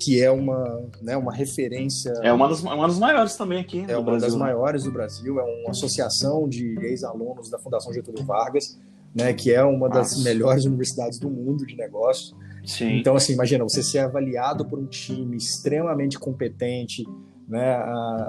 que 0.00 0.20
é 0.20 0.30
uma, 0.30 0.82
né, 1.00 1.16
uma 1.16 1.32
referência. 1.32 2.12
É 2.22 2.32
uma 2.32 2.48
das, 2.48 2.62
uma 2.62 2.86
das 2.86 2.98
maiores 2.98 3.36
também 3.36 3.60
aqui. 3.60 3.84
É 3.88 3.96
uma 3.96 4.04
Brasil. 4.04 4.28
das 4.28 4.36
maiores 4.36 4.84
do 4.84 4.92
Brasil, 4.92 5.38
é 5.38 5.42
uma 5.42 5.70
associação 5.70 6.48
de 6.48 6.78
ex-alunos 6.80 7.48
da 7.50 7.58
Fundação 7.58 7.92
Getúlio 7.92 8.24
Vargas, 8.24 8.78
né, 9.14 9.32
que 9.32 9.52
é 9.52 9.62
uma 9.62 9.88
das 9.88 10.10
Nossa. 10.12 10.24
melhores 10.24 10.64
universidades 10.64 11.18
do 11.18 11.30
mundo 11.30 11.64
de 11.64 11.76
negócios. 11.76 12.34
Sim. 12.64 12.98
Então, 12.98 13.14
assim, 13.14 13.34
imagina, 13.34 13.62
você 13.62 13.82
ser 13.82 13.98
avaliado 14.00 14.64
por 14.64 14.78
um 14.78 14.86
time 14.86 15.36
extremamente 15.36 16.18
competente, 16.18 17.04
né, 17.46 17.78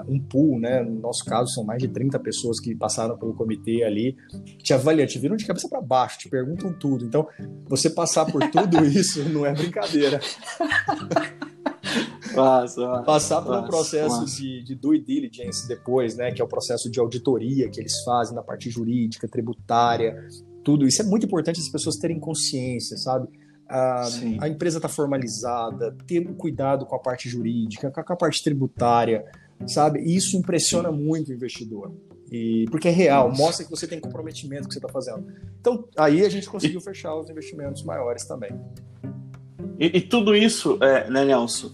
um 0.06 0.20
pool, 0.20 0.60
né, 0.60 0.82
no 0.82 1.00
nosso 1.00 1.24
caso 1.24 1.52
são 1.52 1.64
mais 1.64 1.80
de 1.80 1.88
30 1.88 2.18
pessoas 2.20 2.60
que 2.60 2.74
passaram 2.74 3.16
pelo 3.16 3.32
comitê 3.32 3.82
ali, 3.82 4.14
te 4.58 4.74
avaliam, 4.74 5.06
te 5.06 5.18
viram 5.18 5.36
de 5.36 5.46
cabeça 5.46 5.68
para 5.68 5.80
baixo, 5.80 6.18
te 6.18 6.28
perguntam 6.28 6.72
tudo. 6.72 7.04
Então, 7.04 7.26
você 7.66 7.88
passar 7.88 8.26
por 8.26 8.48
tudo 8.50 8.84
isso 8.84 9.26
não 9.30 9.44
é 9.44 9.54
brincadeira. 9.54 10.20
Massa, 12.34 13.02
Passar 13.04 13.42
por 13.42 13.54
um 13.54 13.64
processo 13.64 14.24
de, 14.26 14.62
de 14.62 14.74
due 14.74 15.00
diligence 15.00 15.66
depois, 15.66 16.16
né? 16.16 16.32
Que 16.32 16.40
é 16.40 16.44
o 16.44 16.48
processo 16.48 16.90
de 16.90 16.98
auditoria 17.00 17.68
que 17.68 17.80
eles 17.80 18.02
fazem 18.04 18.34
na 18.34 18.42
parte 18.42 18.70
jurídica, 18.70 19.28
tributária, 19.28 20.26
tudo. 20.64 20.86
Isso 20.86 21.02
é 21.02 21.04
muito 21.04 21.26
importante 21.26 21.60
as 21.60 21.68
pessoas 21.68 21.96
terem 21.96 22.18
consciência, 22.18 22.96
sabe? 22.96 23.28
A, 23.68 24.08
a 24.40 24.48
empresa 24.48 24.78
está 24.78 24.88
formalizada, 24.88 25.96
ter 26.06 26.24
cuidado 26.34 26.86
com 26.86 26.94
a 26.94 26.98
parte 26.98 27.28
jurídica, 27.28 27.90
com 27.90 28.12
a 28.12 28.16
parte 28.16 28.42
tributária, 28.42 29.24
sabe? 29.66 30.00
Isso 30.00 30.36
impressiona 30.36 30.92
muito 30.92 31.30
o 31.30 31.34
investidor. 31.34 31.92
E, 32.30 32.64
porque 32.70 32.88
é 32.88 32.90
real, 32.90 33.28
Nossa. 33.28 33.42
mostra 33.42 33.64
que 33.64 33.70
você 33.70 33.86
tem 33.86 34.00
comprometimento 34.00 34.66
que 34.66 34.74
você 34.74 34.78
está 34.78 34.88
fazendo. 34.88 35.26
Então, 35.60 35.88
aí 35.96 36.24
a 36.24 36.28
gente 36.28 36.48
conseguiu 36.48 36.80
e... 36.80 36.82
fechar 36.82 37.14
os 37.14 37.30
investimentos 37.30 37.82
maiores 37.84 38.24
também. 38.24 38.50
E, 39.78 39.98
e 39.98 40.00
tudo 40.00 40.34
isso, 40.34 40.78
é, 40.80 41.08
né, 41.10 41.24
Nelson? 41.24 41.70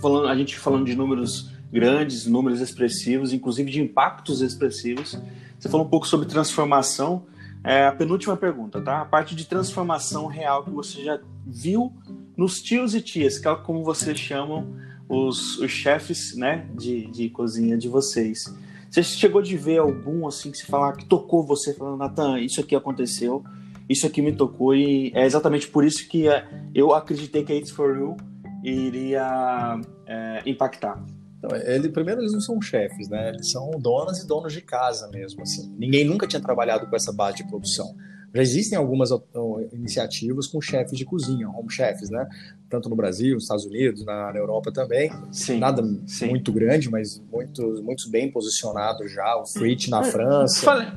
Falando, 0.00 0.28
a 0.28 0.36
gente 0.36 0.58
falando 0.58 0.86
de 0.86 0.94
números 0.94 1.50
grandes, 1.72 2.26
números 2.26 2.60
expressivos, 2.60 3.32
inclusive 3.32 3.70
de 3.70 3.80
impactos 3.80 4.40
expressivos. 4.40 5.18
Você 5.58 5.68
falou 5.68 5.86
um 5.86 5.90
pouco 5.90 6.06
sobre 6.06 6.26
transformação. 6.26 7.26
É, 7.62 7.86
a 7.86 7.92
penúltima 7.92 8.36
pergunta, 8.36 8.80
tá? 8.80 9.02
A 9.02 9.04
parte 9.04 9.34
de 9.34 9.44
transformação 9.44 10.26
real 10.26 10.64
que 10.64 10.70
você 10.70 11.04
já 11.04 11.20
viu 11.46 11.92
nos 12.36 12.62
tios 12.62 12.94
e 12.94 13.02
tias, 13.02 13.38
que 13.38 13.46
é 13.46 13.54
como 13.54 13.84
vocês 13.84 14.18
chamam 14.18 14.74
os, 15.08 15.58
os 15.58 15.70
chefes 15.70 16.34
né, 16.36 16.66
de, 16.74 17.06
de 17.06 17.28
cozinha 17.28 17.76
de 17.76 17.88
vocês. 17.88 18.44
Você 18.90 19.02
chegou 19.02 19.42
de 19.42 19.56
ver 19.56 19.78
algum 19.78 20.26
assim 20.26 20.50
que 20.50 20.58
se 20.58 20.66
falar 20.66 20.94
que 20.94 21.04
tocou 21.04 21.44
você, 21.44 21.74
falando, 21.74 21.98
Natan, 21.98 22.40
isso 22.40 22.60
aqui 22.60 22.74
aconteceu, 22.74 23.44
isso 23.90 24.06
aqui 24.06 24.22
me 24.22 24.32
tocou 24.32 24.72
e 24.72 25.10
é 25.16 25.26
exatamente 25.26 25.66
por 25.66 25.84
isso 25.84 26.08
que 26.08 26.28
é, 26.28 26.46
eu 26.72 26.94
acreditei 26.94 27.42
que 27.42 27.52
a 27.52 27.56
It's 27.56 27.72
For 27.72 27.98
You 27.98 28.16
iria 28.62 29.80
é, 30.06 30.42
impactar. 30.46 31.04
Então, 31.38 31.56
ele, 31.56 31.88
primeiro, 31.88 32.20
eles 32.20 32.32
não 32.32 32.40
são 32.40 32.62
chefes, 32.62 33.08
né? 33.08 33.30
Eles 33.30 33.50
são 33.50 33.70
donas 33.80 34.20
e 34.20 34.26
donos 34.28 34.52
de 34.52 34.60
casa 34.60 35.08
mesmo, 35.08 35.42
assim. 35.42 35.74
Ninguém 35.76 36.04
nunca 36.04 36.26
tinha 36.26 36.40
trabalhado 36.40 36.86
com 36.86 36.94
essa 36.94 37.12
base 37.12 37.38
de 37.38 37.48
produção. 37.48 37.92
Já 38.32 38.42
existem 38.42 38.78
algumas 38.78 39.10
iniciativas 39.72 40.46
com 40.46 40.60
chefes 40.60 40.96
de 40.96 41.04
cozinha, 41.04 41.48
home 41.48 41.68
chefs, 41.68 42.10
né? 42.10 42.28
Tanto 42.68 42.88
no 42.88 42.94
Brasil, 42.94 43.34
nos 43.34 43.44
Estados 43.44 43.64
Unidos, 43.64 44.04
na, 44.04 44.32
na 44.32 44.38
Europa 44.38 44.70
também. 44.70 45.10
Sim, 45.32 45.58
Nada 45.58 45.82
sim. 46.06 46.28
muito 46.28 46.52
grande, 46.52 46.88
mas 46.88 47.20
muitos, 47.32 47.80
muitos 47.80 48.04
bem 48.08 48.30
posicionados 48.30 49.10
já. 49.10 49.34
O 49.36 49.46
Fritz 49.46 49.88
na 49.88 50.04
França. 50.04 50.60
Falei, 50.64 50.88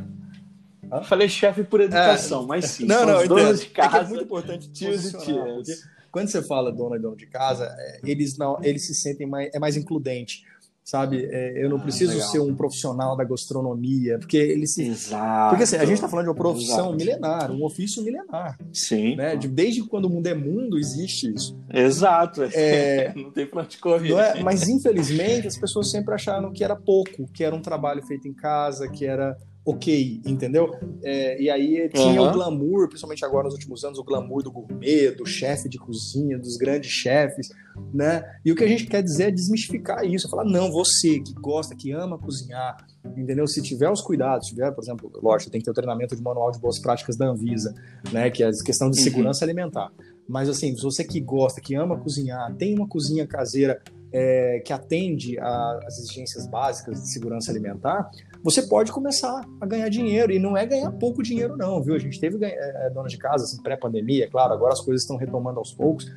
Falei 1.02 1.30
chefe 1.30 1.64
por 1.64 1.82
educação, 1.82 2.44
é, 2.44 2.48
mas 2.48 2.66
sim. 2.66 2.86
Não, 2.86 3.06
não, 3.06 3.28
donos 3.28 3.62
de 3.62 3.68
casa. 3.68 3.98
É, 3.98 4.02
é 4.02 4.08
muito 4.08 4.24
importante 4.24 4.72
tios 4.72 5.06
e 5.06 5.18
tias. 5.18 5.84
Quando 6.12 6.28
você 6.28 6.44
fala 6.44 6.72
dona 6.72 6.98
e 6.98 7.00
dono 7.00 7.16
de 7.16 7.26
casa, 7.26 7.66
é, 7.78 8.00
eles 8.04 8.38
não, 8.38 8.60
eles 8.62 8.86
se 8.86 8.94
sentem 8.94 9.26
mais, 9.26 9.50
é 9.54 9.60
mais 9.60 9.76
includente 9.76 10.44
sabe? 10.84 11.26
É, 11.32 11.64
eu 11.64 11.70
não 11.70 11.78
ah, 11.78 11.82
preciso 11.82 12.20
ser 12.30 12.40
um 12.40 12.54
profissional 12.54 13.16
da 13.16 13.24
gastronomia, 13.24 14.20
porque 14.20 14.38
ele 14.38 14.68
se. 14.68 14.84
Exato. 14.84 15.50
Porque 15.50 15.64
assim, 15.64 15.78
a 15.78 15.86
gente 15.86 15.96
está 15.96 16.10
falando 16.10 16.26
de 16.26 16.32
uma 16.32 16.36
profissão 16.36 16.90
Exato. 16.90 16.96
milenar, 16.96 17.52
um 17.52 17.64
ofício 17.64 18.04
milenar. 18.04 18.58
Sim. 18.72 19.16
Né? 19.16 19.36
De, 19.36 19.48
desde 19.48 19.84
quando 19.84 20.06
o 20.06 20.10
mundo 20.10 20.28
é 20.28 20.34
mundo 20.34 20.78
existe 20.78 21.34
isso. 21.34 21.58
Exato. 21.74 22.44
É... 22.54 23.14
não 23.16 23.32
tem 23.32 23.48
pra 23.48 23.62
onde 23.62 23.78
correr. 23.78 24.14
É? 24.14 24.44
Mas 24.44 24.68
infelizmente 24.68 25.48
as 25.48 25.58
pessoas 25.58 25.90
sempre 25.90 26.14
acharam 26.14 26.52
que 26.52 26.64
era 26.64 26.76
pouco, 26.76 27.28
que 27.32 27.44
era 27.44 27.56
um 27.56 27.62
trabalho 27.62 28.06
feito 28.06 28.28
em 28.28 28.34
casa, 28.34 28.90
que 28.90 29.06
era 29.06 29.38
ok, 29.66 30.22
entendeu? 30.26 30.76
É, 31.02 31.42
e 31.42 31.50
aí 31.50 31.90
tinha 31.90 32.22
uhum. 32.22 32.30
o 32.30 32.32
glamour, 32.34 32.88
principalmente 32.90 33.24
agora 33.24 33.46
nos 33.46 33.54
últimos 33.54 33.84
anos, 33.86 33.98
o 33.98 34.04
glamour 34.04 34.44
do 34.44 34.52
gourmet, 34.52 35.12
do 35.12 35.26
chefe 35.26 35.70
de 35.70 35.78
cozinha, 35.78 36.38
dos 36.38 36.58
grandes 36.58 36.92
chefes, 36.92 37.50
né? 37.94 38.24
E 38.44 38.52
o 38.52 38.56
que 38.56 38.64
a 38.64 38.68
gente 38.68 38.86
quer 38.86 39.02
dizer 39.02 39.30
é 39.30 39.32
desmistificar 39.32 40.06
isso, 40.06 40.28
é 40.28 40.30
falar, 40.30 40.44
não, 40.44 40.70
você 40.70 41.20
que 41.22 41.34
gosta, 41.34 41.76
que 41.76 41.92
ama 41.92 42.18
cozinhar, 42.18 42.86
entendeu? 43.16 43.48
Se 43.48 43.62
tiver 43.62 43.90
os 43.90 44.02
cuidados, 44.02 44.48
tiver, 44.50 44.70
por 44.72 44.84
exemplo, 44.84 45.10
lógico, 45.22 45.50
tem 45.50 45.62
que 45.62 45.66
ter 45.66 45.72
o 45.72 45.74
treinamento 45.74 46.14
de 46.14 46.22
manual 46.22 46.52
de 46.52 46.60
boas 46.60 46.78
práticas 46.80 47.16
da 47.16 47.28
Anvisa, 47.28 47.74
né? 48.12 48.30
Que 48.30 48.44
é 48.44 48.48
a 48.48 48.52
questão 48.52 48.90
de 48.90 48.98
uhum. 48.98 49.04
segurança 49.04 49.46
uhum. 49.46 49.50
alimentar. 49.50 49.92
Mas 50.28 50.50
assim, 50.50 50.76
se 50.76 50.84
você 50.84 51.06
que 51.06 51.22
gosta, 51.22 51.62
que 51.62 51.74
ama 51.74 51.98
cozinhar, 51.98 52.54
tem 52.56 52.76
uma 52.76 52.88
cozinha 52.88 53.26
caseira 53.26 53.82
é, 54.12 54.62
que 54.64 54.72
atende 54.72 55.40
às 55.40 55.98
exigências 55.98 56.46
básicas 56.48 57.02
de 57.02 57.12
segurança 57.12 57.50
alimentar, 57.50 58.10
você 58.44 58.62
pode 58.64 58.92
começar 58.92 59.48
a 59.62 59.66
ganhar 59.66 59.88
dinheiro. 59.88 60.32
E 60.32 60.38
não 60.38 60.58
é 60.58 60.66
ganhar 60.66 60.92
pouco 60.92 61.24
dinheiro, 61.24 61.56
não, 61.56 61.82
viu? 61.82 61.96
A 61.96 62.00
gente 62.00 62.20
teve 62.20 62.44
é, 62.44 62.90
donas 62.90 63.12
de 63.12 63.18
casa, 63.18 63.46
assim, 63.46 63.62
pré-pandemia, 63.64 64.30
claro, 64.30 64.54
agora 64.54 64.74
as 64.74 64.82
coisas 64.82 65.04
estão 65.04 65.16
retomando 65.16 65.60
aos 65.60 65.74
poucos, 65.74 66.12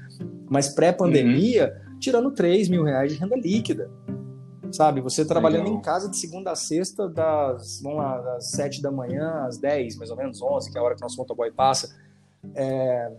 mas 0.51 0.69
pré-pandemia, 0.69 1.81
uhum. 1.87 1.99
tirando 2.01 2.33
3 2.33 2.69
mil 2.69 2.83
reais 2.83 3.13
de 3.13 3.19
renda 3.19 3.37
líquida. 3.37 3.89
Sabe, 4.73 5.01
você 5.01 5.25
trabalhando 5.25 5.67
Legal. 5.67 5.79
em 5.79 5.81
casa 5.81 6.11
de 6.11 6.17
segunda 6.17 6.51
a 6.51 6.57
sexta, 6.57 7.09
das, 7.09 7.81
vamos 7.81 7.99
lá, 7.99 8.21
das 8.21 8.51
7 8.51 8.83
da 8.83 8.91
manhã 8.91 9.45
às 9.47 9.59
10, 9.59 9.97
mais 9.97 10.11
ou 10.11 10.17
menos, 10.17 10.43
11, 10.43 10.73
que 10.73 10.77
é 10.77 10.81
a 10.81 10.85
hora 10.85 10.97
que 10.97 11.03
nosso 11.03 11.17
motoboy 11.17 11.53
passa. 11.53 11.97
É, 12.53 13.13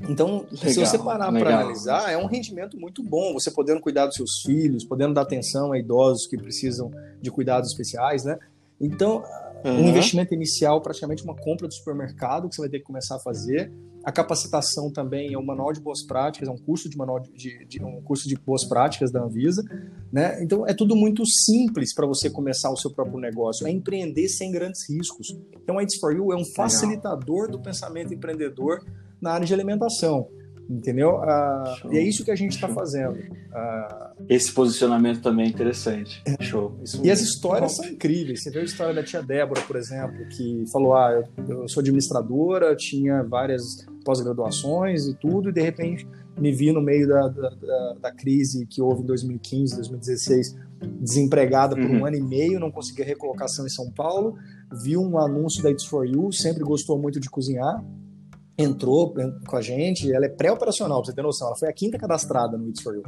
então, 0.00 0.46
legal, 0.50 0.72
se 0.72 0.74
você 0.74 0.98
parar 0.98 1.32
para 1.32 1.60
analisar, 1.60 2.10
é 2.10 2.18
um 2.18 2.26
rendimento 2.26 2.78
muito 2.78 3.02
bom. 3.02 3.32
Você 3.32 3.50
podendo 3.50 3.80
cuidar 3.80 4.06
dos 4.06 4.16
seus 4.16 4.40
filhos, 4.42 4.84
podendo 4.84 5.14
dar 5.14 5.22
atenção 5.22 5.72
a 5.72 5.78
idosos 5.78 6.26
que 6.26 6.36
precisam 6.36 6.90
de 7.20 7.30
cuidados 7.30 7.70
especiais, 7.70 8.24
né? 8.24 8.38
Então, 8.80 9.22
uhum. 9.64 9.84
um 9.84 9.88
investimento 9.88 10.34
inicial, 10.34 10.80
praticamente 10.80 11.22
uma 11.22 11.36
compra 11.36 11.68
do 11.68 11.74
supermercado 11.74 12.48
que 12.48 12.56
você 12.56 12.62
vai 12.62 12.68
ter 12.68 12.80
que 12.80 12.84
começar 12.84 13.16
a 13.16 13.20
fazer. 13.20 13.72
A 14.02 14.12
capacitação 14.12 14.90
também 14.90 15.32
é 15.32 15.38
um 15.38 15.44
manual 15.44 15.72
de 15.72 15.80
boas 15.80 16.02
práticas, 16.02 16.48
é 16.48 16.52
um 16.52 16.58
curso 16.58 16.90
de 16.90 16.96
manual 16.96 17.20
de, 17.20 17.64
de 17.64 17.82
um 17.82 18.02
curso 18.02 18.28
de 18.28 18.36
boas 18.36 18.64
práticas 18.64 19.10
da 19.10 19.22
Anvisa, 19.22 19.64
né? 20.12 20.42
Então 20.42 20.66
é 20.66 20.74
tudo 20.74 20.94
muito 20.94 21.24
simples 21.24 21.94
para 21.94 22.06
você 22.06 22.28
começar 22.28 22.70
o 22.70 22.76
seu 22.76 22.90
próprio 22.90 23.18
negócio, 23.18 23.66
é 23.66 23.70
empreender 23.70 24.28
sem 24.28 24.50
grandes 24.50 24.86
riscos. 24.90 25.34
Então 25.62 25.78
a 25.78 25.82
It's 25.82 25.98
for 25.98 26.14
You 26.14 26.32
é 26.32 26.36
um 26.36 26.44
facilitador 26.44 27.50
do 27.50 27.58
pensamento 27.58 28.12
empreendedor 28.12 28.84
na 29.24 29.32
área 29.32 29.46
de 29.46 29.54
alimentação. 29.54 30.28
Entendeu? 30.68 31.18
Ah, 31.18 31.76
e 31.92 31.98
é 31.98 32.02
isso 32.02 32.24
que 32.24 32.30
a 32.30 32.36
gente 32.36 32.52
está 32.52 32.68
fazendo. 32.68 33.18
Ah, 33.52 34.12
Esse 34.28 34.50
posicionamento 34.52 35.20
também 35.20 35.46
é 35.46 35.48
interessante. 35.48 36.22
Show. 36.40 36.78
Isso 36.82 37.04
e 37.04 37.10
as 37.10 37.20
histórias 37.20 37.76
são 37.76 37.84
incríveis. 37.84 38.42
Você 38.42 38.50
vê 38.50 38.60
a 38.60 38.64
história 38.64 38.94
da 38.94 39.02
tia 39.02 39.22
Débora, 39.22 39.60
por 39.62 39.76
exemplo, 39.76 40.26
que 40.28 40.64
falou: 40.72 40.94
Ah, 40.94 41.12
eu, 41.36 41.60
eu 41.60 41.68
sou 41.68 41.82
administradora, 41.82 42.74
tinha 42.74 43.22
várias 43.22 43.84
pós-graduações 44.06 45.06
e 45.06 45.14
tudo, 45.14 45.50
e 45.50 45.52
de 45.52 45.60
repente 45.60 46.06
me 46.38 46.50
vi 46.50 46.72
no 46.72 46.80
meio 46.80 47.06
da, 47.08 47.28
da, 47.28 47.94
da, 48.00 48.12
crise 48.12 48.66
que 48.66 48.82
houve 48.82 49.02
em 49.02 49.06
2015, 49.06 49.76
2016, 49.76 50.56
desempregada 51.00 51.76
por 51.76 51.84
uhum. 51.84 52.00
um 52.00 52.06
ano 52.06 52.16
e 52.16 52.22
meio, 52.22 52.58
não 52.58 52.70
conseguia 52.70 53.04
recolocação 53.04 53.64
em 53.64 53.68
São 53.68 53.90
Paulo, 53.90 54.36
vi 54.82 54.96
um 54.96 55.18
anúncio 55.18 55.62
da 55.62 55.70
It's 55.70 55.84
For 55.84 56.06
You, 56.06 56.32
sempre 56.32 56.64
gostou 56.64 56.98
muito 56.98 57.20
de 57.20 57.30
cozinhar, 57.30 57.84
entrou 58.56 59.14
com 59.46 59.56
a 59.56 59.60
gente, 59.60 60.12
ela 60.12 60.26
é 60.26 60.28
pré-operacional, 60.28 61.02
pra 61.02 61.06
você 61.06 61.14
ter 61.14 61.22
noção, 61.22 61.48
ela 61.48 61.56
foi 61.56 61.68
a 61.68 61.72
quinta 61.72 61.98
cadastrada 61.98 62.56
no 62.56 62.68
It's 62.68 62.82
For 62.82 62.94
You. 62.94 63.02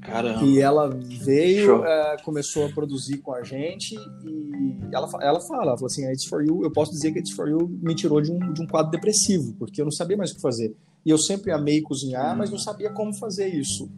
Caramba. 0.00 0.44
E 0.44 0.60
ela 0.60 0.88
veio, 0.88 1.84
é, 1.84 2.16
começou 2.24 2.66
a 2.66 2.68
produzir 2.68 3.18
com 3.18 3.34
a 3.34 3.42
gente 3.42 3.96
e 4.24 4.78
ela, 4.92 5.08
ela 5.20 5.40
fala, 5.40 5.62
ela 5.64 5.76
falou 5.76 5.86
assim, 5.86 6.06
a 6.06 6.12
It's 6.12 6.26
For 6.26 6.44
You, 6.44 6.62
eu 6.62 6.70
posso 6.70 6.92
dizer 6.92 7.10
que 7.10 7.18
a 7.18 7.20
It's 7.20 7.32
For 7.32 7.48
You 7.48 7.68
me 7.82 7.94
tirou 7.94 8.20
de 8.20 8.30
um, 8.30 8.52
de 8.52 8.62
um 8.62 8.66
quadro 8.66 8.92
depressivo, 8.92 9.54
porque 9.58 9.80
eu 9.80 9.84
não 9.84 9.90
sabia 9.90 10.16
mais 10.16 10.30
o 10.30 10.36
que 10.36 10.40
fazer. 10.40 10.76
E 11.04 11.10
eu 11.10 11.18
sempre 11.18 11.52
amei 11.52 11.82
cozinhar, 11.82 12.34
hum. 12.34 12.38
mas 12.38 12.50
não 12.50 12.58
sabia 12.58 12.90
como 12.90 13.12
fazer 13.14 13.48
isso. 13.48 13.90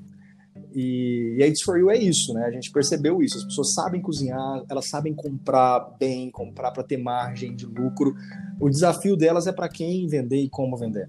E, 0.74 1.36
e 1.38 1.42
a 1.42 1.46
It's 1.46 1.62
For 1.62 1.78
You 1.78 1.90
é 1.90 1.96
isso, 1.96 2.32
né? 2.34 2.44
A 2.44 2.50
gente 2.50 2.70
percebeu 2.70 3.22
isso. 3.22 3.38
As 3.38 3.44
pessoas 3.44 3.72
sabem 3.74 4.00
cozinhar, 4.00 4.64
elas 4.68 4.88
sabem 4.88 5.14
comprar 5.14 5.96
bem, 5.98 6.30
comprar 6.30 6.70
para 6.70 6.82
ter 6.82 6.96
margem 6.96 7.54
de 7.54 7.66
lucro. 7.66 8.14
O 8.60 8.68
desafio 8.68 9.16
delas 9.16 9.46
é 9.46 9.52
para 9.52 9.68
quem 9.68 10.06
vender 10.06 10.42
e 10.42 10.48
como 10.48 10.76
vender. 10.76 11.08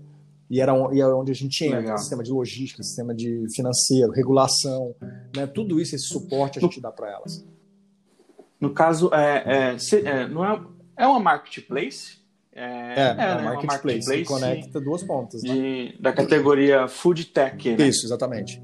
E 0.49 0.59
era, 0.59 0.73
e 0.93 0.99
era 0.99 1.15
onde 1.15 1.31
a 1.31 1.35
gente 1.35 1.63
entra, 1.63 1.79
Legal. 1.79 1.97
sistema 1.99 2.23
de 2.23 2.31
logística, 2.31 2.81
sistema 2.81 3.13
de 3.13 3.45
financeiro, 3.55 4.11
regulação, 4.11 4.95
né? 5.35 5.45
Tudo 5.45 5.79
isso, 5.79 5.95
esse 5.95 6.07
suporte 6.07 6.57
a 6.57 6.61
gente 6.61 6.81
dá 6.81 6.91
para 6.91 7.11
elas. 7.11 7.45
No 8.59 8.73
caso, 8.73 9.13
é, 9.13 9.43
é, 9.73 9.77
se, 9.77 9.97
é, 10.05 10.27
não 10.27 10.43
é, 10.43 10.59
é 10.97 11.07
uma 11.07 11.19
marketplace? 11.19 12.17
É, 12.51 12.63
é, 12.63 12.65
é, 12.65 13.31
é 13.31 13.35
uma, 13.35 13.43
marketplace, 13.43 13.67
marketplace 13.67 14.21
que 14.21 14.25
conecta 14.25 14.81
duas 14.81 15.03
pontas. 15.03 15.43
Né? 15.43 15.53
De, 15.53 15.59
né? 15.61 15.93
Da 15.99 16.11
categoria 16.11 16.87
Food 16.87 17.25
Tech, 17.25 17.77
né? 17.77 17.87
Isso, 17.87 18.05
exatamente. 18.05 18.61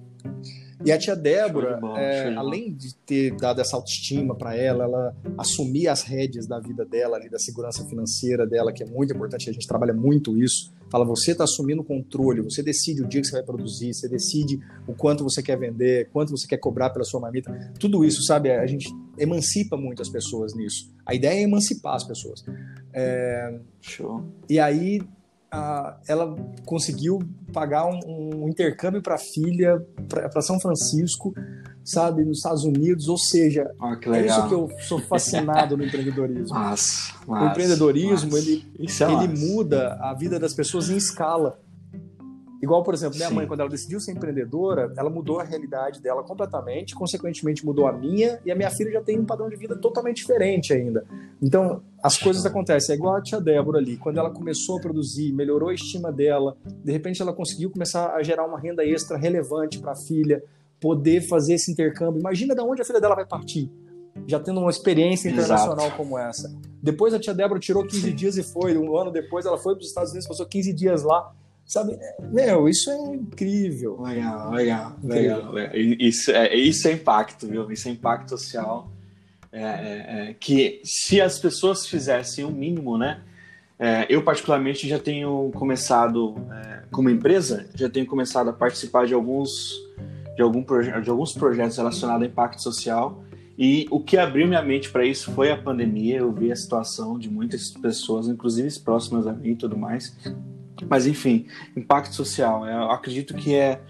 E 0.85 0.91
a 0.91 0.99
tia 0.99 1.15
Débora, 1.15 1.79
é, 1.97 2.35
além 2.35 2.71
de 2.71 2.93
ter 2.95 3.35
dado 3.35 3.59
essa 3.59 3.75
autoestima 3.75 4.35
para 4.35 4.55
ela, 4.55 4.83
ela 4.83 5.15
assumir 5.35 5.87
as 5.87 6.03
rédeas 6.03 6.45
da 6.45 6.59
vida 6.59 6.85
dela, 6.85 7.17
ali, 7.17 7.27
da 7.27 7.39
segurança 7.39 7.83
financeira 7.85 8.45
dela, 8.45 8.71
que 8.71 8.83
é 8.83 8.85
muito 8.85 9.11
importante, 9.11 9.49
a 9.49 9.53
gente 9.53 9.67
trabalha 9.67 9.93
muito 9.93 10.37
isso. 10.37 10.71
Fala, 10.91 11.03
você 11.03 11.31
está 11.31 11.43
assumindo 11.43 11.81
o 11.81 11.83
controle, 11.83 12.41
você 12.41 12.61
decide 12.61 13.01
o 13.01 13.07
dia 13.07 13.19
que 13.19 13.25
você 13.25 13.33
vai 13.33 13.43
produzir, 13.43 13.95
você 13.95 14.07
decide 14.07 14.59
o 14.87 14.93
quanto 14.93 15.23
você 15.23 15.41
quer 15.41 15.57
vender, 15.57 16.07
quanto 16.13 16.29
você 16.29 16.47
quer 16.47 16.57
cobrar 16.57 16.91
pela 16.91 17.03
sua 17.03 17.19
marmita. 17.19 17.51
Tudo 17.79 18.05
isso, 18.05 18.23
sabe, 18.23 18.51
a 18.51 18.67
gente 18.67 18.87
emancipa 19.17 19.75
muito 19.75 20.03
as 20.03 20.09
pessoas 20.09 20.53
nisso. 20.53 20.93
A 21.03 21.15
ideia 21.15 21.39
é 21.39 21.41
emancipar 21.41 21.95
as 21.95 22.03
pessoas. 22.03 22.45
É... 22.93 23.59
Show. 23.81 24.23
E 24.47 24.59
aí 24.59 25.01
ela 26.07 26.35
conseguiu 26.65 27.19
pagar 27.53 27.85
um, 27.85 28.43
um 28.43 28.49
intercâmbio 28.49 29.01
para 29.01 29.15
a 29.15 29.17
filha 29.17 29.81
para 30.09 30.41
São 30.41 30.59
Francisco, 30.59 31.33
sabe, 31.83 32.23
nos 32.23 32.37
Estados 32.37 32.63
Unidos. 32.63 33.07
Ou 33.07 33.17
seja, 33.17 33.69
oh, 33.79 34.13
é 34.13 34.25
isso 34.25 34.47
que 34.47 34.53
eu 34.53 34.69
sou 34.79 34.99
fascinado 34.99 35.77
no 35.77 35.85
empreendedorismo. 35.85 36.55
Mas, 36.55 37.13
mas, 37.27 37.43
o 37.43 37.45
empreendedorismo 37.51 38.31
mas, 38.31 38.47
ele, 38.47 38.65
é 38.77 39.23
ele 39.23 39.39
muda 39.39 39.97
a 40.01 40.13
vida 40.13 40.39
das 40.39 40.53
pessoas 40.53 40.89
em 40.89 40.97
escala. 40.97 41.59
Igual, 42.65 42.81
por 42.81 42.95
exemplo, 42.95 43.15
minha 43.15 43.29
Sim. 43.29 43.35
mãe, 43.35 43.45
quando 43.45 43.59
ela 43.59 43.69
decidiu 43.69 43.99
ser 43.99 44.11
empreendedora, 44.11 44.91
ela 44.97 45.07
mudou 45.07 45.39
a 45.39 45.43
realidade 45.43 46.01
dela 46.01 46.23
completamente, 46.23 46.95
consequentemente 46.95 47.63
mudou 47.63 47.85
a 47.85 47.93
minha, 47.93 48.39
e 48.43 48.51
a 48.51 48.55
minha 48.55 48.71
filha 48.71 48.91
já 48.91 49.01
tem 49.01 49.19
um 49.19 49.25
padrão 49.25 49.47
de 49.47 49.55
vida 49.55 49.75
totalmente 49.75 50.17
diferente 50.17 50.73
ainda. 50.73 51.05
Então, 51.39 51.83
as 52.01 52.17
coisas 52.17 52.43
acontecem. 52.43 52.95
É 52.95 52.97
igual 52.97 53.15
a 53.15 53.21
tia 53.21 53.39
Débora 53.39 53.77
ali, 53.77 53.97
quando 53.97 54.17
ela 54.17 54.31
começou 54.31 54.79
a 54.79 54.81
produzir, 54.81 55.31
melhorou 55.31 55.69
a 55.69 55.75
estima 55.75 56.11
dela, 56.11 56.57
de 56.83 56.91
repente 56.91 57.21
ela 57.21 57.33
conseguiu 57.33 57.69
começar 57.69 58.15
a 58.15 58.23
gerar 58.23 58.47
uma 58.47 58.59
renda 58.59 58.83
extra 58.83 59.15
relevante 59.15 59.77
para 59.77 59.91
a 59.91 59.95
filha, 59.95 60.43
poder 60.81 61.21
fazer 61.21 61.53
esse 61.53 61.71
intercâmbio. 61.71 62.19
Imagina 62.19 62.55
de 62.55 62.61
onde 62.61 62.81
a 62.81 62.85
filha 62.85 62.99
dela 62.99 63.13
vai 63.13 63.27
partir 63.27 63.69
já 64.27 64.39
tendo 64.39 64.59
uma 64.59 64.69
experiência 64.69 65.29
internacional 65.29 65.87
Exato. 65.87 65.97
como 65.97 66.17
essa. 66.17 66.53
Depois 66.81 67.13
a 67.13 67.19
tia 67.19 67.33
Débora 67.33 67.59
tirou 67.59 67.85
15 67.85 68.01
Sim. 68.01 68.15
dias 68.15 68.37
e 68.37 68.43
foi. 68.43 68.77
Um 68.77 68.95
ano 68.97 69.11
depois 69.11 69.45
ela 69.45 69.57
foi 69.57 69.75
para 69.75 69.81
os 69.81 69.87
Estados 69.87 70.11
Unidos, 70.11 70.27
passou 70.27 70.45
15 70.45 70.73
dias 70.73 71.03
lá. 71.03 71.33
Sabe, 71.65 71.97
meu, 72.31 72.69
isso 72.69 72.91
é 72.91 73.15
incrível. 73.15 73.99
Legal, 74.01 74.51
legal, 74.51 74.95
legal. 75.03 75.51
legal. 75.51 75.75
Isso, 75.75 76.31
é, 76.31 76.55
isso 76.55 76.87
é 76.87 76.91
impacto, 76.91 77.47
viu? 77.47 77.71
Isso 77.71 77.87
é 77.87 77.91
impacto 77.91 78.29
social. 78.29 78.91
É, 79.51 79.61
é, 79.61 80.29
é, 80.29 80.35
que 80.37 80.81
se 80.83 81.21
as 81.21 81.39
pessoas 81.39 81.87
fizessem 81.87 82.43
o 82.43 82.51
mínimo, 82.51 82.97
né? 82.97 83.21
É, 83.79 84.05
eu, 84.09 84.21
particularmente, 84.21 84.87
já 84.87 84.99
tenho 84.99 85.49
começado, 85.55 86.35
é, 86.51 86.83
como 86.91 87.09
empresa, 87.09 87.65
já 87.73 87.89
tenho 87.89 88.05
começado 88.05 88.49
a 88.49 88.53
participar 88.53 89.07
de 89.07 89.13
alguns, 89.13 89.73
de, 90.35 90.41
algum 90.41 90.63
de 91.01 91.09
alguns 91.09 91.33
projetos 91.33 91.77
relacionados 91.77 92.23
a 92.23 92.25
impacto 92.25 92.61
social. 92.61 93.23
E 93.57 93.87
o 93.89 94.01
que 94.01 94.17
abriu 94.17 94.45
minha 94.45 94.61
mente 94.61 94.89
para 94.89 95.05
isso 95.05 95.31
foi 95.31 95.49
a 95.49 95.57
pandemia. 95.57 96.17
Eu 96.17 96.31
vi 96.31 96.51
a 96.51 96.55
situação 96.55 97.17
de 97.17 97.29
muitas 97.29 97.71
pessoas, 97.71 98.27
inclusive 98.27 98.79
próximas 98.81 99.25
a 99.25 99.33
mim 99.33 99.51
e 99.51 99.55
tudo 99.55 99.77
mais, 99.77 100.15
mas 100.89 101.07
enfim, 101.07 101.47
impacto 101.75 102.13
social. 102.13 102.65
Eu 102.65 102.91
acredito 102.91 103.33
que 103.35 103.55
é 103.55 103.81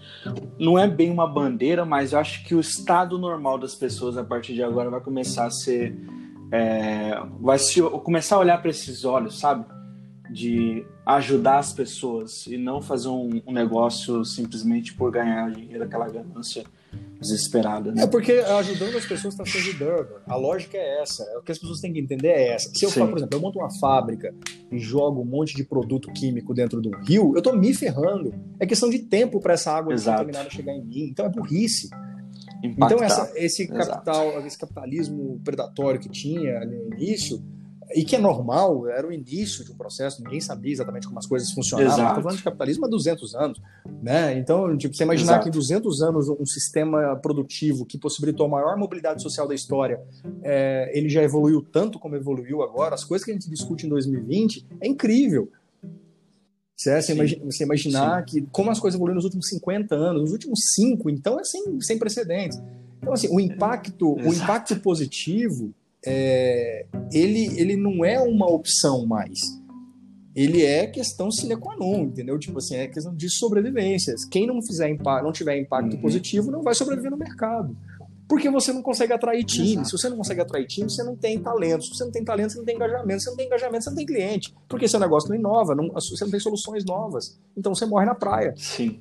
não 0.58 0.78
é 0.78 0.86
bem 0.86 1.10
uma 1.10 1.26
bandeira, 1.26 1.84
mas 1.84 2.12
eu 2.12 2.18
acho 2.18 2.44
que 2.44 2.54
o 2.54 2.60
estado 2.60 3.18
normal 3.18 3.58
das 3.58 3.74
pessoas 3.74 4.16
a 4.16 4.24
partir 4.24 4.54
de 4.54 4.62
agora 4.62 4.90
vai 4.90 5.00
começar 5.00 5.46
a 5.46 5.50
ser 5.50 5.96
é, 6.52 7.20
vai 7.40 7.58
se, 7.58 7.82
começar 7.82 8.36
a 8.36 8.40
olhar 8.40 8.58
para 8.58 8.70
esses 8.70 9.04
olhos, 9.04 9.38
sabe? 9.38 9.64
De 10.30 10.84
ajudar 11.04 11.58
as 11.58 11.72
pessoas 11.72 12.46
e 12.46 12.56
não 12.56 12.80
fazer 12.80 13.08
um, 13.08 13.42
um 13.46 13.52
negócio 13.52 14.24
simplesmente 14.24 14.94
por 14.94 15.10
ganhar 15.10 15.50
dinheiro, 15.50 15.84
aquela 15.84 16.08
ganância 16.08 16.64
desesperada. 17.20 17.92
Né? 17.92 18.02
É 18.02 18.06
porque 18.06 18.32
ajudando 18.32 18.96
as 18.96 19.06
pessoas 19.06 19.34
está 19.34 19.44
se 19.44 19.56
ajudando. 19.58 20.08
A 20.26 20.36
lógica 20.36 20.76
é 20.76 21.02
essa. 21.02 21.22
É 21.24 21.38
o 21.38 21.42
que 21.42 21.52
as 21.52 21.58
pessoas 21.58 21.80
têm 21.80 21.92
que 21.92 22.00
entender 22.00 22.28
é 22.28 22.54
essa. 22.54 22.70
Se 22.74 22.84
eu, 22.84 22.90
for, 22.90 23.08
por 23.08 23.18
exemplo, 23.18 23.36
eu 23.36 23.40
monto 23.40 23.58
uma 23.58 23.70
fábrica 23.78 24.34
e 24.70 24.78
jogo 24.78 25.22
um 25.22 25.24
monte 25.24 25.54
de 25.54 25.64
produto 25.64 26.12
químico 26.12 26.54
dentro 26.54 26.80
do 26.80 26.90
rio, 26.98 27.32
eu 27.34 27.38
estou 27.38 27.56
me 27.56 27.72
ferrando. 27.74 28.34
É 28.60 28.66
questão 28.66 28.90
de 28.90 28.98
tempo 29.00 29.40
para 29.40 29.54
essa 29.54 29.72
água 29.72 29.94
contaminada 29.94 30.50
chegar 30.50 30.72
em 30.72 30.84
mim. 30.84 31.08
Então 31.10 31.26
é 31.26 31.28
burrice. 31.28 31.88
Impactar. 32.62 32.94
Então 32.94 33.04
essa, 33.04 33.32
esse 33.36 33.66
capital, 33.66 34.46
esse 34.46 34.58
capitalismo 34.58 35.40
predatório 35.44 36.00
que 36.00 36.08
tinha 36.08 36.58
ali 36.58 36.76
no 36.76 36.94
início, 36.94 37.42
e 37.96 38.04
que 38.04 38.14
é 38.14 38.18
normal, 38.18 38.86
era 38.88 39.08
o 39.08 39.10
início 39.10 39.64
de 39.64 39.72
um 39.72 39.74
processo, 39.74 40.22
ninguém 40.22 40.38
sabia 40.38 40.70
exatamente 40.70 41.06
como 41.06 41.18
as 41.18 41.24
coisas 41.24 41.50
funcionavam. 41.50 42.08
Estou 42.08 42.22
falando 42.22 42.36
de 42.36 42.44
capitalismo 42.44 42.84
há 42.84 42.88
200 42.90 43.34
anos, 43.34 43.58
né? 44.02 44.38
Então, 44.38 44.76
tipo, 44.76 44.94
você 44.94 45.02
imaginar 45.02 45.32
Exato. 45.32 45.44
que 45.44 45.48
em 45.48 45.52
200 45.52 46.02
anos 46.02 46.28
um 46.28 46.44
sistema 46.44 47.16
produtivo 47.16 47.86
que 47.86 47.96
possibilitou 47.96 48.44
a 48.44 48.48
maior 48.50 48.76
mobilidade 48.76 49.22
social 49.22 49.48
da 49.48 49.54
história, 49.54 49.98
é, 50.42 50.92
ele 50.92 51.08
já 51.08 51.22
evoluiu 51.22 51.62
tanto 51.62 51.98
como 51.98 52.14
evoluiu 52.14 52.62
agora, 52.62 52.94
as 52.94 53.02
coisas 53.02 53.24
que 53.24 53.30
a 53.30 53.34
gente 53.34 53.48
discute 53.48 53.86
em 53.86 53.88
2020, 53.88 54.66
é 54.78 54.86
incrível. 54.86 55.50
Certo? 56.76 57.06
Você, 57.06 57.12
imagina, 57.14 57.44
você 57.46 57.64
imaginar 57.64 58.18
Sim. 58.18 58.26
que 58.26 58.48
como 58.52 58.70
as 58.70 58.78
coisas 58.78 58.96
evoluíram 58.96 59.16
nos 59.16 59.24
últimos 59.24 59.48
50 59.48 59.94
anos, 59.94 60.20
nos 60.20 60.32
últimos 60.32 60.60
5, 60.74 61.08
então 61.08 61.40
é 61.40 61.44
sem, 61.44 61.80
sem 61.80 61.98
precedentes. 61.98 62.60
Então, 62.98 63.14
assim, 63.14 63.28
o 63.34 63.40
impacto, 63.40 64.12
o 64.12 64.34
impacto 64.34 64.78
positivo 64.80 65.72
é, 66.06 66.86
ele, 67.12 67.60
ele 67.60 67.76
não 67.76 68.04
é 68.04 68.20
uma 68.20 68.48
opção 68.48 69.04
mais. 69.04 69.40
Ele 70.34 70.64
é 70.64 70.86
questão 70.86 71.30
sine 71.30 71.56
qua 71.56 71.74
non, 71.76 72.04
entendeu? 72.04 72.38
Tipo 72.38 72.58
assim, 72.58 72.76
é 72.76 72.86
questão 72.86 73.14
de 73.14 73.28
sobrevivência. 73.28 74.14
Quem 74.30 74.46
não 74.46 74.62
fizer 74.62 74.88
impacto, 74.88 75.24
não 75.24 75.32
tiver 75.32 75.58
impacto 75.58 75.94
uhum. 75.94 76.00
positivo, 76.00 76.50
não 76.50 76.62
vai 76.62 76.74
sobreviver 76.74 77.10
no 77.10 77.16
mercado. 77.16 77.76
Porque 78.28 78.50
você 78.50 78.72
não 78.72 78.82
consegue 78.82 79.12
atrair 79.12 79.44
time. 79.44 79.72
Exato. 79.72 79.88
Se 79.88 79.92
você 79.98 80.08
não 80.08 80.16
consegue 80.16 80.40
atrair 80.40 80.66
time, 80.66 80.90
você 80.90 81.02
não 81.02 81.16
tem 81.16 81.38
talento. 81.38 81.84
Se 81.84 81.94
você 81.94 82.04
não 82.04 82.10
tem 82.10 82.24
talento, 82.24 82.52
você 82.52 82.58
não 82.58 82.64
tem 82.64 82.74
engajamento. 82.74 83.20
Se 83.20 83.24
você 83.24 83.30
não 83.30 83.36
tem 83.36 83.46
engajamento, 83.46 83.84
você 83.84 83.90
não 83.90 83.96
tem 83.96 84.06
cliente. 84.06 84.54
Porque 84.68 84.88
seu 84.88 85.00
negócio 85.00 85.28
não 85.28 85.36
inova, 85.36 85.74
não, 85.74 85.88
você 85.88 86.24
não 86.24 86.30
tem 86.30 86.40
soluções 86.40 86.84
novas. 86.84 87.40
Então 87.56 87.74
você 87.74 87.86
morre 87.86 88.04
na 88.04 88.14
praia. 88.14 88.52
Sim. 88.56 89.00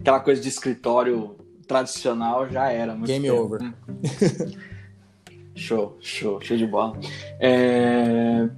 Aquela 0.00 0.18
coisa 0.18 0.40
de 0.40 0.48
escritório 0.48 1.36
tradicional 1.68 2.48
já 2.48 2.72
era. 2.72 2.94
Game 2.96 3.28
tempo, 3.28 3.42
over. 3.42 3.60
Show, 5.60 5.98
show, 6.00 6.40
show 6.40 6.56
de 6.56 6.66
bola. 6.66 6.98
É... 7.38 8.48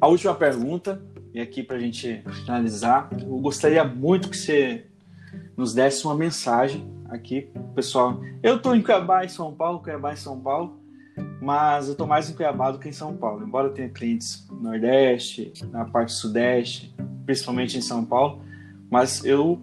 A 0.00 0.08
última 0.08 0.34
pergunta, 0.34 1.00
e 1.34 1.40
aqui 1.40 1.62
para 1.62 1.76
a 1.76 1.78
gente 1.78 2.22
finalizar, 2.42 3.10
eu 3.20 3.38
gostaria 3.38 3.84
muito 3.84 4.30
que 4.30 4.36
você 4.36 4.86
nos 5.54 5.74
desse 5.74 6.06
uma 6.06 6.14
mensagem 6.14 6.90
aqui, 7.10 7.50
pessoal. 7.74 8.20
Eu 8.42 8.56
estou 8.56 8.74
em 8.74 8.80
Cuiabá, 8.80 9.26
em 9.26 9.28
São 9.28 9.54
Paulo, 9.54 9.80
Cuiabá, 9.80 10.14
em 10.14 10.16
São 10.16 10.40
Paulo, 10.40 10.80
mas 11.40 11.86
eu 11.86 11.92
estou 11.92 12.06
mais 12.06 12.30
em 12.30 12.34
Cuiabá 12.34 12.70
do 12.70 12.78
que 12.78 12.88
em 12.88 12.92
São 12.92 13.14
Paulo. 13.14 13.46
Embora 13.46 13.68
eu 13.68 13.74
tenha 13.74 13.90
clientes 13.90 14.48
no 14.50 14.62
Nordeste, 14.62 15.52
na 15.70 15.84
parte 15.84 16.12
Sudeste, 16.12 16.94
principalmente 17.26 17.76
em 17.76 17.82
São 17.82 18.06
Paulo, 18.06 18.40
mas 18.90 19.22
eu 19.22 19.60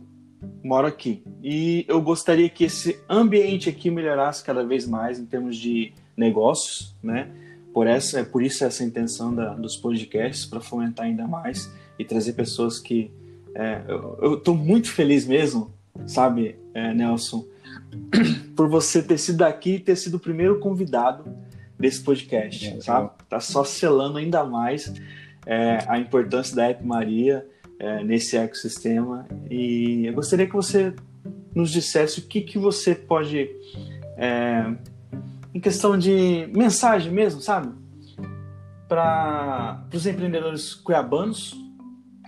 moro 0.64 0.88
aqui. 0.88 1.24
E 1.44 1.86
eu 1.88 2.02
gostaria 2.02 2.50
que 2.50 2.66
esse 2.66 3.00
ambiente 3.10 3.70
aqui 3.70 3.90
melhorasse 3.90 4.44
cada 4.44 4.66
vez 4.66 4.88
mais 4.88 5.20
em 5.20 5.26
termos 5.26 5.58
de 5.58 5.94
negócios, 6.16 6.96
né? 7.04 7.30
Por 7.74 7.88
essa, 7.88 8.20
é 8.20 8.24
por 8.24 8.42
isso 8.42 8.64
essa 8.64 8.84
intenção 8.84 9.36
da, 9.36 9.54
dos 9.54 9.76
podcasts 9.76 10.46
para 10.46 10.62
fomentar 10.62 11.06
ainda 11.06 11.28
mais 11.28 11.70
e 12.00 12.06
trazer 12.06 12.34
pessoas 12.34 12.80
que 12.80 13.12
é, 13.54 13.82
eu 14.20 14.36
estou 14.36 14.56
muito 14.56 14.92
feliz 14.92 15.26
mesmo, 15.26 15.74
sabe, 16.06 16.58
é, 16.74 16.94
Nelson, 16.94 17.46
por 18.56 18.68
você 18.68 19.02
ter 19.02 19.18
sido 19.18 19.44
aqui 19.44 19.76
e 19.76 19.80
ter 19.80 19.96
sido 19.96 20.16
o 20.16 20.20
primeiro 20.20 20.60
convidado 20.60 21.26
desse 21.80 22.02
podcast, 22.02 22.68
é, 22.68 22.82
sabe? 22.82 23.12
Tá 23.30 23.40
só 23.40 23.64
selando 23.64 24.18
ainda 24.18 24.44
mais 24.44 24.94
é, 25.46 25.80
a 25.88 25.98
importância 26.00 26.56
da 26.56 26.66
App 26.66 26.86
Maria 26.86 27.46
é, 27.80 28.04
nesse 28.04 28.38
ecossistema 28.38 29.28
e 29.50 30.06
eu 30.06 30.14
gostaria 30.14 30.48
que 30.48 30.54
você 30.54 30.94
nos 31.54 31.72
dissesse 31.72 32.20
o 32.20 32.24
que 32.24 32.42
que 32.42 32.58
você 32.58 32.94
pode 32.94 33.50
é, 34.18 34.74
em 35.54 35.60
questão 35.60 35.98
de 35.98 36.50
mensagem 36.54 37.12
mesmo, 37.12 37.42
sabe? 37.42 37.74
Para 38.88 39.86
os 39.94 40.06
empreendedores 40.06 40.74
cuiabanos 40.74 41.56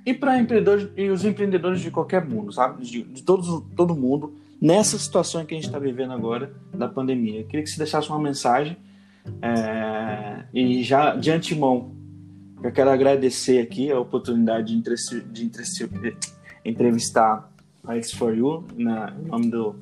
e 0.05 0.13
para 0.13 0.39
empreendedores 0.39 0.89
e 0.95 1.09
os 1.09 1.25
empreendedores 1.25 1.81
de 1.81 1.91
qualquer 1.91 2.25
mundo, 2.25 2.51
sabe? 2.53 2.83
De, 2.83 3.03
de 3.03 3.23
todos, 3.23 3.63
todo 3.75 3.93
mundo 3.95 4.33
nessa 4.61 4.97
situação 4.97 5.45
que 5.45 5.53
a 5.53 5.57
gente 5.57 5.67
está 5.67 5.77
vivendo 5.77 6.13
agora 6.13 6.53
da 6.73 6.87
pandemia. 6.87 7.41
Eu 7.41 7.45
queria 7.45 7.63
que 7.63 7.69
você 7.69 7.77
deixasse 7.77 8.09
uma 8.09 8.19
mensagem 8.19 8.77
é, 9.41 10.45
e 10.53 10.83
já 10.83 11.15
de 11.15 11.29
antemão 11.29 11.91
eu 12.63 12.71
quero 12.71 12.89
agradecer 12.89 13.59
aqui 13.59 13.91
a 13.91 13.99
oportunidade 13.99 14.75
de, 14.75 14.95
de, 15.31 15.49
de 15.49 16.17
entrevistar 16.65 17.51
a 17.83 17.93
X4U 17.93 18.65
na, 18.77 19.11
em 19.11 19.25
nome 19.25 19.49
do 19.49 19.75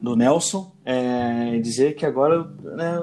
do 0.00 0.14
Nelson, 0.14 0.72
é, 0.84 1.58
dizer 1.58 1.96
que 1.96 2.04
agora 2.04 2.44
né, 2.62 2.96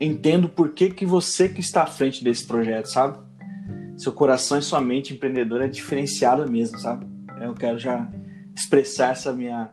entendo 0.00 0.48
por 0.48 0.70
que, 0.70 0.90
que 0.90 1.04
você 1.04 1.48
que 1.48 1.60
está 1.60 1.82
à 1.82 1.86
frente 1.86 2.24
desse 2.24 2.46
projeto, 2.46 2.86
sabe? 2.86 3.18
Seu 3.96 4.12
coração 4.12 4.58
e 4.58 4.62
sua 4.62 4.80
mente 4.80 5.12
empreendedora 5.12 5.66
é 5.66 5.68
diferenciada 5.68 6.46
mesmo, 6.46 6.78
sabe? 6.78 7.06
Eu 7.40 7.52
quero 7.52 7.78
já 7.78 8.08
expressar 8.56 9.12
essa 9.12 9.32
minha, 9.32 9.70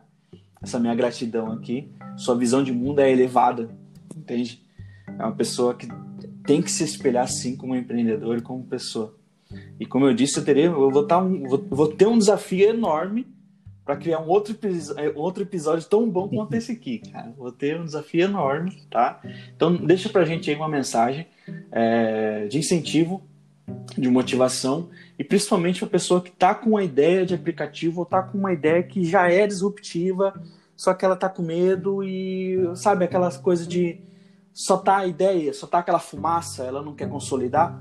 essa 0.60 0.78
minha 0.78 0.94
gratidão 0.94 1.50
aqui. 1.52 1.90
Sua 2.16 2.36
visão 2.36 2.62
de 2.62 2.72
mundo 2.72 3.00
é 3.00 3.10
elevada, 3.10 3.70
entende? 4.14 4.62
É 5.18 5.24
uma 5.24 5.34
pessoa 5.34 5.74
que 5.74 5.88
tem 6.48 6.62
que 6.62 6.72
se 6.72 6.82
espelhar 6.82 7.24
assim 7.24 7.54
como 7.54 7.76
empreendedor 7.76 8.38
e 8.38 8.40
como 8.40 8.64
pessoa. 8.64 9.14
E 9.78 9.84
como 9.84 10.06
eu 10.06 10.14
disse, 10.14 10.38
eu 10.38 10.44
terei, 10.44 10.66
eu 10.66 10.90
vou, 10.90 11.06
tá 11.06 11.18
um, 11.18 11.46
vou, 11.46 11.62
vou 11.68 11.88
ter 11.88 12.06
um 12.06 12.16
desafio 12.16 12.70
enorme 12.70 13.26
para 13.84 13.98
criar 13.98 14.20
um 14.20 14.28
outro, 14.28 14.56
é, 14.96 15.12
outro 15.14 15.42
episódio 15.42 15.86
tão 15.86 16.08
bom 16.08 16.26
quanto 16.26 16.54
esse 16.54 16.72
aqui, 16.72 17.00
cara. 17.00 17.34
Vou 17.36 17.52
ter 17.52 17.78
um 17.78 17.84
desafio 17.84 18.24
enorme, 18.24 18.82
tá? 18.90 19.20
Então 19.54 19.76
deixa 19.76 20.08
pra 20.08 20.24
gente 20.24 20.48
aí 20.48 20.56
uma 20.56 20.70
mensagem 20.70 21.26
é, 21.70 22.46
de 22.46 22.58
incentivo, 22.58 23.22
de 23.98 24.08
motivação 24.08 24.88
e 25.18 25.24
principalmente 25.24 25.80
para 25.80 25.88
pessoa 25.88 26.22
que 26.22 26.30
tá 26.30 26.54
com 26.54 26.70
uma 26.70 26.82
ideia 26.82 27.26
de 27.26 27.34
aplicativo 27.34 28.00
ou 28.00 28.06
tá 28.06 28.22
com 28.22 28.38
uma 28.38 28.54
ideia 28.54 28.82
que 28.82 29.04
já 29.04 29.30
é 29.30 29.46
disruptiva, 29.46 30.32
só 30.74 30.94
que 30.94 31.04
ela 31.04 31.16
tá 31.16 31.28
com 31.28 31.42
medo 31.42 32.02
e 32.02 32.70
sabe 32.74 33.04
aquelas 33.04 33.36
coisas 33.36 33.68
de 33.68 34.00
só 34.58 34.76
tá 34.76 34.96
a 34.96 35.06
ideia, 35.06 35.54
só 35.54 35.68
tá 35.68 35.78
aquela 35.78 36.00
fumaça, 36.00 36.64
ela 36.64 36.82
não 36.82 36.92
quer 36.92 37.08
consolidar. 37.08 37.80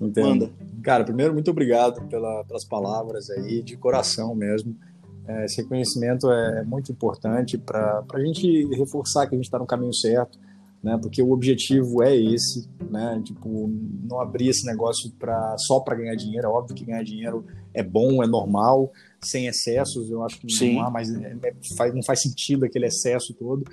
Entendo. 0.00 0.28
Manda. 0.28 0.52
Cara, 0.82 1.04
primeiro 1.04 1.32
muito 1.32 1.52
obrigado 1.52 2.08
pela, 2.08 2.42
pelas 2.42 2.64
palavras 2.64 3.30
aí, 3.30 3.62
de 3.62 3.76
coração 3.76 4.34
mesmo. 4.34 4.76
É, 5.24 5.44
esse 5.44 5.62
reconhecimento 5.62 6.28
é, 6.32 6.62
é 6.62 6.64
muito 6.64 6.90
importante 6.90 7.56
para 7.56 8.04
a 8.12 8.20
gente 8.20 8.66
reforçar 8.74 9.28
que 9.28 9.36
a 9.36 9.38
gente 9.38 9.44
está 9.44 9.56
no 9.56 9.66
caminho 9.66 9.94
certo, 9.94 10.36
né? 10.82 10.98
Porque 11.00 11.22
o 11.22 11.30
objetivo 11.30 12.02
é 12.02 12.14
esse, 12.16 12.68
né? 12.90 13.22
Tipo, 13.24 13.70
não 14.02 14.20
abrir 14.20 14.48
esse 14.48 14.66
negócio 14.66 15.12
para 15.12 15.56
só 15.58 15.78
para 15.78 15.94
ganhar 15.94 16.16
dinheiro. 16.16 16.48
É 16.48 16.50
óbvio 16.50 16.74
que 16.74 16.84
ganhar 16.84 17.04
dinheiro 17.04 17.46
é 17.72 17.84
bom, 17.84 18.20
é 18.20 18.26
normal, 18.26 18.92
sem 19.22 19.46
excessos. 19.46 20.10
Eu 20.10 20.24
acho 20.24 20.40
que 20.40 20.52
Sim. 20.52 20.74
não 20.74 20.82
há 20.86 20.90
mais, 20.90 21.08
é, 21.14 21.36
é, 21.40 21.54
faz, 21.76 21.94
não 21.94 22.02
faz 22.02 22.20
sentido 22.20 22.64
aquele 22.64 22.86
excesso 22.86 23.32
todo. 23.32 23.64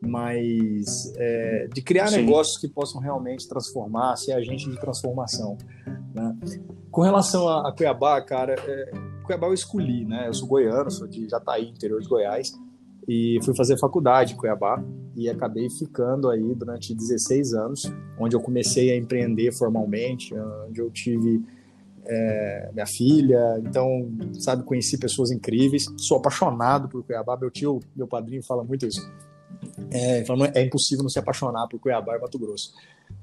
Mas 0.00 1.12
é, 1.16 1.68
de 1.72 1.82
criar 1.82 2.08
Sim. 2.08 2.22
negócios 2.22 2.56
que 2.56 2.68
possam 2.68 3.00
realmente 3.00 3.48
transformar, 3.48 4.16
ser 4.16 4.32
agente 4.32 4.70
de 4.70 4.78
transformação. 4.78 5.58
Né? 6.14 6.36
Com 6.90 7.02
relação 7.02 7.48
a, 7.48 7.68
a 7.68 7.72
Cuiabá, 7.72 8.20
cara, 8.22 8.54
é, 8.56 8.92
Cuiabá 9.24 9.48
eu 9.48 9.54
escolhi, 9.54 10.04
né? 10.04 10.28
Eu 10.28 10.34
sou 10.34 10.48
goiano, 10.48 10.90
sou 10.90 11.06
de 11.06 11.28
Jataí, 11.28 11.68
interior 11.68 12.00
de 12.00 12.08
Goiás, 12.08 12.52
e 13.06 13.38
fui 13.44 13.54
fazer 13.56 13.78
faculdade 13.78 14.34
em 14.34 14.36
Cuiabá 14.36 14.82
e 15.16 15.28
acabei 15.28 15.68
ficando 15.68 16.30
aí 16.30 16.54
durante 16.54 16.94
16 16.94 17.54
anos, 17.54 17.92
onde 18.18 18.36
eu 18.36 18.40
comecei 18.40 18.92
a 18.92 18.96
empreender 18.96 19.52
formalmente, 19.52 20.32
onde 20.68 20.80
eu 20.80 20.90
tive 20.90 21.42
é, 22.06 22.70
minha 22.72 22.86
filha, 22.86 23.60
então, 23.64 24.10
sabe, 24.34 24.62
conheci 24.62 24.96
pessoas 24.98 25.30
incríveis, 25.30 25.86
sou 25.96 26.18
apaixonado 26.18 26.88
por 26.88 27.02
Cuiabá, 27.02 27.36
meu 27.36 27.50
tio, 27.50 27.80
meu 27.94 28.06
padrinho 28.06 28.42
fala 28.42 28.64
muito 28.64 28.86
isso, 28.86 29.00
é, 29.90 30.24
é 30.54 30.62
impossível 30.62 31.02
não 31.02 31.10
se 31.10 31.18
apaixonar 31.18 31.66
por 31.68 31.80
Cuiabá 31.80 32.16
e 32.16 32.20
Mato 32.20 32.38
Grosso. 32.38 32.72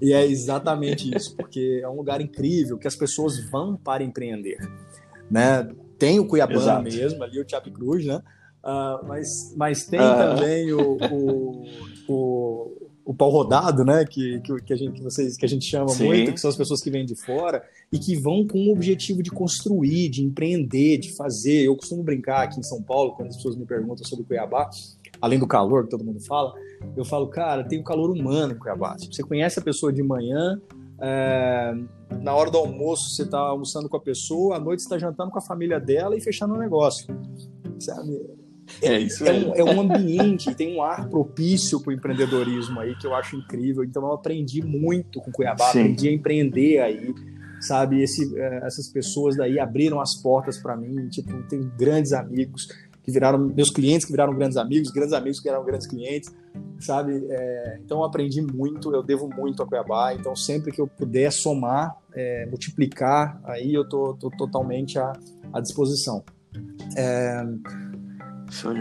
E 0.02 0.14
é 0.14 0.26
exatamente 0.26 1.16
isso, 1.16 1.36
porque 1.36 1.80
é 1.84 1.88
um 1.88 1.96
lugar 1.96 2.22
incrível 2.22 2.78
que 2.78 2.88
as 2.88 2.96
pessoas 2.96 3.40
vão 3.50 3.76
para 3.78 4.04
empreender, 4.04 4.58
né? 5.30 5.68
Tem 5.98 6.20
o 6.20 6.28
Cuiabá 6.28 6.54
Exato. 6.54 6.84
mesmo, 6.84 7.24
ali 7.24 7.40
o 7.40 7.48
Chape 7.48 7.72
Cruz, 7.72 8.06
né? 8.06 8.22
Uh, 8.64 9.06
mas, 9.08 9.54
mas 9.56 9.86
tem 9.86 10.00
uh. 10.00 10.18
também 10.18 10.74
o, 10.74 10.98
o, 10.98 11.66
o, 12.10 12.90
o, 13.06 13.14
pau 13.14 13.30
rodado, 13.30 13.86
né? 13.86 14.04
Que, 14.04 14.42
que, 14.42 14.62
que, 14.64 14.74
a 14.74 14.76
gente, 14.76 14.94
que, 14.94 15.04
vocês, 15.04 15.38
que 15.38 15.46
a 15.46 15.48
gente 15.48 15.66
chama 15.66 15.90
Sim. 15.90 16.06
muito, 16.06 16.34
que 16.34 16.40
são 16.40 16.50
as 16.50 16.58
pessoas 16.58 16.82
que 16.82 16.90
vêm 16.90 17.06
de 17.06 17.16
fora 17.16 17.64
e 17.92 18.00
que 18.00 18.16
vão 18.16 18.46
com 18.46 18.58
o 18.68 18.72
objetivo 18.72 19.22
de 19.22 19.30
construir, 19.30 20.10
de 20.10 20.24
empreender, 20.24 20.98
de 20.98 21.16
fazer. 21.16 21.62
Eu 21.62 21.76
costumo 21.76 22.04
brincar 22.04 22.44
aqui 22.44 22.60
em 22.60 22.64
São 22.64 22.82
Paulo, 22.82 23.14
quando 23.16 23.30
as 23.30 23.36
pessoas 23.36 23.56
me 23.56 23.66
perguntam 23.66 24.04
sobre 24.04 24.26
Cuiabá, 24.26 24.70
além 25.26 25.39
do 25.39 25.47
calor 25.47 25.86
que 25.86 25.89
todo 25.89 26.03
mundo 26.03 26.19
fala, 26.19 26.53
eu 26.95 27.03
falo, 27.03 27.28
cara, 27.28 27.63
tem 27.63 27.80
o 27.80 27.84
calor 27.84 28.11
humano 28.11 28.53
em 28.53 28.59
Cuiabá. 28.59 28.95
Tipo, 28.95 29.13
você 29.13 29.23
conhece 29.23 29.59
a 29.59 29.61
pessoa 29.61 29.91
de 29.91 30.03
manhã, 30.03 30.61
é, 31.01 31.73
na 32.21 32.36
hora 32.36 32.51
do 32.51 32.59
almoço 32.59 33.09
você 33.09 33.23
está 33.23 33.39
almoçando 33.39 33.89
com 33.89 33.97
a 33.97 34.01
pessoa, 34.01 34.57
à 34.57 34.59
noite 34.59 34.84
você 34.84 34.86
está 34.86 34.97
jantando 34.99 35.32
com 35.32 35.39
a 35.39 35.41
família 35.41 35.80
dela 35.80 36.15
e 36.15 36.21
fechando 36.21 36.53
o 36.53 36.57
um 36.57 36.59
negócio. 36.59 37.07
Sabe? 37.80 38.21
é, 38.82 38.99
isso 38.99 39.26
é, 39.26 39.34
um, 39.34 39.55
é 39.55 39.63
um 39.63 39.82
ambiente, 39.82 40.53
tem 40.53 40.76
um 40.76 40.82
ar 40.82 41.09
propício 41.09 41.82
para 41.82 41.89
o 41.89 41.93
empreendedorismo 41.93 42.80
aí 42.80 42.95
que 42.95 43.07
eu 43.07 43.15
acho 43.15 43.36
incrível. 43.36 43.84
Então 43.84 44.03
eu 44.03 44.13
aprendi 44.13 44.63
muito 44.63 45.19
com 45.21 45.32
Cuiabá, 45.32 45.71
Sim. 45.71 45.80
aprendi 45.80 46.07
a 46.07 46.11
empreender 46.13 46.80
aí, 46.80 47.13
sabe? 47.61 48.01
Esse, 48.01 48.38
eh, 48.38 48.61
essas 48.63 48.88
pessoas 48.88 49.36
daí 49.36 49.59
abriram 49.59 49.99
as 49.99 50.15
portas 50.21 50.57
para 50.57 50.76
mim. 50.78 51.09
Tipo, 51.09 51.41
tenho 51.43 51.71
grandes 51.78 52.13
amigos 52.13 52.67
que 53.06 53.12
viraram 53.12 53.38
meus 53.38 53.70
clientes, 53.70 54.03
que 54.03 54.12
viraram 54.12 54.34
grandes 54.34 54.58
amigos, 54.58 54.89
grandes 54.89 55.14
amigos 55.14 55.39
que 55.39 55.43
viraram 55.43 55.64
grandes 55.64 55.86
clientes, 55.86 56.34
sabe? 56.80 57.24
É, 57.30 57.80
então 57.86 57.99
eu 57.99 58.03
aprendi 58.03 58.41
muito, 58.41 58.91
eu 58.93 59.03
devo 59.03 59.30
muito 59.30 59.62
a 59.62 59.68
Cuiabá. 59.68 60.16
Então 60.16 60.36
sempre 60.36 60.72
que 60.72 60.82
eu 60.82 60.88
puder 60.88 61.32
somar, 61.32 61.95
é, 62.16 62.47
multiplicar, 62.47 63.39
aí 63.43 63.74
eu 63.74 63.88
tô, 63.88 64.16
tô 64.16 64.32
totalmente 64.32 64.97
à, 64.97 65.14
à 65.53 65.62
disposição. 65.62 66.24
É, 66.97 67.43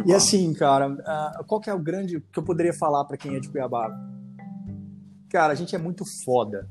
e 0.06 0.12
assim, 0.14 0.52
cara, 0.54 0.90
uh, 0.90 1.44
qual 1.46 1.60
que 1.60 1.68
é 1.68 1.74
o 1.74 1.78
grande 1.78 2.20
que 2.32 2.38
eu 2.38 2.42
poderia 2.42 2.72
falar 2.72 3.04
para 3.04 3.16
quem 3.16 3.34
é 3.34 3.40
de 3.40 3.48
Cuiabá? 3.48 3.90
Cara, 5.28 5.52
a 5.52 5.56
gente 5.56 5.74
é 5.74 5.78
muito 5.78 6.04
foda, 6.24 6.68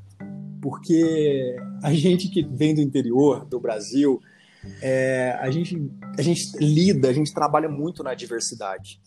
porque 0.60 1.56
a 1.82 1.92
gente 1.92 2.28
que 2.28 2.42
vem 2.42 2.74
do 2.74 2.80
interior 2.80 3.44
do 3.44 3.60
Brasil, 3.60 4.20
é, 4.80 5.36
a, 5.40 5.50
gente, 5.50 5.90
a 6.18 6.22
gente 6.22 6.56
lida, 6.58 7.08
a 7.08 7.12
gente 7.12 7.32
trabalha 7.32 7.68
muito 7.68 8.02
na 8.02 8.14
diversidade. 8.14 9.00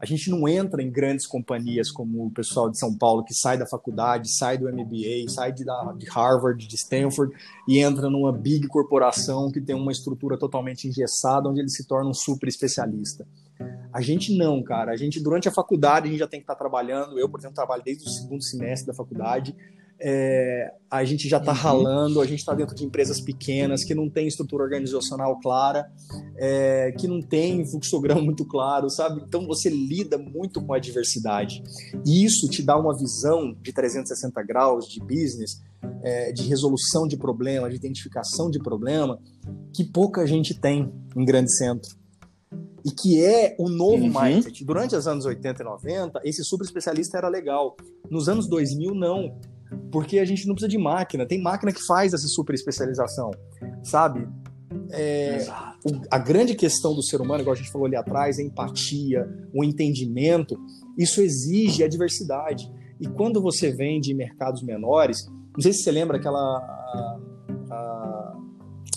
A 0.00 0.06
gente 0.06 0.30
não 0.30 0.48
entra 0.48 0.82
em 0.82 0.90
grandes 0.90 1.26
companhias 1.26 1.90
como 1.90 2.24
o 2.24 2.30
pessoal 2.30 2.70
de 2.70 2.78
São 2.78 2.96
Paulo 2.96 3.22
que 3.22 3.34
sai 3.34 3.58
da 3.58 3.66
faculdade, 3.66 4.30
sai 4.30 4.56
do 4.56 4.64
MBA, 4.66 5.28
sai 5.28 5.52
de, 5.52 5.62
de 5.98 6.06
Harvard, 6.08 6.66
de 6.66 6.74
Stanford 6.74 7.36
e 7.68 7.80
entra 7.80 8.08
numa 8.08 8.32
big 8.32 8.66
corporação 8.66 9.50
que 9.50 9.60
tem 9.60 9.76
uma 9.76 9.92
estrutura 9.92 10.38
totalmente 10.38 10.88
engessada, 10.88 11.50
onde 11.50 11.60
ele 11.60 11.68
se 11.68 11.86
torna 11.86 12.08
um 12.08 12.14
super 12.14 12.48
especialista. 12.48 13.28
A 13.92 14.00
gente 14.00 14.34
não, 14.34 14.62
cara. 14.62 14.92
A 14.92 14.96
gente, 14.96 15.20
durante 15.20 15.48
a 15.48 15.52
faculdade, 15.52 16.06
a 16.06 16.10
gente 16.10 16.20
já 16.20 16.26
tem 16.26 16.40
que 16.40 16.44
estar 16.44 16.54
trabalhando. 16.54 17.18
Eu, 17.18 17.28
por 17.28 17.38
exemplo, 17.38 17.56
trabalho 17.56 17.82
desde 17.84 18.06
o 18.06 18.08
segundo 18.08 18.42
semestre 18.42 18.86
da 18.86 18.94
faculdade 18.94 19.54
é, 20.02 20.72
a 20.90 21.04
gente 21.04 21.28
já 21.28 21.36
está 21.36 21.52
uhum. 21.52 21.58
ralando, 21.58 22.20
a 22.20 22.26
gente 22.26 22.38
está 22.38 22.54
dentro 22.54 22.74
de 22.74 22.84
empresas 22.84 23.20
pequenas 23.20 23.84
que 23.84 23.94
não 23.94 24.08
tem 24.08 24.26
estrutura 24.26 24.64
organizacional 24.64 25.38
clara, 25.40 25.90
é, 26.36 26.92
que 26.92 27.06
não 27.06 27.20
tem 27.20 27.64
fluxograma 27.66 28.20
muito 28.22 28.44
claro, 28.46 28.88
sabe? 28.88 29.22
Então 29.26 29.46
você 29.46 29.68
lida 29.68 30.16
muito 30.16 30.62
com 30.62 30.72
a 30.72 30.78
diversidade. 30.78 31.62
E 32.06 32.24
isso 32.24 32.48
te 32.48 32.62
dá 32.62 32.78
uma 32.78 32.96
visão 32.96 33.54
de 33.60 33.72
360 33.72 34.42
graus 34.42 34.86
de 34.86 35.00
business, 35.00 35.60
é, 36.02 36.32
de 36.32 36.44
resolução 36.48 37.06
de 37.06 37.16
problema, 37.16 37.68
de 37.68 37.76
identificação 37.76 38.50
de 38.50 38.58
problema, 38.58 39.18
que 39.74 39.84
pouca 39.84 40.26
gente 40.26 40.58
tem 40.58 40.90
em 41.14 41.24
grande 41.24 41.54
centro. 41.56 42.00
E 42.82 42.90
que 42.90 43.22
é 43.22 43.54
o 43.58 43.68
novo 43.68 44.04
uhum. 44.04 44.22
mindset. 44.22 44.64
Durante 44.64 44.96
os 44.96 45.06
anos 45.06 45.26
80 45.26 45.62
e 45.62 45.64
90, 45.64 46.20
esse 46.24 46.42
super 46.42 46.64
especialista 46.64 47.18
era 47.18 47.28
legal. 47.28 47.76
Nos 48.10 48.26
anos 48.26 48.48
2000, 48.48 48.94
não 48.94 49.38
porque 49.90 50.18
a 50.18 50.24
gente 50.24 50.46
não 50.46 50.54
precisa 50.54 50.68
de 50.68 50.78
máquina. 50.78 51.26
Tem 51.26 51.40
máquina 51.40 51.72
que 51.72 51.84
faz 51.84 52.12
essa 52.12 52.26
super 52.26 52.54
especialização, 52.54 53.30
sabe? 53.82 54.26
É, 54.92 55.46
a 56.10 56.18
grande 56.18 56.54
questão 56.54 56.94
do 56.94 57.02
ser 57.02 57.20
humano, 57.20 57.42
igual 57.42 57.54
a 57.54 57.56
gente 57.56 57.70
falou 57.70 57.86
ali 57.86 57.96
atrás, 57.96 58.38
é 58.38 58.42
empatia, 58.42 59.28
o 59.52 59.64
entendimento. 59.64 60.58
Isso 60.96 61.20
exige 61.20 61.82
a 61.82 61.88
diversidade. 61.88 62.70
E 63.00 63.06
quando 63.06 63.40
você 63.40 63.70
vem 63.70 64.00
de 64.00 64.14
mercados 64.14 64.62
menores, 64.62 65.26
não 65.54 65.60
sei 65.60 65.72
se 65.72 65.82
você 65.82 65.90
lembra 65.90 66.18
aquela. 66.18 66.38
A, 66.38 67.18
a, 67.70 68.36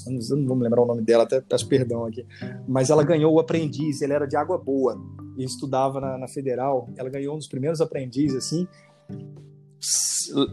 eu 0.05 0.37
não 0.37 0.45
vou 0.45 0.57
me 0.57 0.63
lembrar 0.63 0.81
o 0.81 0.85
nome 0.85 1.01
dela, 1.01 1.23
até 1.23 1.39
peço 1.41 1.67
perdão 1.67 2.05
aqui. 2.05 2.25
Mas 2.67 2.89
ela 2.89 3.03
ganhou 3.03 3.33
o 3.33 3.39
aprendiz, 3.39 4.01
ele 4.01 4.13
era 4.13 4.27
de 4.27 4.35
Água 4.35 4.57
Boa 4.57 5.01
e 5.37 5.43
estudava 5.43 5.99
na, 5.99 6.17
na 6.17 6.27
Federal. 6.27 6.89
Ela 6.97 7.09
ganhou 7.09 7.35
um 7.35 7.37
dos 7.37 7.47
primeiros 7.47 7.81
aprendizes, 7.81 8.37
assim. 8.37 8.67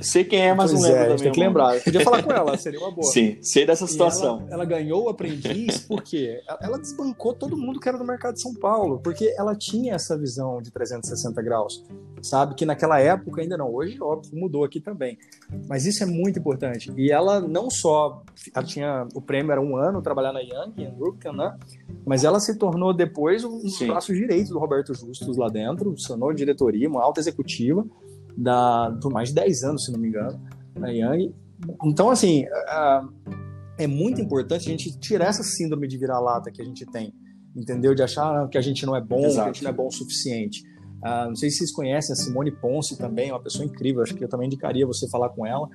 Sei 0.01 0.24
quem 0.24 0.41
é, 0.41 0.53
mas 0.53 0.72
pois 0.72 0.83
não 0.83 0.89
lembro 0.89 1.03
é, 1.03 1.09
também. 1.09 1.22
Tem 1.22 1.33
que 1.33 1.41
lembrar. 1.41 1.76
Eu 1.76 1.83
podia 1.83 2.01
falar 2.01 2.22
com 2.22 2.33
ela, 2.33 2.57
seria 2.59 2.81
uma 2.81 2.91
boa. 2.91 3.12
Sim, 3.12 3.39
sei 3.41 3.64
dessa 3.64 3.87
situação. 3.87 4.41
Ela, 4.41 4.55
ela, 4.55 4.64
ganhou 4.64 5.05
o 5.05 5.09
aprendiz 5.09 5.78
porque 5.87 6.43
ela 6.61 6.78
desbancou 6.78 7.33
todo 7.33 7.57
mundo 7.57 7.78
que 7.78 7.89
era 7.89 7.97
do 7.97 8.05
mercado 8.05 8.35
de 8.35 8.43
São 8.43 8.53
Paulo, 8.53 8.99
porque 8.99 9.33
ela 9.39 9.55
tinha 9.55 9.95
essa 9.95 10.18
visão 10.18 10.61
de 10.61 10.72
360 10.72 11.41
graus, 11.43 11.85
sabe? 12.20 12.57
Que 12.57 12.66
naquela 12.66 12.99
época 12.99 13.41
ainda 13.41 13.57
não. 13.57 13.72
Hoje, 13.72 13.97
óbvio, 14.03 14.37
mudou 14.37 14.64
aqui 14.64 14.81
também. 14.81 15.16
Mas 15.68 15.87
isso 15.87 16.03
é 16.03 16.07
muito 16.07 16.41
importante. 16.41 16.93
E 16.97 17.12
ela 17.12 17.41
não 17.41 17.70
só. 17.70 18.24
Ela 18.53 18.66
tinha. 18.66 19.07
O 19.14 19.22
prêmio 19.22 19.53
era 19.53 19.61
um 19.61 19.76
ano 19.76 20.03
trabalhar 20.03 20.33
na 20.33 20.41
Young, 20.41 20.72
em 20.76 20.91
Brooklyn, 20.91 21.37
né? 21.37 21.57
Mas 22.05 22.24
ela 22.24 22.41
se 22.41 22.59
tornou 22.59 22.93
depois 22.93 23.45
um 23.45 23.61
dos 23.61 23.78
braços 23.78 24.16
direitos 24.16 24.51
do 24.51 24.59
Roberto 24.59 24.93
Justus 24.93 25.37
lá 25.37 25.49
dentro, 25.49 25.97
se 25.97 26.09
tornou 26.09 26.33
diretoria, 26.33 26.89
uma 26.89 27.03
alta 27.03 27.20
executiva 27.20 27.87
da, 28.37 28.97
por 29.01 29.12
mais 29.12 29.31
de 29.31 29.35
10 29.37 29.64
anos, 29.64 29.85
se 29.85 29.93
não 29.93 29.99
me 29.99 30.09
engano, 30.09 30.41
na 30.74 30.91
Yang. 30.91 31.35
Então, 31.85 32.11
assim, 32.11 32.45
é 33.78 33.87
muito 33.87 34.20
importante 34.20 34.68
a 34.68 34.70
gente 34.70 34.99
tirar 34.99 35.26
essa 35.26 35.43
síndrome 35.43 35.87
de 35.87 35.99
vira-lata 35.99 36.51
que 36.51 36.61
a 36.61 36.64
gente 36.64 36.85
tem, 36.87 37.12
entendeu? 37.57 37.95
De 37.95 38.03
achar 38.03 38.49
que 38.49 38.59
a 38.59 38.61
gente 38.61 38.85
não 38.87 38.97
é 38.97 39.01
bom, 39.01 39.24
Exato. 39.24 39.35
que 39.35 39.41
a 39.41 39.53
gente 39.53 39.64
não 39.64 39.70
é 39.70 39.74
bom 39.74 39.87
o 39.87 39.93
suficiente. 39.93 40.62
Uh, 41.03 41.28
não 41.28 41.37
sei 41.37 41.51
se 41.51 41.59
vocês 41.59 41.72
conhecem 41.72 42.12
a 42.12 42.16
Simone 42.16 42.51
Ponce 42.51 42.97
também, 42.97 43.31
é 43.31 43.33
uma 43.33 43.43
pessoa 43.43 43.64
incrível, 43.64 44.03
acho 44.03 44.14
que 44.14 44.22
eu 44.22 44.28
também 44.28 44.47
indicaria 44.47 44.87
você 44.87 45.09
falar 45.09 45.31
com 45.31 45.47
ela. 45.47 45.68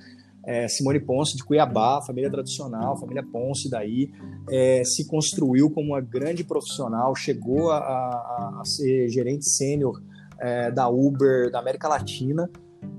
É, 0.44 0.68
Simone 0.68 1.00
Ponce 1.00 1.36
de 1.36 1.42
Cuiabá, 1.42 2.00
família 2.06 2.30
tradicional, 2.30 2.96
família 2.96 3.24
Ponce 3.24 3.68
daí, 3.68 4.12
é, 4.48 4.84
se 4.84 5.04
construiu 5.04 5.68
como 5.68 5.88
uma 5.88 6.00
grande 6.00 6.44
profissional, 6.44 7.16
chegou 7.16 7.72
a, 7.72 7.78
a, 7.78 8.60
a 8.60 8.64
ser 8.64 9.08
gerente 9.08 9.50
sênior 9.50 10.00
é, 10.38 10.70
da 10.70 10.88
Uber 10.88 11.50
da 11.50 11.58
América 11.58 11.88
Latina, 11.88 12.50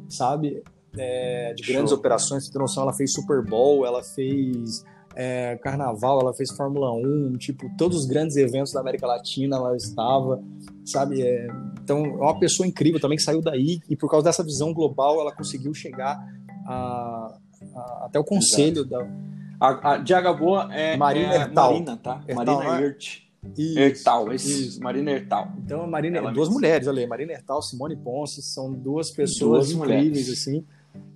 sabe? 0.10 0.64
É, 0.98 1.54
de 1.54 1.64
grandes 1.64 1.90
Show. 1.90 2.00
operações. 2.00 2.48
Você 2.48 2.58
noção, 2.58 2.84
ela 2.84 2.94
fez 2.94 3.14
Super 3.14 3.44
Bowl, 3.44 3.86
ela 3.86 4.04
fez 4.04 4.84
é, 5.20 5.58
Carnaval, 5.58 6.22
ela 6.22 6.34
fez 6.34 6.52
Fórmula 6.52 6.94
1, 6.94 7.38
tipo, 7.40 7.68
todos 7.76 7.98
os 7.98 8.06
grandes 8.06 8.38
eventos 8.38 8.72
da 8.72 8.82
América 8.82 9.08
Latina 9.08 9.56
ela 9.56 9.76
estava, 9.76 10.40
sabe? 10.86 11.24
É, 11.24 11.48
então, 11.82 12.06
é 12.06 12.22
uma 12.22 12.40
pessoa 12.40 12.68
incrível 12.68 13.00
também 13.00 13.18
que 13.18 13.24
saiu 13.24 13.42
daí 13.42 13.82
e 13.90 13.96
por 13.96 14.12
causa 14.12 14.26
dessa 14.26 14.44
visão 14.44 14.72
global 14.72 15.20
ela 15.20 15.32
conseguiu 15.32 15.74
chegar 15.74 16.24
a, 16.68 17.36
a, 17.76 18.06
até 18.06 18.20
o 18.20 18.24
conselho 18.24 18.86
Exato. 18.86 18.90
da. 18.90 19.28
A, 19.60 19.94
a 19.94 19.98
de 19.98 20.14
Boa 20.38 20.70
é 20.72 20.96
Marina 20.96 21.34
é, 21.34 21.48
Marina, 21.48 21.98
tá? 21.98 22.22
Marina 22.36 22.80
Hirt. 22.80 23.27
Isso, 23.58 23.80
Ertal, 23.80 24.34
isso. 24.34 24.82
Marina 24.82 25.12
Ertal. 25.12 25.52
Então, 25.64 25.82
a 25.82 25.88
Marina, 25.88 26.18
Ela 26.18 26.32
duas 26.32 26.48
mesmo. 26.48 26.60
mulheres, 26.60 26.88
olha 26.88 27.02
aí, 27.02 27.08
Marina 27.08 27.34
Ertal, 27.34 27.62
Simone 27.62 27.96
Ponce, 27.96 28.42
são 28.42 28.74
duas 28.74 29.12
pessoas 29.12 29.68
duas 29.70 29.72
incríveis, 29.72 30.10
mulheres. 30.28 30.30
assim. 30.32 30.66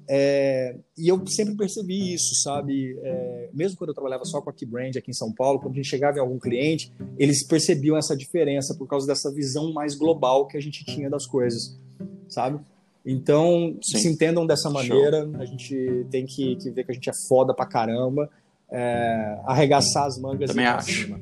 É, 0.10 0.76
e 0.98 1.08
eu 1.08 1.26
sempre 1.28 1.56
percebi 1.56 2.14
isso, 2.14 2.36
sabe? 2.44 3.00
É, 3.02 3.50
mesmo 3.54 3.78
quando 3.78 3.90
eu 3.90 3.94
trabalhava 3.94 4.26
só 4.26 4.42
com 4.42 4.50
a 4.50 4.54
Keybrand 4.54 4.92
aqui 4.98 5.10
em 5.12 5.14
São 5.14 5.32
Paulo, 5.32 5.60
quando 5.60 5.74
a 5.74 5.78
gente 5.78 5.88
chegava 5.88 6.18
em 6.18 6.20
algum 6.20 6.38
cliente, 6.38 6.92
eles 7.18 7.46
percebiam 7.48 7.96
essa 7.96 8.16
diferença 8.16 8.76
por 8.76 8.88
causa 8.88 9.08
dessa 9.08 9.32
visão 9.32 9.72
mais 9.72 9.96
global 9.96 10.48
que 10.48 10.58
a 10.58 10.62
gente 10.62 10.84
tinha 10.84 11.10
das 11.10 11.26
coisas, 11.26 11.80
sabe? 12.28 12.60
Então, 13.06 13.78
Sim. 13.82 13.98
se 14.00 14.08
entendam 14.10 14.46
dessa 14.46 14.70
maneira, 14.70 15.24
Show. 15.24 15.36
a 15.42 15.46
gente 15.46 16.06
tem 16.12 16.26
que, 16.26 16.56
que, 16.58 16.70
ver 16.70 16.84
que 16.84 16.92
a 16.92 16.94
gente 16.94 17.10
é 17.10 17.14
foda 17.28 17.54
pra 17.54 17.66
caramba, 17.66 18.30
é, 18.70 19.40
arregaçar 19.46 20.06
as 20.06 20.20
mangas 20.20 20.50
Também 20.50 20.66
acho. 20.66 21.06
Cima. 21.06 21.20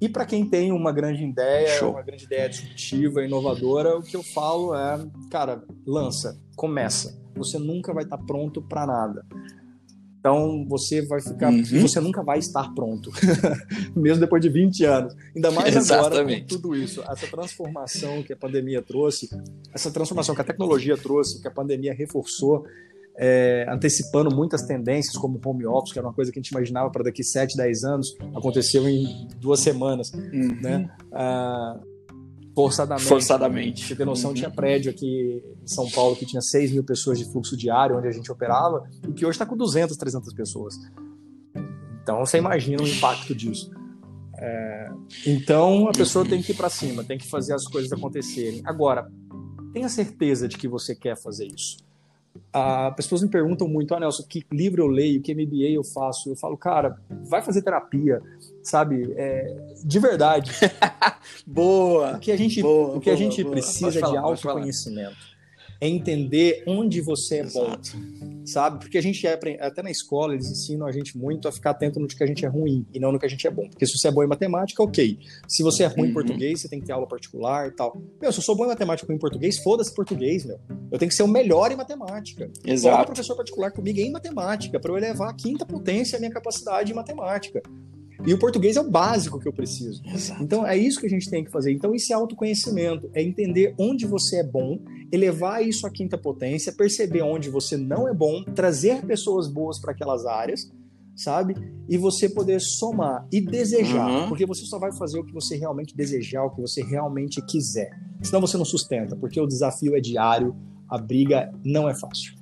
E 0.00 0.08
para 0.08 0.26
quem 0.26 0.44
tem 0.48 0.72
uma 0.72 0.92
grande 0.92 1.24
ideia, 1.24 1.78
Show. 1.78 1.92
uma 1.92 2.02
grande 2.02 2.24
ideia 2.24 2.48
disruptiva, 2.48 3.24
inovadora, 3.24 3.96
o 3.96 4.02
que 4.02 4.16
eu 4.16 4.22
falo 4.22 4.74
é, 4.74 5.06
cara, 5.30 5.62
lança, 5.86 6.38
começa. 6.54 7.18
Você 7.34 7.58
nunca 7.58 7.94
vai 7.94 8.04
estar 8.04 8.18
tá 8.18 8.24
pronto 8.24 8.60
para 8.60 8.86
nada. 8.86 9.24
Então 10.18 10.66
você 10.68 11.02
vai 11.02 11.20
ficar, 11.20 11.52
uhum. 11.52 11.62
você 11.80 12.00
nunca 12.00 12.20
vai 12.20 12.38
estar 12.38 12.74
pronto, 12.74 13.12
mesmo 13.94 14.20
depois 14.20 14.42
de 14.42 14.48
20 14.48 14.84
anos. 14.84 15.14
Ainda 15.34 15.52
mais 15.52 15.90
agora 15.90 16.24
com 16.24 16.46
tudo 16.46 16.74
isso, 16.74 17.00
essa 17.02 17.28
transformação 17.28 18.24
que 18.24 18.32
a 18.32 18.36
pandemia 18.36 18.82
trouxe, 18.82 19.30
essa 19.72 19.88
transformação 19.88 20.34
que 20.34 20.40
a 20.40 20.44
tecnologia 20.44 20.96
trouxe, 20.96 21.40
que 21.40 21.46
a 21.46 21.50
pandemia 21.50 21.94
reforçou, 21.94 22.66
é, 23.18 23.66
antecipando 23.68 24.34
muitas 24.34 24.62
tendências, 24.62 25.16
como 25.16 25.40
home 25.44 25.66
office, 25.66 25.92
que 25.92 25.98
era 25.98 26.06
uma 26.06 26.14
coisa 26.14 26.30
que 26.30 26.38
a 26.38 26.42
gente 26.42 26.50
imaginava 26.50 26.90
para 26.90 27.04
daqui 27.04 27.24
7, 27.24 27.56
10 27.56 27.84
anos, 27.84 28.16
aconteceu 28.34 28.86
em 28.88 29.28
duas 29.38 29.60
semanas. 29.60 30.12
Uhum. 30.12 30.60
Né? 30.60 30.90
Ah, 31.12 31.80
forçadamente. 32.54 33.08
Forçadamente. 33.08 33.86
Você 33.86 33.96
tem 33.96 34.04
noção, 34.04 34.30
uhum. 34.30 34.36
tinha 34.36 34.50
prédio 34.50 34.90
aqui 34.90 35.42
em 35.62 35.66
São 35.66 35.90
Paulo 35.90 36.14
que 36.14 36.26
tinha 36.26 36.42
6 36.42 36.72
mil 36.72 36.84
pessoas 36.84 37.18
de 37.18 37.24
fluxo 37.24 37.56
diário, 37.56 37.96
onde 37.96 38.06
a 38.06 38.12
gente 38.12 38.30
operava, 38.30 38.84
e 39.08 39.12
que 39.12 39.24
hoje 39.24 39.36
está 39.36 39.46
com 39.46 39.56
200, 39.56 39.96
300 39.96 40.34
pessoas. 40.34 40.74
Então 42.02 42.24
você 42.24 42.38
imagina 42.38 42.82
o 42.82 42.86
impacto 42.86 43.34
disso. 43.34 43.70
É, 44.38 44.90
então 45.26 45.88
a 45.88 45.92
pessoa 45.92 46.22
tem 46.22 46.42
que 46.42 46.52
ir 46.52 46.54
para 46.54 46.68
cima, 46.68 47.02
tem 47.02 47.16
que 47.16 47.26
fazer 47.26 47.54
as 47.54 47.66
coisas 47.66 47.90
acontecerem. 47.90 48.60
Agora, 48.66 49.10
tenha 49.72 49.88
certeza 49.88 50.46
de 50.46 50.58
que 50.58 50.68
você 50.68 50.94
quer 50.94 51.16
fazer 51.16 51.46
isso 51.46 51.85
as 52.52 52.94
pessoas 52.96 53.22
me 53.22 53.28
perguntam 53.28 53.68
muito, 53.68 53.94
ah, 53.94 54.00
Nelson, 54.00 54.24
que 54.28 54.44
livro 54.52 54.82
eu 54.82 54.86
leio, 54.86 55.22
que 55.22 55.34
MBA 55.34 55.70
eu 55.70 55.84
faço? 55.84 56.30
Eu 56.30 56.36
falo, 56.36 56.56
cara, 56.56 56.96
vai 57.28 57.42
fazer 57.42 57.62
terapia, 57.62 58.20
sabe? 58.62 59.12
É, 59.16 59.74
de 59.84 59.98
verdade. 59.98 60.52
boa! 61.46 62.16
O 62.16 62.20
que 62.20 62.32
a 62.32 62.36
gente, 62.36 62.62
boa, 62.62 62.96
o 62.96 63.00
que 63.00 63.06
boa, 63.06 63.14
a 63.14 63.18
gente 63.18 63.42
boa. 63.42 63.52
precisa 63.52 64.00
falar, 64.00 64.12
de 64.12 64.18
autoconhecimento 64.18 65.35
é 65.80 65.88
entender 65.88 66.62
onde 66.66 67.00
você 67.00 67.36
é 67.36 67.40
Exato. 67.40 67.96
bom, 67.96 68.46
sabe? 68.46 68.78
Porque 68.78 68.96
a 68.98 69.02
gente 69.02 69.26
é, 69.26 69.38
até 69.60 69.82
na 69.82 69.90
escola 69.90 70.34
eles 70.34 70.50
ensinam 70.50 70.86
a 70.86 70.92
gente 70.92 71.16
muito 71.16 71.48
a 71.48 71.52
ficar 71.52 71.70
atento 71.70 72.00
no 72.00 72.06
que 72.06 72.22
a 72.22 72.26
gente 72.26 72.44
é 72.44 72.48
ruim 72.48 72.86
e 72.92 72.98
não 72.98 73.12
no 73.12 73.18
que 73.18 73.26
a 73.26 73.28
gente 73.28 73.46
é 73.46 73.50
bom. 73.50 73.68
Porque 73.68 73.86
se 73.86 73.98
você 73.98 74.08
é 74.08 74.10
bom 74.10 74.22
em 74.22 74.26
matemática, 74.26 74.82
ok. 74.82 75.18
Se 75.48 75.62
você 75.62 75.84
é 75.84 75.86
ruim 75.86 76.02
uhum. 76.02 76.10
em 76.10 76.12
português, 76.12 76.60
você 76.60 76.68
tem 76.68 76.80
que 76.80 76.86
ter 76.86 76.92
aula 76.92 77.06
particular 77.06 77.68
e 77.68 77.72
tal. 77.72 78.00
Meu, 78.20 78.32
se 78.32 78.38
eu 78.38 78.42
sou 78.42 78.56
bom 78.56 78.64
em 78.64 78.68
matemática 78.68 79.10
ou 79.10 79.14
em 79.14 79.18
português, 79.18 79.58
foda-se 79.58 79.94
português, 79.94 80.44
meu. 80.44 80.58
Eu 80.90 80.98
tenho 80.98 81.08
que 81.08 81.16
ser 81.16 81.22
o 81.22 81.28
melhor 81.28 81.70
em 81.70 81.76
matemática. 81.76 82.50
Exato. 82.64 82.94
Coloca 82.94 83.12
professor 83.12 83.36
particular 83.36 83.70
comigo 83.72 83.98
em 83.98 84.10
matemática 84.10 84.80
para 84.80 84.90
eu 84.90 84.96
elevar 84.96 85.30
a 85.30 85.34
quinta 85.34 85.66
potência 85.66 86.16
a 86.16 86.20
minha 86.20 86.32
capacidade 86.32 86.92
em 86.92 86.94
matemática. 86.94 87.62
E 88.26 88.34
o 88.34 88.38
português 88.38 88.76
é 88.76 88.80
o 88.80 88.90
básico 88.90 89.38
que 89.38 89.46
eu 89.46 89.52
preciso. 89.52 90.02
Exato. 90.04 90.42
Então 90.42 90.66
é 90.66 90.76
isso 90.76 90.98
que 90.98 91.06
a 91.06 91.10
gente 91.10 91.30
tem 91.30 91.44
que 91.44 91.50
fazer. 91.50 91.72
Então 91.72 91.94
isso 91.94 92.12
é 92.12 92.16
autoconhecimento, 92.16 93.08
é 93.14 93.22
entender 93.22 93.74
onde 93.78 94.04
você 94.04 94.40
é 94.40 94.44
bom, 94.44 94.80
elevar 95.12 95.64
isso 95.64 95.86
à 95.86 95.90
quinta 95.90 96.18
potência, 96.18 96.72
perceber 96.72 97.22
onde 97.22 97.48
você 97.48 97.76
não 97.76 98.08
é 98.08 98.12
bom, 98.12 98.42
trazer 98.42 99.06
pessoas 99.06 99.46
boas 99.46 99.78
para 99.78 99.92
aquelas 99.92 100.26
áreas, 100.26 100.68
sabe? 101.14 101.54
E 101.88 101.96
você 101.96 102.28
poder 102.28 102.60
somar 102.60 103.26
e 103.32 103.40
desejar, 103.40 104.10
uhum. 104.10 104.28
porque 104.28 104.44
você 104.44 104.64
só 104.66 104.78
vai 104.78 104.92
fazer 104.92 105.20
o 105.20 105.24
que 105.24 105.32
você 105.32 105.56
realmente 105.56 105.96
desejar, 105.96 106.44
o 106.44 106.50
que 106.50 106.60
você 106.60 106.82
realmente 106.82 107.40
quiser. 107.46 107.90
Senão 108.22 108.40
você 108.40 108.58
não 108.58 108.64
sustenta, 108.64 109.14
porque 109.14 109.40
o 109.40 109.46
desafio 109.46 109.96
é 109.96 110.00
diário, 110.00 110.56
a 110.88 110.98
briga 110.98 111.52
não 111.64 111.88
é 111.88 111.94
fácil. 111.94 112.34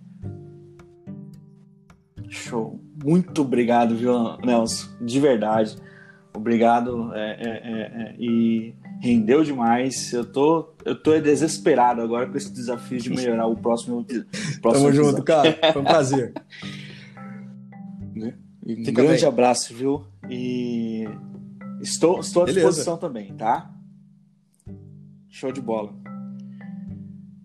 Show. 2.28 2.80
Muito 3.04 3.42
obrigado, 3.42 3.94
viu, 3.94 4.38
Nelson? 4.38 4.88
De 5.00 5.20
verdade. 5.20 5.76
Obrigado. 6.32 7.12
É, 7.14 7.30
é, 7.32 7.48
é, 7.48 8.02
é, 8.02 8.16
e 8.18 8.74
rendeu 9.00 9.44
demais. 9.44 10.10
Eu 10.12 10.24
tô, 10.24 10.72
eu 10.84 11.00
tô 11.00 11.18
desesperado 11.20 12.00
agora 12.00 12.26
com 12.26 12.36
esse 12.36 12.50
desafio 12.50 12.98
de 12.98 13.10
melhorar 13.10 13.46
o 13.46 13.56
próximo, 13.56 14.02
próximo 14.62 14.62
Tamo 14.62 14.88
episódio. 14.88 15.04
junto, 15.04 15.22
cara. 15.22 15.72
Foi 15.72 15.82
um 15.82 15.84
prazer. 15.84 16.32
Né? 18.16 18.32
um 18.64 18.76
Fica 18.84 19.02
grande 19.02 19.22
bem. 19.22 19.28
abraço, 19.28 19.74
viu? 19.74 20.06
E 20.30 21.04
estou, 21.80 22.20
estou 22.20 22.44
à 22.44 22.46
disposição 22.46 22.96
também, 22.96 23.34
tá? 23.34 23.68
Show 25.28 25.50
de 25.50 25.60
bola. 25.60 25.92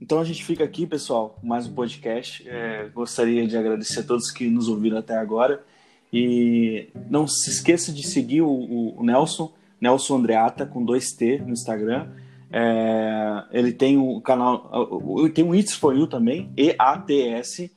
Então 0.10 0.20
a 0.20 0.24
gente 0.24 0.43
fica 0.43 0.64
aqui, 0.64 0.88
pessoal, 0.88 1.38
mais 1.43 1.68
um 1.68 1.74
podcast. 1.76 2.43
É, 2.49 2.89
gostaria 2.91 3.45
de 3.45 3.55
agradecer 3.55 3.99
a 3.99 4.03
todos 4.03 4.32
que 4.32 4.49
nos 4.49 4.68
ouviram 4.68 4.97
até 4.97 5.16
agora. 5.16 5.64
E 6.12 6.88
não 7.07 7.28
se 7.28 7.51
esqueça 7.51 7.93
de 7.93 8.01
seguir 8.01 8.41
o, 8.41 8.49
o, 8.49 9.03
Nelson, 9.03 9.53
Nelson 9.80 10.18
Andreata, 10.18 10.66
com 10.66 10.84
dois 10.84 11.12
T 11.12 11.38
no 11.38 11.51
Instagram. 11.51 12.10
É, 12.51 13.43
ele 13.51 13.72
tem 13.72 13.97
o 13.97 14.18
um 14.18 14.20
canal, 14.20 14.99
tem 15.32 15.45
um 15.45 15.53
It's 15.53 15.76
For 15.76 15.95
You 15.95 16.07
também, 16.07 16.51
E-A-T-S 16.57 17.72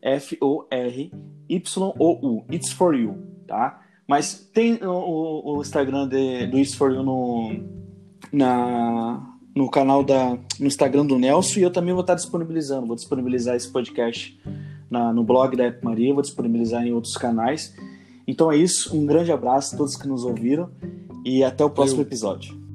F-O-R-Y-O-U, 0.00 1.14
It's 2.50 2.72
For 2.72 2.94
You, 2.94 3.22
tá? 3.46 3.82
Mas 4.08 4.48
tem 4.54 4.82
o, 4.82 5.56
o 5.58 5.60
Instagram 5.60 6.08
de, 6.08 6.46
do 6.46 6.58
It's 6.58 6.74
For 6.74 6.90
You 6.90 7.02
no, 7.02 7.62
na, 8.32 9.35
no 9.56 9.70
canal 9.70 10.04
da 10.04 10.38
no 10.60 10.66
Instagram 10.66 11.06
do 11.06 11.18
Nelson 11.18 11.60
e 11.60 11.62
eu 11.62 11.70
também 11.70 11.94
vou 11.94 12.02
estar 12.02 12.14
disponibilizando, 12.14 12.86
vou 12.86 12.94
disponibilizar 12.94 13.56
esse 13.56 13.68
podcast 13.68 14.38
na, 14.90 15.14
no 15.14 15.24
blog 15.24 15.56
da 15.56 15.66
Ep 15.66 15.82
Maria, 15.82 16.12
vou 16.12 16.22
disponibilizar 16.22 16.86
em 16.86 16.92
outros 16.92 17.16
canais. 17.16 17.74
Então 18.26 18.52
é 18.52 18.56
isso, 18.56 18.94
um 18.94 19.06
grande 19.06 19.32
abraço 19.32 19.74
a 19.74 19.78
todos 19.78 19.96
que 19.96 20.06
nos 20.06 20.24
ouviram 20.24 20.70
e 21.24 21.42
até 21.42 21.64
o 21.64 21.70
próximo 21.70 22.02
episódio. 22.02 22.65